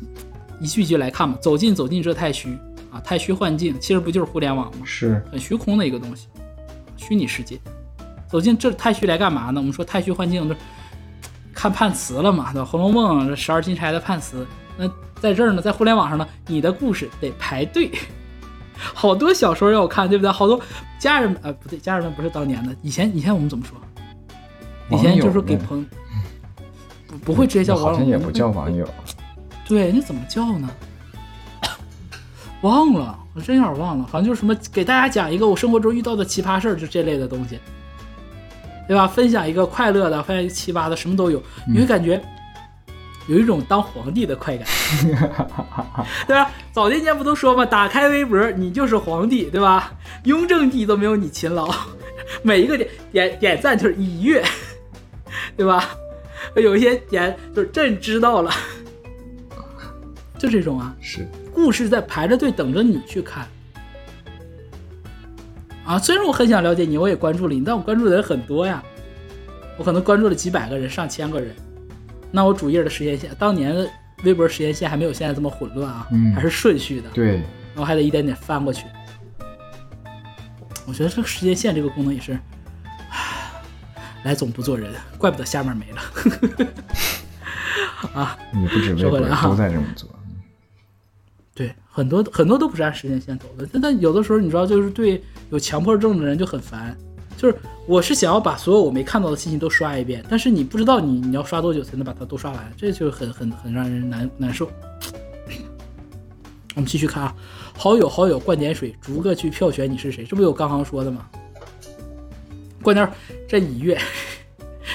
[0.60, 1.36] 一句一句来看吧。
[1.42, 2.56] 走进走进这太虚
[2.92, 4.86] 啊，太虚幻境，其实不就是互联网吗？
[4.86, 6.28] 是很虚空的一个东西，
[6.96, 7.60] 虚拟世界。
[8.32, 9.60] 走进这太虚来干嘛呢？
[9.60, 10.56] 我们说太虚幻境就。
[11.54, 12.52] 看判词了嘛？
[12.54, 14.48] 对吧《红楼梦》这十二金钗的判词，
[14.78, 14.90] 那
[15.20, 17.92] 在这儿呢，在互联网上呢，你的故事得排队，
[18.74, 20.32] 好多小说要看，对不对？
[20.32, 20.60] 好多
[20.98, 23.78] 家人呃，不对，家人们不是当年的，以前以前我们怎么说？
[24.98, 25.86] 以前就是给朋
[27.06, 28.88] 不不会直接叫网友，好像也不叫网友。
[29.68, 30.70] 对，那怎么叫呢？
[32.62, 37.60] 忘了，我真有点忘了，好像就是什么给大家讲一个我生活中遇到的奇葩事儿，就这类的东西。
[38.88, 39.08] 对吧？
[39.08, 42.22] 分享一个快乐的，分享一个奇葩的，什么都有，你会感觉
[43.28, 44.68] 有一种当皇帝的快感，
[46.28, 46.52] 对吧？
[46.72, 47.66] 早年间不都说吗？
[47.66, 49.94] 打开微博，你就是皇帝，对吧？
[50.26, 51.74] 雍正帝都没有你勤劳，
[52.44, 54.44] 每一个点点点赞就是一月，
[55.56, 55.90] 对吧？
[56.56, 58.52] 有一些点就是朕知道了，
[60.38, 63.48] 就这种啊，是故事在排着队等着你去看。
[65.92, 68.82] 啊，虽然我很想了解你，我也关注了你，但我关注的人很多呀。
[69.78, 71.54] 我可能关注了几百个人、上千个人，
[72.32, 73.90] 那我主页的时间线，当年的
[74.24, 77.38] 微博时间线还没有现在这么混乱啊，嗯还是顺序的，对，
[77.74, 78.86] 然后还得一点点翻过去。
[80.88, 82.40] 我觉得这个时间线这个功能也是，
[83.10, 83.52] 唉
[84.24, 86.02] 来总不做人，怪不得下面没了。
[88.14, 90.08] 啊，你不止微博都在这么做。
[91.54, 95.22] 对，很多很多都不是按时间线走的，但但有的时候你知道，就是对
[95.52, 96.98] 有强迫症的人就很烦，
[97.38, 97.56] 就是
[97.86, 104.70] 我是想要把所有我没看到的信息都刷一遍，但是你不知道你你要刷多久才能把它都刷完，这就很很很让人难难受。
[106.74, 107.36] 我们继续看啊，
[107.78, 111.28] 好友好友灌点水，逐个去票选你是谁，这不有刚刚说的吗？
[112.82, 113.08] 灌点
[113.48, 114.00] 这一月，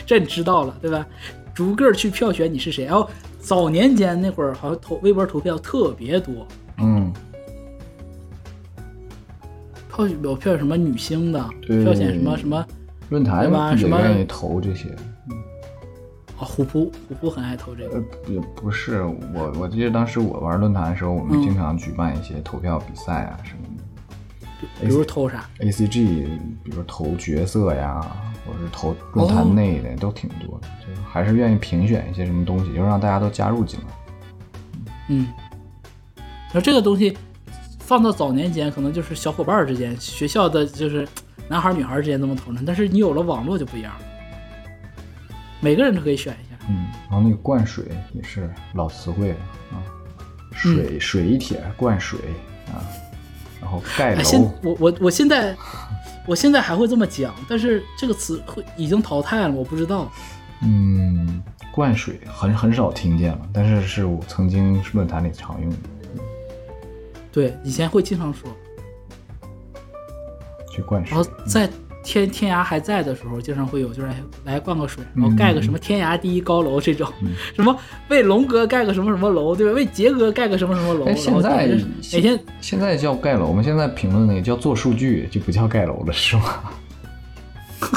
[0.06, 1.06] 这你知道了对吧？
[1.54, 3.08] 逐个去票选你是谁，然后
[3.38, 7.12] 早年间那会儿好像投微博投票特别多，嗯，
[10.04, 12.66] 票有票选什么女星的，对票选什么什么
[13.08, 14.90] 论坛吗什么愿意投这些。
[16.38, 23.82] 啊，虎扑虎扑很爱投这个呃，也不是我，我记得当时我玩论坛的时候，我们嗯经常举办一些投票比赛啊什么的。
[24.80, 26.28] 比如投啥？A C G，
[26.62, 28.00] 比如投角色呀，
[28.46, 33.86] 或者是投论坛内的、都挺多的，就是还是愿意评选一些什么东西，就让大家都加入进来。
[35.08, 35.28] 嗯，
[36.16, 37.16] 然后这个东西
[37.86, 41.06] 放到早年间，可能就是小伙伴儿之间、学校的就是
[41.48, 44.00] 男孩儿女孩儿之间这么讨论，但是你有了网络就不一样了，
[45.60, 46.58] 每个人都可以选一下。
[46.68, 49.36] 嗯，然后那个灌水也是老词汇了
[49.70, 49.78] 啊，
[50.50, 52.18] 水、水一帖灌水
[52.72, 52.82] 啊，
[53.60, 55.56] 然后盖哎，现楼，我我我现在
[56.26, 60.10] 我现在还会这么讲，但是这个词会已经淘汰了，我不知道。
[60.62, 61.40] 嗯，
[61.70, 65.76] 灌水很很少听见了，但是是我曾经论坛里常用的，
[67.36, 68.48] 对，以前会经常说，
[70.72, 71.22] 去灌水然。
[71.22, 71.68] 后在
[72.02, 79.72] 天天涯还在的时候，经常会有就是哎来灌个水，然后盖个什么天涯第一高楼这种，嗯 什么为龙哥盖个什么什么楼，对吧？
[79.74, 81.84] 为杰哥盖个什么什么楼，现在就是
[82.14, 86.54] 每天现在叫盖楼，我们现在评论那个叫做数据，就不叫盖楼了，是吗？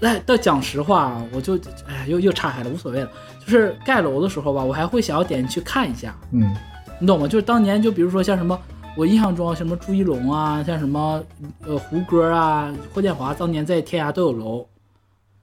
[0.00, 3.10] 来，但讲实话啊，我就哎，又又岔开了，无所谓了。
[3.46, 6.54] 就是盖楼的时候吧，我还会想要点进去看一下，嗯
[6.98, 7.28] 你懂吗？
[7.28, 8.58] 就是当年就比如说像什么，
[8.96, 11.22] 我印象中什么朱一龙啊，像什么
[11.64, 14.66] 呃胡歌啊、霍建华，当年在天涯都有楼，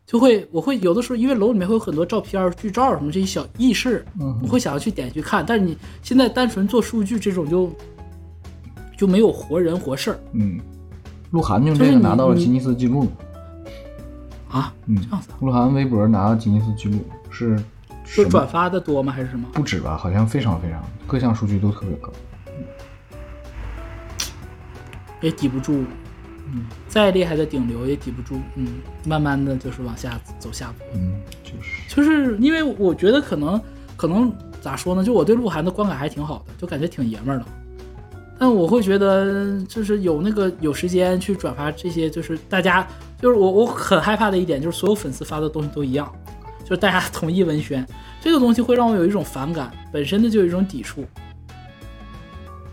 [0.05, 5.45] 就会我会有的时候因为楼里面会有很多照片、剧照什么这些小轶事，嗯我会想要去点去看。
[5.47, 7.71] 但是你现在单纯做数据这种就
[8.97, 10.59] 就没有活人活事儿嗯，
[11.31, 13.07] 鹿晗就是你个拿到了吉尼斯纪录。
[14.49, 16.99] 啊，嗯这样子啊，鹿晗微博拿到吉尼斯纪录
[17.29, 17.57] 是
[18.03, 19.11] 是转发的多吗？
[19.11, 19.47] 还是什么？
[19.53, 19.97] 不止吧？
[19.97, 22.11] 好像非常非常各项数据都特别高。
[25.21, 25.85] 也抵不住，
[26.51, 28.67] 嗯，再厉害的顶流也抵不住，嗯，
[29.05, 30.85] 慢慢的就是往下走下坡。
[30.95, 33.59] 嗯，就是就是因为我觉得可能
[33.95, 37.45] 可能咋说呢，就我对鹿晗的观感还挺好的，就感觉挺爷们儿的。
[38.37, 42.85] 但我会觉得就是有那个有时间去转发这些，就是大家
[43.21, 46.11] 就是我我很害怕的一点就是所有粉丝发的东西都一样，
[46.63, 47.85] 就是大家统一文宣，
[48.21, 51.05] 这个东西会让我有一种反感，本身的就有一种抵触。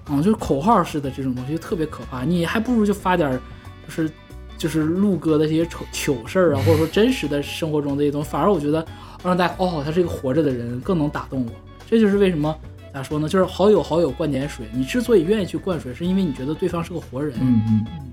[0.08, 3.38] 嗯，就是口号式的这种东西就特别可怕，你还不如就发点
[3.86, 4.10] 就是
[4.58, 8.84] 就是陆哥的这些糗糗事儿啊，或者说真实的生活中的一些东西，反而我觉得
[9.22, 11.52] 让大家哦，他是一个活着的人，更能打动我。
[11.88, 12.56] 这就是为什么
[12.92, 13.28] 咋说呢？
[13.28, 17.32] 就是好友好友灌点水，你之所以愿意去灌水，是因为你觉得对方是个活人。
[17.40, 18.09] 嗯嗯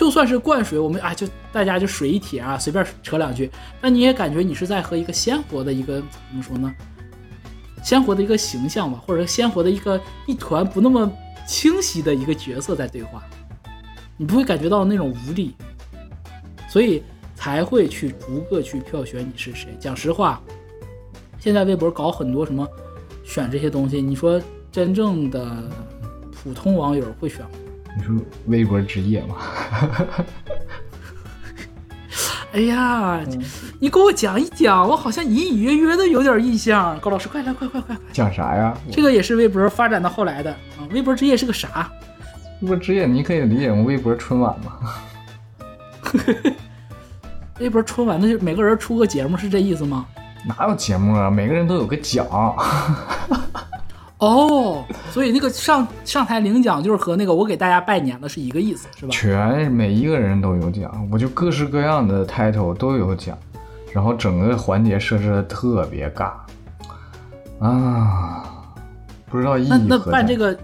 [0.00, 3.50] 就算是灌水，我们啊就大家就水一帖啊，随便扯两句，
[3.82, 6.74] 那你也感觉你是在和一个鲜活的一个怎么说呢？
[7.84, 11.12] 鲜活的一个形象吧，或者鲜活的一个一团不那么
[11.46, 13.22] 清晰的一个角色在对话，
[14.16, 15.54] 你不会感觉到那种无力，
[16.66, 17.02] 所以
[17.34, 19.76] 才会去逐个去票选你是谁。
[19.78, 20.40] 讲实话，
[21.38, 22.66] 现在微博搞很多什么
[23.22, 24.40] 选这些东西，你说
[24.72, 25.62] 真正的
[26.32, 27.50] 普通网友会选吗？
[27.96, 28.14] 你说
[28.46, 29.36] 微博之夜吗？
[32.52, 33.20] 哎呀，
[33.78, 36.98] 你给我讲一讲，我好像隐隐约约的有点印象。
[36.98, 38.04] 高老师，快来，快快快快！
[38.12, 38.76] 讲啥呀？
[38.90, 40.82] 这个也是微博发展到后来的啊。
[40.90, 41.88] 微博之夜是个啥？
[42.60, 44.72] 微博之夜你可以理解为微博春晚嘛？
[47.60, 50.04] 微博春晚那就每个人出个节目是这意思吗？
[50.44, 51.30] 哪有节目啊？
[51.30, 52.26] 每个人都有个奖。
[54.20, 59.10] 哦，所以那个上上台领奖就是和那个我给大家拜年的是一个意思，是吧？
[59.10, 63.36] 全每一个人都有奖，我就各式各样的 title 都有奖，
[63.92, 66.32] 然后整个环节设置的特别尬
[67.60, 68.44] 啊，
[69.30, 70.54] 不知道意义那那办这个，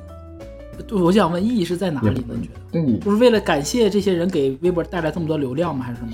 [0.87, 2.35] 对，我想问意义是在哪里呢？
[2.35, 2.61] 你觉得？
[2.73, 5.83] 那你不是为了感谢这些人给微博带来这么多流量吗？
[5.83, 6.13] 还是什么？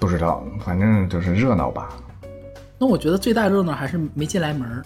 [0.00, 1.88] 不知道，反正就是热闹吧。
[2.78, 4.82] 那我觉得最大热闹还是没进来门儿。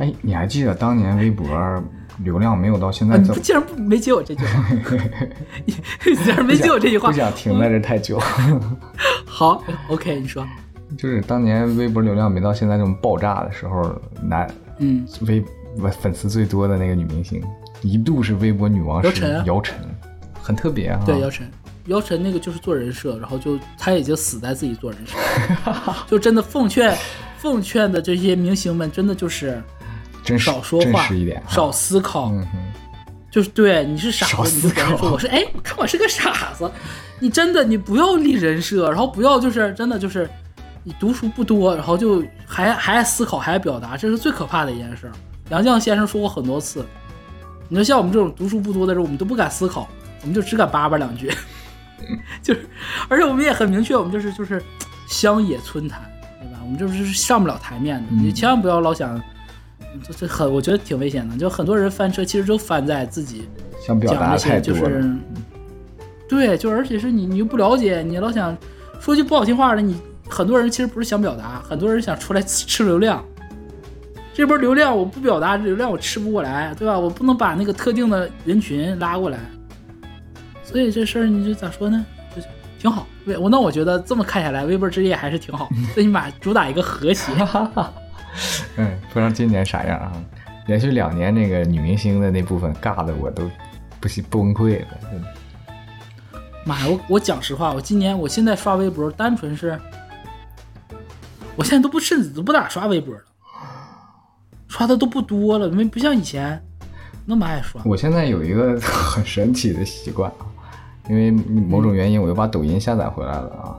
[0.00, 1.46] 哎，你还记得当年微博
[2.24, 4.64] 流量没有到现在啊，你竟然不没接我这句话，
[6.02, 7.16] 竟然没接我这句话不。
[7.16, 8.18] 想停在这太久。
[9.26, 10.46] 好，OK，你说，
[10.98, 15.44] 就是当年微博流量没到现在这么爆炸的时候，男嗯，微
[16.00, 17.42] 粉丝最多的那个女明星，
[17.82, 19.76] 一度是微博女王时姚晨啊姚晨，
[20.42, 21.00] 很特别啊。
[21.04, 21.46] 对，姚晨，
[21.86, 25.16] 姚晨那个就是做人设，然后就她已经死在自己做人设，
[26.08, 26.96] 就真的奉劝
[27.38, 29.62] 奉劝的这些明星们，真的就是
[30.38, 32.32] 少说话一点，少思考，
[33.30, 36.70] 就是对你是傻少子，你就说考我是哎，看我是个傻子，
[37.18, 40.28] 你真的你不要立人设，然后不要就是真的就是
[40.82, 45.12] 你读书不多，然后就还还爱思考还爱表达，这是最可怕的一件事儿。
[45.50, 46.84] 杨绛先生说过很多次，
[47.68, 49.88] 你说像我们这种读书不多的人，我们都不敢思考，
[50.22, 51.32] 我们就只敢叭叭两句，
[52.42, 52.68] 就是，
[53.08, 54.62] 而且我们也很明确，我们就是就是
[55.08, 56.00] 乡野村谈，
[56.40, 56.58] 对吧？
[56.64, 59.20] 我们就是上不了台面的，你千万不要老想。
[60.06, 61.36] 这这很，我觉得挺危险的。
[61.36, 63.48] 就很多人翻车，其实都翻在自己
[63.84, 64.80] 想表达讲那些太多了。
[64.80, 65.16] 就是，
[66.28, 68.56] 对，就而且是你你又不了解，你老想
[69.00, 73.24] 说句不好听话的，你很多人其实不是想表达，很多人想出来吃吃流量。
[74.32, 76.98] 这波流量我不表达，流量我吃不过来，对吧？
[76.98, 79.38] 我不能把那个特定的人群拉过来，
[80.62, 82.06] 所以这事儿你就咋说呢？
[82.34, 82.40] 就
[82.78, 83.06] 挺好。
[83.26, 87.32] 微我那我觉得这么看下来，微博之夜还是挺好，最起码主打一个和谐。
[88.76, 90.12] 嗯，不知道今年啥样啊？
[90.66, 93.50] 连续两年那个女明星的那部分尬的我都
[93.98, 94.86] 不行崩溃了。
[96.64, 99.76] 妈呀，我我讲实话，我今年我现在刷微博，单纯是，
[101.56, 103.20] 我现在都不甚至都不咋刷微博了，
[104.68, 106.62] 刷的都不多了，没不像以前
[107.24, 107.82] 那么爱刷。
[107.84, 110.46] 我现在有一个 很神奇的习惯啊，
[111.08, 113.78] 因为某种原因，我又把抖音下载回来了啊。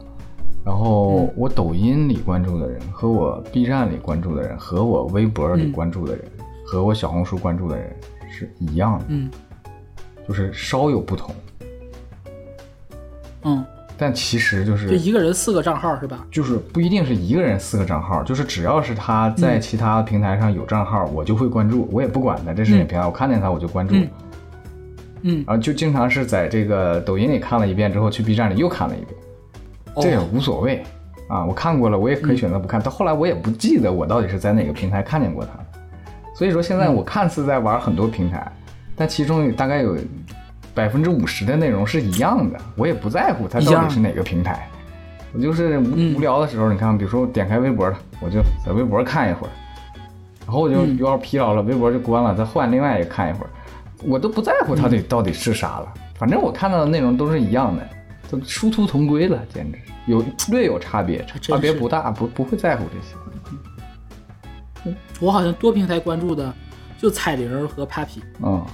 [0.65, 6.23] 然后我抖音里关注的人和我 B 站里关注的人和我微博里关注的人、
[6.65, 7.95] 和我小红书关注的人
[8.29, 9.29] 是一样的，嗯。
[10.27, 11.35] 就是稍有不同，
[13.41, 13.65] 嗯，
[13.97, 16.25] 但其实就是就一个人四个账号是吧？
[16.31, 24.09] 就是不一定是一个人四个账号，就是只要是他在其他平台上有账号，我就会关注，我也不管他这是哪平台，我看见他我就关注，嗯。
[25.23, 29.15] 嗯，然后就经常是在这个抖音里看了一遍之后，去 B 站里又看了一遍，
[29.95, 30.83] 这也哦，无所谓
[31.27, 35.51] 啊，我看过了，我也可以选择不看，到后来我也不记得我到底是在哪个平台看见过他，
[36.35, 38.51] 所以说现在我看似在玩很多平台，
[38.95, 39.97] 但其中有大概有
[40.73, 44.67] 百分之五十的内容是一样的，我也不在乎它到底是哪个平台。
[45.33, 46.15] 我就是无、嗯。
[46.15, 49.51] 无聊的时候，你看，比如说我点开微博了，我就在微博看一会儿，
[50.45, 50.97] 然后我就嗯。
[50.97, 53.49] 有点疲劳了，微博就关了，再换另外一个看一会儿，
[54.03, 57.87] 我都不在乎它得到底是啥了，反正我看到的内容都是一样的，
[58.31, 59.77] 都殊途同归了，简直
[60.07, 64.95] 有略有差别，差别不大，不不会在乎这些。
[65.19, 66.51] 我好像多平台关注的
[66.97, 68.21] 就彩铃和 Papi。
[68.41, 68.65] 嗯，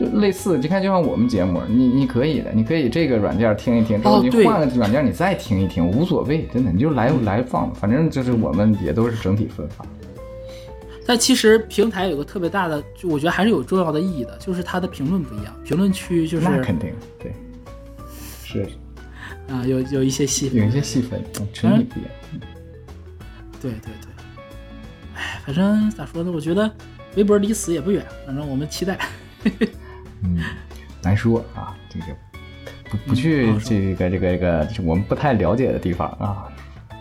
[0.00, 9.84] 就类似，你看，就像我们节目，你你可以的，你可以这个软件听一听，之后你换个软件你再听一听，无所谓，真的，你就来来放，反正就是我们也都是整体分发。
[11.06, 17.30] 但其实平台有个特别大的，就我觉得还是有重要的意义的，就是它的评论不一样，评论区就是那肯定对，
[18.42, 18.66] 是
[19.48, 22.10] 啊、有有一些细分有一些细分，嗯群体不一样。
[23.60, 24.10] 对对对，
[25.14, 26.30] 哎，反正咋说呢？
[26.30, 26.70] 我觉得
[27.16, 28.98] 微博离死也不远，反正我们期待。
[30.22, 30.40] 嗯，
[31.02, 32.06] 难说啊，这个
[32.90, 36.52] 不不去这个这个这个我们不太了解的地方啊，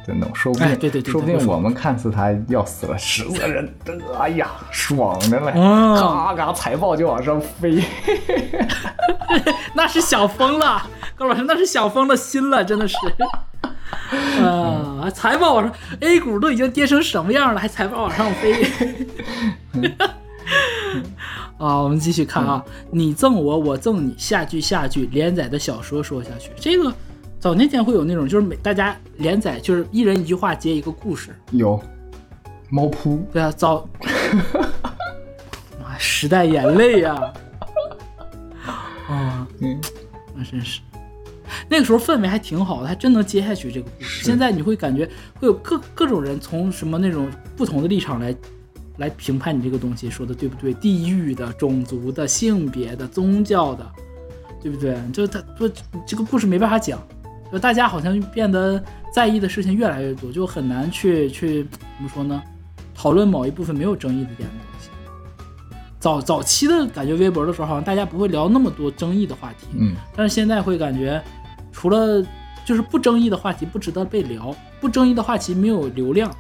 [0.06, 3.74] 真的，说不定，哎对对对说不定我们看似他要死了，十个人，
[4.20, 7.84] 哎呀，爽的嘞，嗯咔咔财报就往上飞，
[9.74, 10.86] 那是想疯了，
[11.16, 12.96] 高老师，那是想疯了心了，真的是。
[14.44, 18.66] 啊，财报往上，A 股都已经跌成什么样了，还财报往上飞？
[21.58, 26.52] 啊，我们继续看啊，你赠我，我赠你，下句下句，连载的小说说下去。
[26.58, 26.94] 这个
[27.44, 31.36] 早年间会有那种，就是每大家连载，就是一人一句话接一个故事。
[31.52, 31.78] 有。
[32.70, 33.86] 猫扑，对啊，早，
[35.78, 37.34] 妈，时代眼泪呀、
[38.66, 39.78] 啊，嗯，
[40.34, 40.80] 那真是，
[41.68, 44.24] 那个时候氛围还挺好的，还真能接下去这个故事。
[44.24, 45.06] 现在你会感觉
[45.38, 48.34] 会有各各种人从什么那种不同的立场来
[49.00, 53.86] 来评判你这个东西说的对不对，地域的、种族的、性别的、宗教的，
[54.62, 54.98] 对不对？
[55.12, 55.70] 就他说
[56.08, 57.06] 这个故事没办法讲，
[57.54, 62.42] 就大家好像变得在意的事情越来越多，就很难去去怎么说呢？
[62.96, 64.90] 讨论某一部分没有争议的点的东西。
[66.00, 71.22] 早早期的感觉，微博的时候好像大家不会聊那么多争议的话题，嗯，但是现在会感觉，
[71.72, 72.26] 除了
[72.66, 74.52] 就是不争议的话题不值得被聊，
[74.82, 76.36] 不争议的话题没有流量。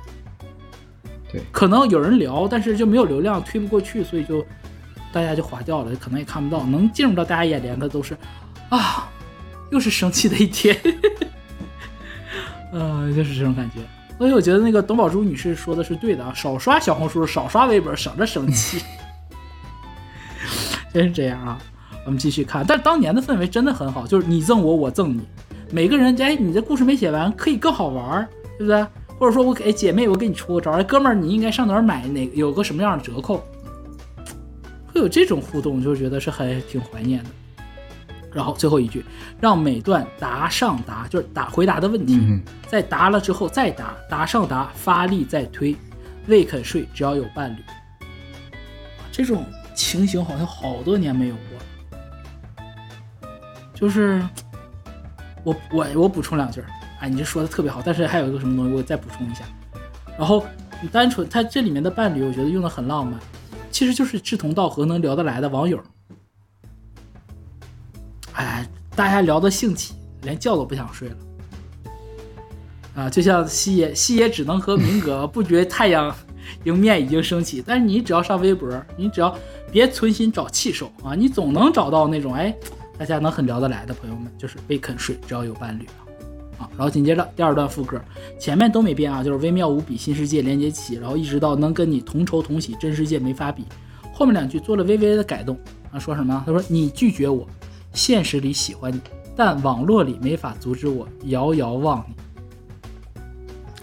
[1.31, 4.44] 对，可能有人聊，但是就没有流量，推不过去，所以就
[5.11, 8.18] 大家就划掉了，可能也看不到，能进入到大家眼帘的都是
[8.69, 9.07] 啊，
[9.73, 10.77] 又是生气的一天，
[12.71, 13.79] 呃，就是这种感觉。
[14.19, 18.83] 所以我觉得那个董宝珠女士说的是对的啊，少刷小红书，少刷微博，省着生气。
[20.93, 21.57] 真是这样啊！
[22.05, 25.21] 我们继续看，但当年的氛围真的很好，就是你赠我，我赠你，
[25.71, 28.27] 每个人哎，你的故事没写完，可以更好玩，
[28.59, 28.85] 对不对？
[29.17, 33.43] 或者说我给姐妹，我给你出个招，哎，哥们儿，你应该上哪买哪有个什么样的折扣？
[34.93, 37.29] 会有这种互动，就觉得是还挺怀念的。
[38.34, 39.05] 然后最后一句，
[39.39, 45.76] 让每段答上答，就是答回答的问题，嗯在答了之后再答，答上答，发力再推，
[46.27, 47.60] 未肯睡，只要有伴侣。
[49.11, 49.45] 这种
[49.76, 52.69] 情形好像好多年没有过了。
[53.73, 54.26] 就是
[55.43, 56.68] 我我我补充两句儿，
[56.99, 59.43] 哎，你这说的特别好，但是还有一个什么东西，我再补充一下。
[60.18, 60.45] 然后
[60.81, 63.19] 你单纯它这里面的伴侣，我觉得用的很浪漫，
[63.69, 65.80] 其实就是志同道合、能聊得来的网友。
[68.34, 69.93] 哎，大家聊得兴起，
[70.23, 71.15] 连觉都不想睡了。
[72.95, 76.15] 啊，就像西野，西野只能和明 哥不觉太阳
[76.64, 79.35] 迎面已经升起，但是你只要上微博，你只要
[79.72, 82.55] 别存心找气受啊，你总能找到那种哎，
[82.97, 85.85] 大家能很聊得来的朋友们，就是被肯睡，只要有伴侣
[86.60, 86.69] 啊。
[86.77, 87.99] 然后紧接着第二段副歌，
[88.39, 93.65] 前面都没变啊，就是微妙无比，新世界连接起，然后一直到能跟你同仇同喜，真世界没法比。
[94.14, 95.57] 后面两句做了微微的改动
[95.91, 96.43] 啊，说什么？
[96.45, 97.47] 他说你拒绝我，
[97.94, 98.99] 现实里喜欢你，
[99.36, 102.15] 但网络里没法阻止我遥遥望你。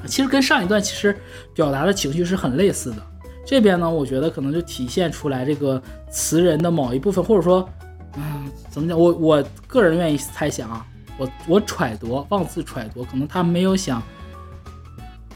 [0.06, 1.16] 其实跟上一段其实
[1.54, 2.96] 表达的情绪是很类似的。
[3.46, 7.68] 这边呢，我觉得可能就体现出来这个词人的某一部分，或者说，
[8.16, 8.98] 嗯，怎么讲？
[8.98, 10.86] 我我个人愿意猜想啊，
[11.18, 14.02] 我我揣度，妄自揣度，可能他没有想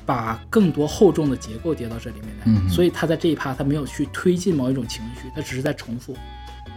[0.06, 6.16] 把更多厚重的结构叠到这里面来，嗯所以他在这一趴他没有去推进某一种情绪，他只是在重复、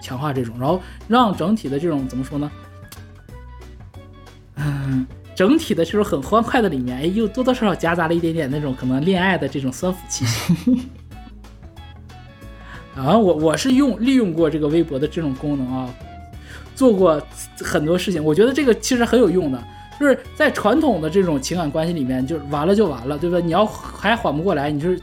[0.01, 2.51] 强化这种，然后让整体的这种怎么说呢？
[4.59, 5.05] 嗯，
[5.35, 10.89] 整体的这种很欢快的里面，哎，又多多少少夹杂了一点点那种可能恋爱的这种酸腐气息。
[12.97, 15.93] 啊，我我是用利用过这个微博的这种功能啊，
[16.73, 17.21] 做过
[17.59, 19.63] 很多事情，我觉得这个其实很有用的。
[19.99, 23.39] 就是在传统的这种情感关系里面，就是完了就完了，对吧？
[23.39, 24.97] 你要还缓不过来，你就是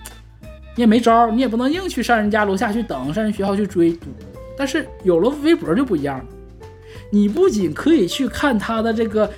[0.76, 4.06] 你也没招，你也不能硬去上人家楼下去等，上人学校去追堵。
[4.56, 6.24] 但是有了微博就不一样了，
[7.10, 9.30] 你不仅可以去看他的这个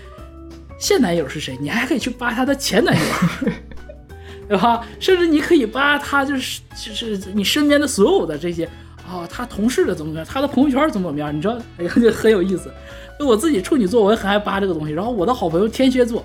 [0.78, 3.51] 现男友是谁，你还可以去扒他的前男友，
[4.48, 4.86] 对吧？
[5.01, 8.68] 甚至你可以扒他就是就是你身边的所有的这些
[9.09, 12.72] 啊、他同事的怎么怎么样，他的朋友圈怎么怎么样，你知道，哎呀，这很有意思。
[13.20, 14.93] 我自己处女座，我也很爱扒这个东西。
[14.93, 16.24] 然后我的好朋友天蝎座，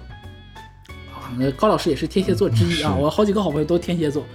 [1.13, 2.93] 啊，那高老师也是天蝎座之一啊。
[2.99, 4.25] 我好几个好朋友都天蝎座，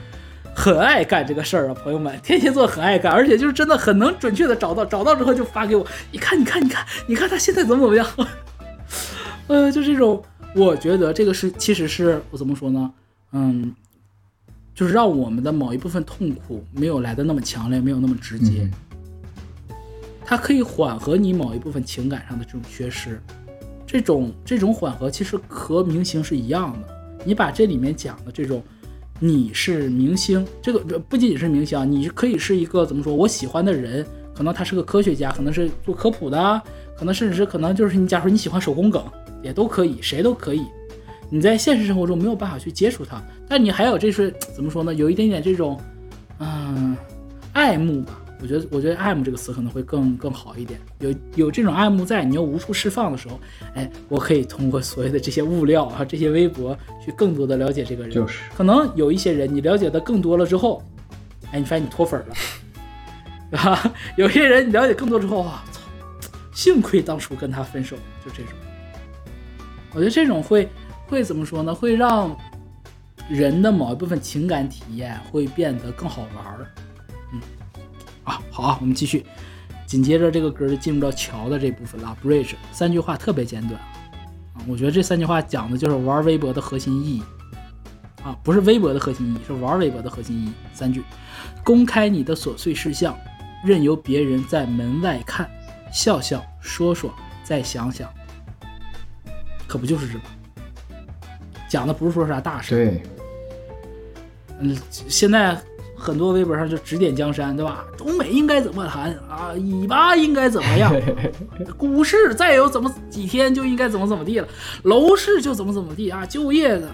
[0.57, 8.07] 很爱干这个事儿啊，朋友们，天蝎座很爱干，而且就是真的很能准确的找到，找到之后就发给我，你看，你看，你看，你看他现在怎么怎么样，
[9.49, 10.23] 呃，就这种，
[10.55, 12.91] 我觉得这个是其实是我怎么说呢，
[13.33, 13.75] 嗯，
[14.75, 18.63] 就是让我们的某一部分痛苦没有来的那么强烈，没有那么直接。
[18.63, 18.73] 嗯
[20.29, 23.23] 它可以缓和你某一部分情感上的这种缺失，
[23.87, 27.19] 这种这种缓和其实和明星是一样的。
[27.25, 28.61] 你把这里面讲的这种，
[29.19, 36.63] 你是明星，这个不不仅仅是明星啊，你可以是一个怎么说，我喜欢的人，可能他是个科学家，可能是做科普的，
[36.97, 39.03] 可能甚至是可能就是你假如你喜欢手工梗，
[39.43, 40.63] 也都可以，谁都可以。
[41.31, 44.95] 你在现实生活中没有办法去接触他，但你还有这是怎么说呢？
[44.95, 45.81] 有一点点这种，
[46.39, 46.97] 嗯，
[47.53, 48.21] 爱慕吧。
[48.41, 50.79] 我觉得，我觉得“爱慕”这个词可能会更更好一点。
[50.99, 53.41] 有有这种爱慕在，你又无处释放的时候，
[53.75, 58.13] 哎，我可以通过所谓的这些物料啊，这些微博，去更多的了解这个人。
[58.13, 60.83] 就是可能有一些人，你了解的更多了之后，
[61.51, 62.35] 哎，你发现你脱粉了，
[63.51, 63.93] 对 吧？
[64.17, 65.81] 有些人你了解更多之后，啊，操，
[66.53, 68.53] 幸亏当初跟他分手，就这种。
[69.93, 70.69] 我觉得这种会
[71.07, 71.75] 会怎么说呢？
[71.75, 72.37] 会让
[73.31, 76.67] 人的某一部分情感体验会变得更好玩儿。
[78.27, 79.25] 嗯，啊，好啊，我们继续。
[79.87, 83.81] 紧接着这个歌就进入到桥的这部分了，bridge 三句话特别简短
[84.55, 87.23] 啊，我觉得这三句话讲的就是玩微博的核心意义
[88.25, 90.53] 啊，不是微博的核心意义，是玩微博的核心意义。
[90.75, 91.05] 三句：
[91.63, 93.17] 公开你的琐碎事项，
[93.65, 95.49] 任由别人在门外看，
[95.93, 98.13] 笑笑说说，再想想，
[99.69, 100.25] 可不就是这吗？
[101.69, 103.03] 讲的不是说啥大事，对，
[104.59, 105.57] 嗯，现在
[105.97, 107.85] 很多微博上就指点江山，对吧？
[107.97, 109.53] 中美应该怎么谈啊？
[109.57, 110.95] 以巴应该怎么样？
[111.77, 114.47] 股市再有怎么几天就应该怎么怎么地了，
[114.83, 116.25] 楼市就怎么怎么地啊？
[116.27, 116.89] 就业的，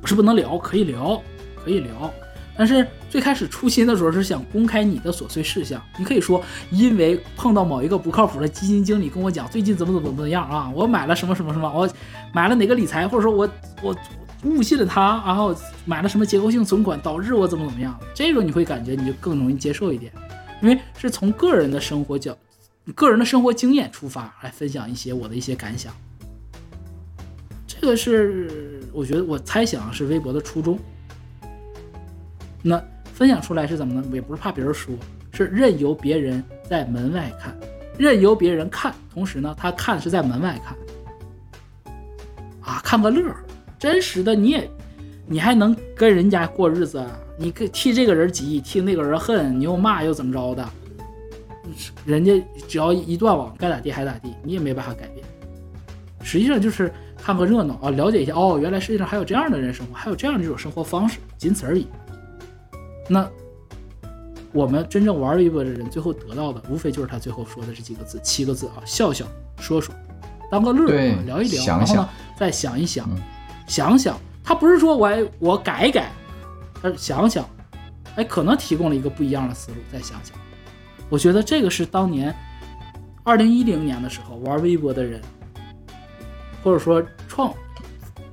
[0.00, 1.22] 不是不能聊，可以聊，
[1.62, 2.12] 可以聊。
[2.56, 6.42] 但是最开始初心的时候是想公开你的琐碎事项，你可以说
[6.72, 11.88] 因为碰到某一个不靠谱的基金经理跟我讲最近怎么怎么怎么样啊，我买了什么什么什么，我
[12.32, 13.48] 买了哪个理财，或者说我
[13.80, 13.94] 我
[14.44, 15.54] 误信了他，然后
[15.84, 20.12] 买了什么结构性存款导致我怎么怎么样，这种你会感觉你就更容易接受一点，
[20.62, 22.36] 因为是从个人的生活角、
[22.94, 25.92] 个人的生活经验出发来分享一些我的一些感想，
[27.66, 30.78] 这个是我觉得我猜想是微博的初衷。
[32.62, 32.82] 那
[33.12, 34.04] 分享出来是怎么呢？
[34.12, 34.94] 也不是怕别人说，
[35.32, 37.56] 是任由别人在门外看，
[37.98, 41.94] 任由别人看，同时呢，他看是在门外看，
[42.60, 43.44] 啊，看个乐儿。
[43.78, 44.70] 真实的你也，
[45.26, 47.04] 你还能跟人家过日子？
[47.36, 50.68] 你替这个人急，替那个人恨，你又骂又怎么着的？
[52.04, 55.24] 人家只要一断网，该咋地还咋地，你也没办法改变。
[56.22, 61.86] 实际上就是看个热闹啊，了解一下哦，原来世界上还有这样的人生活，还有这样的一种生活方式，仅此而已。
[63.06, 63.28] 那
[64.52, 69.24] 我们真正玩微博的人，最后得到的无非就是他最后说的这几个字，七个字啊，笑笑
[69.60, 69.94] 说说，
[70.50, 73.08] 当个乐儿，聊一聊，然后呢再想一想，
[73.68, 75.08] 想想，他不是说我
[75.38, 76.10] 我改一改，
[76.82, 77.48] 他想想，
[78.16, 80.36] 哎，可能提供了一个不一样的思路，再想想。
[81.08, 82.34] 我觉得这个是当年
[83.22, 85.20] 二零一零年的时候玩微博的人，
[86.64, 87.54] 或者说创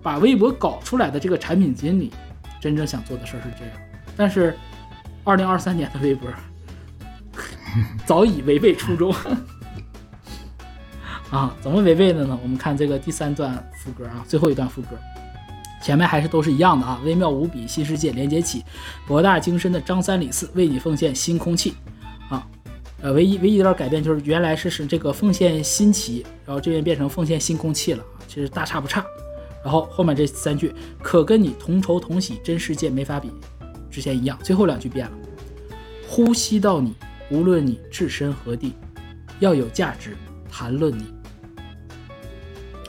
[0.02, 2.12] 把微博搞出来的这个产品经理，
[2.60, 3.74] 真正想做的事儿是这样。
[4.18, 4.58] 但是，
[5.24, 6.30] 二零二三年的微博
[8.06, 9.14] 早已违背初衷
[11.32, 11.54] 啊！
[11.60, 12.40] 怎么违背的呢？
[12.42, 14.98] 我们看这个第三段副歌啊，最后一段副歌，
[15.86, 18.64] 前面还是都是一样的啊，微妙无比，新世界连接起，
[19.06, 21.76] 博大精深的张三李四为你奉献新空气
[22.28, 22.44] 啊！
[23.04, 29.06] 呃，唯一唯一有点改变就是原来是是这个奉献新奇，然后这边变成奉献新空气了，其实大差不差。
[29.64, 33.30] 然后后面这三句，可跟你同仇同喜，真世界没法比。
[33.92, 35.14] 之前一样，最后两句变了。
[36.08, 36.96] 呼吸到你，
[37.30, 38.74] 无论你置身何地，
[39.40, 40.18] 要有价值
[40.50, 41.06] 谈论你。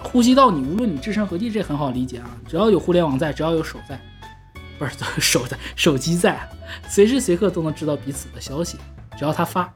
[0.07, 2.31] 呼吸到你，无论你置身何地，这很好理解啊。
[2.49, 4.01] 只要有互联网在，只要有手在，
[4.78, 6.49] 不是手在，手机在，
[6.89, 8.78] 随时随刻都能知道彼此的消息。
[9.19, 9.73] 只要他发，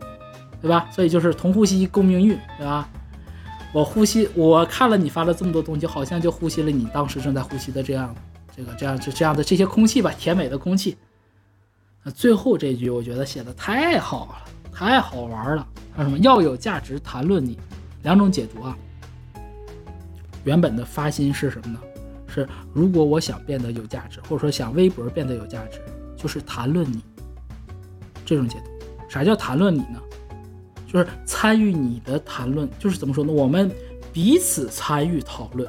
[0.61, 0.89] 对吧？
[0.93, 2.89] 所以就是同呼吸共命运，对吧？
[3.73, 8.15] 我呼吸，我看了你发了这么多东西，好像就呼吸了你当时正在呼吸的这样，
[8.57, 10.97] 这个这样这这样的这些空气吧，甜美的空气。
[12.03, 15.67] 那最后这句我觉得写的太好了，太好玩了。
[15.95, 17.59] 说什么要有价值谈论你，
[18.03, 18.77] 两种解读啊。
[20.45, 21.81] 原本的发心是什么呢？
[22.27, 25.81] 是如果我想变得有价值，或者说想微博变得有价值，
[26.17, 27.03] 就是谈论你。
[28.25, 28.71] 这种解读，
[29.09, 30.01] 啥叫谈论你呢？
[30.87, 33.33] 就是参与你的谈论，就是怎么说呢？
[33.33, 33.71] 我们
[34.13, 35.69] 彼此参与讨论，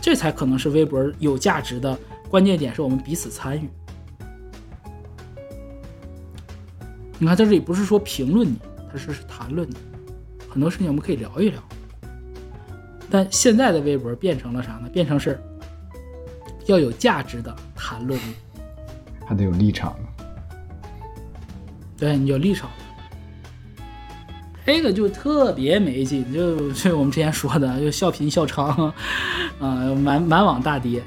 [0.00, 1.96] 这才可能是微博有价值的
[2.28, 3.68] 关键点，是我们彼此参与。
[7.18, 8.58] 你看，在这里不是说评论你，
[8.92, 9.76] 他是谈论你，
[10.48, 11.62] 很多事情我们可以聊一聊。
[13.10, 14.88] 但现在的微博变成了啥呢？
[14.92, 15.40] 变成是
[16.66, 18.34] 要有价值的谈论你，
[19.26, 19.96] 还得有立场。
[21.96, 22.70] 对你有立场，
[24.64, 28.92] 这个就特别没劲，就就我们之前说的，就笑贫笑娼，
[29.58, 31.02] 啊， 满满网大跌，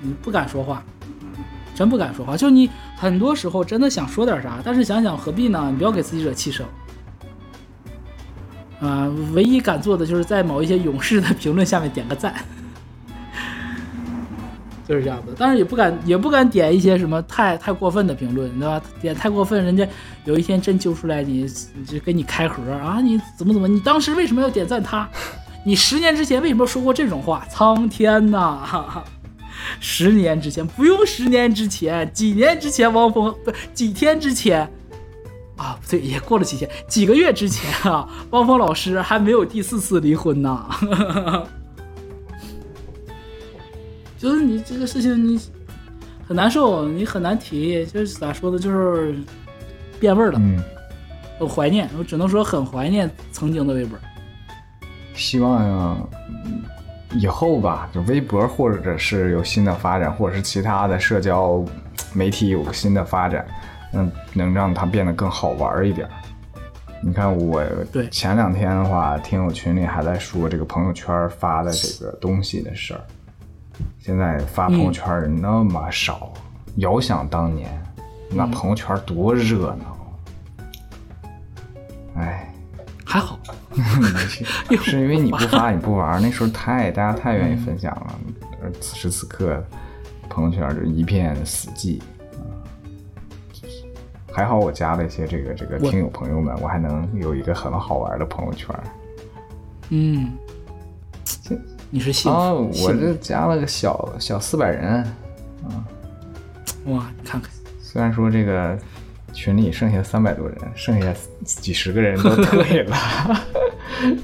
[0.00, 0.82] 你不敢说话，
[1.74, 2.68] 真不敢说话，就你。
[2.96, 5.68] 很多时候真的想说点啥，但是想想何必呢？
[5.72, 6.64] 你不要给自己惹气生。
[8.82, 12.34] 啊，唯一敢做的就是在某一些勇士的评论下面点个赞，
[14.88, 15.32] 就是这样子。
[15.38, 18.82] 但是也不敢，也不敢点一些什么太太过分的评论，对吧？
[19.00, 19.86] 点太过分，人家
[20.24, 21.48] 有一天真揪出来，你
[21.86, 23.68] 就给你开盒啊，你怎么怎么？
[23.68, 25.08] 你当时为什么要点赞他？
[25.64, 27.46] 你十年之前为什么说过这种话？
[27.48, 28.58] 苍天呐！
[28.64, 29.04] 哈哈。
[29.78, 34.68] 十年之前不用，十年之前，几年之前，汪峰不几天之前，
[35.62, 40.66] 啊，不对，也过了几天，几个月之前啊，汪峰老师还没有第四次离婚呢。
[44.18, 45.40] 就是你这个事情，你
[46.26, 49.14] 很难受，你很难提，就是咋说呢，就是
[50.00, 50.60] 变味儿了，嗯，
[51.38, 53.96] 我怀念，我只能说很怀念曾经的微博。
[55.14, 56.08] 希望。
[57.14, 61.62] 以后吧，就微博或者是有新的发展，或者是其他的社交
[62.14, 63.46] 媒体有个新的发展，
[63.92, 66.08] 嗯，能让它变得更好玩一点。
[67.04, 67.64] 你看我
[68.10, 73.00] 前两天的话，听友群里还在说这个朋友圈发的这个东西的事儿，
[73.98, 76.32] 现在发朋友圈人那么少，
[76.76, 77.68] 遥想当年，
[78.30, 79.98] 那朋友圈多热闹。
[82.14, 82.54] 哎，
[83.04, 83.38] 还好，
[84.84, 88.14] 是因为你不发你不玩，那时候太大家太愿意分享了。
[88.62, 89.60] 而此时此刻，
[90.28, 92.00] 朋友圈就一片死寂。
[94.32, 98.74] 还好我加了一些这个这个听友朋友们，我还能有一个很好玩的朋友圈。
[99.90, 100.30] 嗯，
[101.90, 105.04] 你是幸啊，福，我这加了个小小四百人，
[106.84, 107.50] 福哇，你看看，
[107.82, 108.78] 虽然说这个
[109.34, 111.14] 群里剩下三百多人，剩下
[111.44, 112.96] 几十个人都 退了。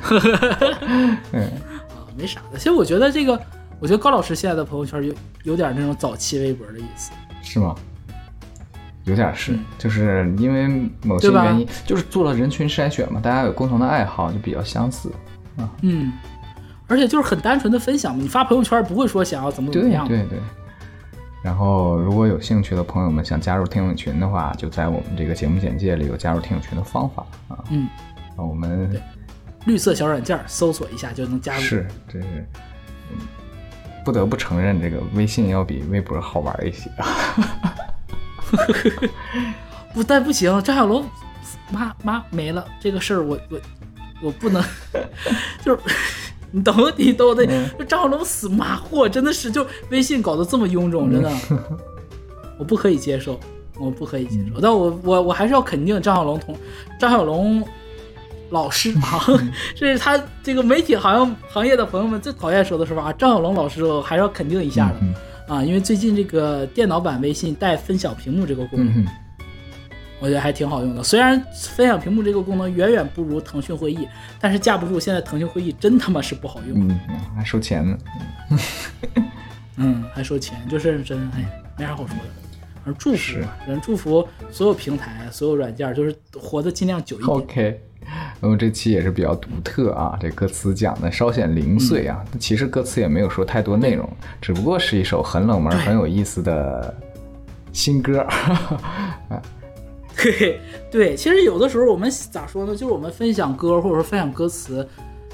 [1.33, 1.45] 嗯，
[1.91, 2.57] 啊，没啥的。
[2.57, 3.39] 其实我觉得这个，
[3.79, 7.11] 我觉得高老师现在的朋友圈有有点那种早期微博的意思。
[7.43, 7.77] 是吗？
[9.09, 10.69] 有点是，嗯就是因为
[11.03, 15.11] 某些原因，就是做了人群筛选嘛，大家有共同的爱好，就比较相似
[15.57, 15.69] 啊。
[15.83, 16.13] 嗯，
[16.87, 20.07] 而且就是很单纯的分享嘛，你发朋友圈不会说想要怎么怎么样。
[20.07, 20.39] 对对。
[21.41, 27.57] 然后，如果有兴趣的朋友们想加入听友群的话，就在我们这个节目简介里有加入听友群的方法啊。
[27.71, 27.89] 嗯，
[28.37, 29.01] 那我们
[29.65, 31.61] 绿色小软件搜索一下就能加入。
[31.61, 32.27] 是，这是，
[33.13, 33.19] 嗯，
[34.05, 37.07] 不得不承认，这个微信要比微博好玩一些啊。
[39.95, 41.05] 不，但不行，张小龙
[41.71, 43.59] 妈妈没了这个事儿，我我
[44.23, 44.63] 我不能，
[45.65, 45.79] 就是
[46.51, 51.31] 你懂你懂的，嗯就张小龙死马货，真的是就微信搞得这么臃肿，真的，
[52.59, 53.39] 我不可以接受，
[53.79, 54.61] 我不可以接嗯受。
[54.61, 56.57] 但我我我还是要肯定张小龙同
[56.99, 57.63] 张小龙
[58.51, 59.21] 老师啊，
[59.77, 64.97] 这是他这个媒体行行业的朋友们最讨厌说的说法啊，张小龙老师我还是要肯定一下的。
[65.49, 69.07] 嗯啊，因为最近这个电脑版微信带分享屏幕这个功能，嗯，
[70.21, 71.03] 我觉得还挺好用的。
[71.03, 74.07] 虽然分享屏幕这个功能远远不如腾讯会议，
[74.39, 77.01] 但是架不住现在腾讯会议真他妈是不好用，嗯，
[77.37, 77.99] 还收钱呢。
[79.77, 82.23] 嗯，还收钱，就是真哎，没啥好说的。
[82.85, 87.37] 反正祝福是吧，反正祝福所有平台、所有软件，就是活得尽量久一点。
[87.37, 87.81] OK，
[88.41, 94.09] 那么这期也是比较独特啊，这歌词讲的稍显零碎啊，其实歌词也没有说太多内容，
[94.41, 96.95] 只不过是一首很冷门、很有意思的
[97.73, 98.27] 新歌。
[100.17, 100.61] 对
[100.91, 102.73] 对，其实有的时候我们咋说呢？
[102.73, 104.87] 就是我们分享歌或者说分享歌词，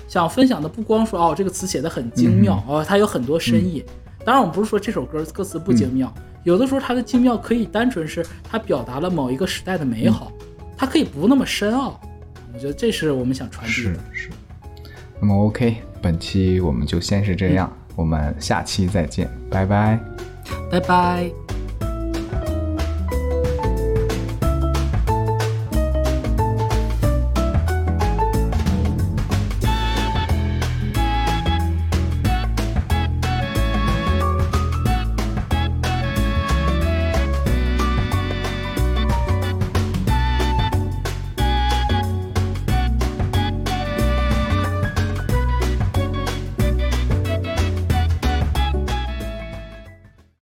[0.08, 3.84] 想分享的不光说哦这个词写的很精妙、哦，它有很多深意。
[4.24, 10.32] 当然，我们不是说这首歌歌词不精妙，有的时候它的精妙可以单纯是它表达了某一个时代的美好，
[10.76, 12.00] 它可以不那么深奥。
[12.54, 14.00] 我觉得这是我们想传递是的。
[14.12, 14.30] 是。
[15.20, 19.98] 那么 OK，本期我们就先是这样，我们下期再见，拜拜。
[20.70, 21.43] 拜拜。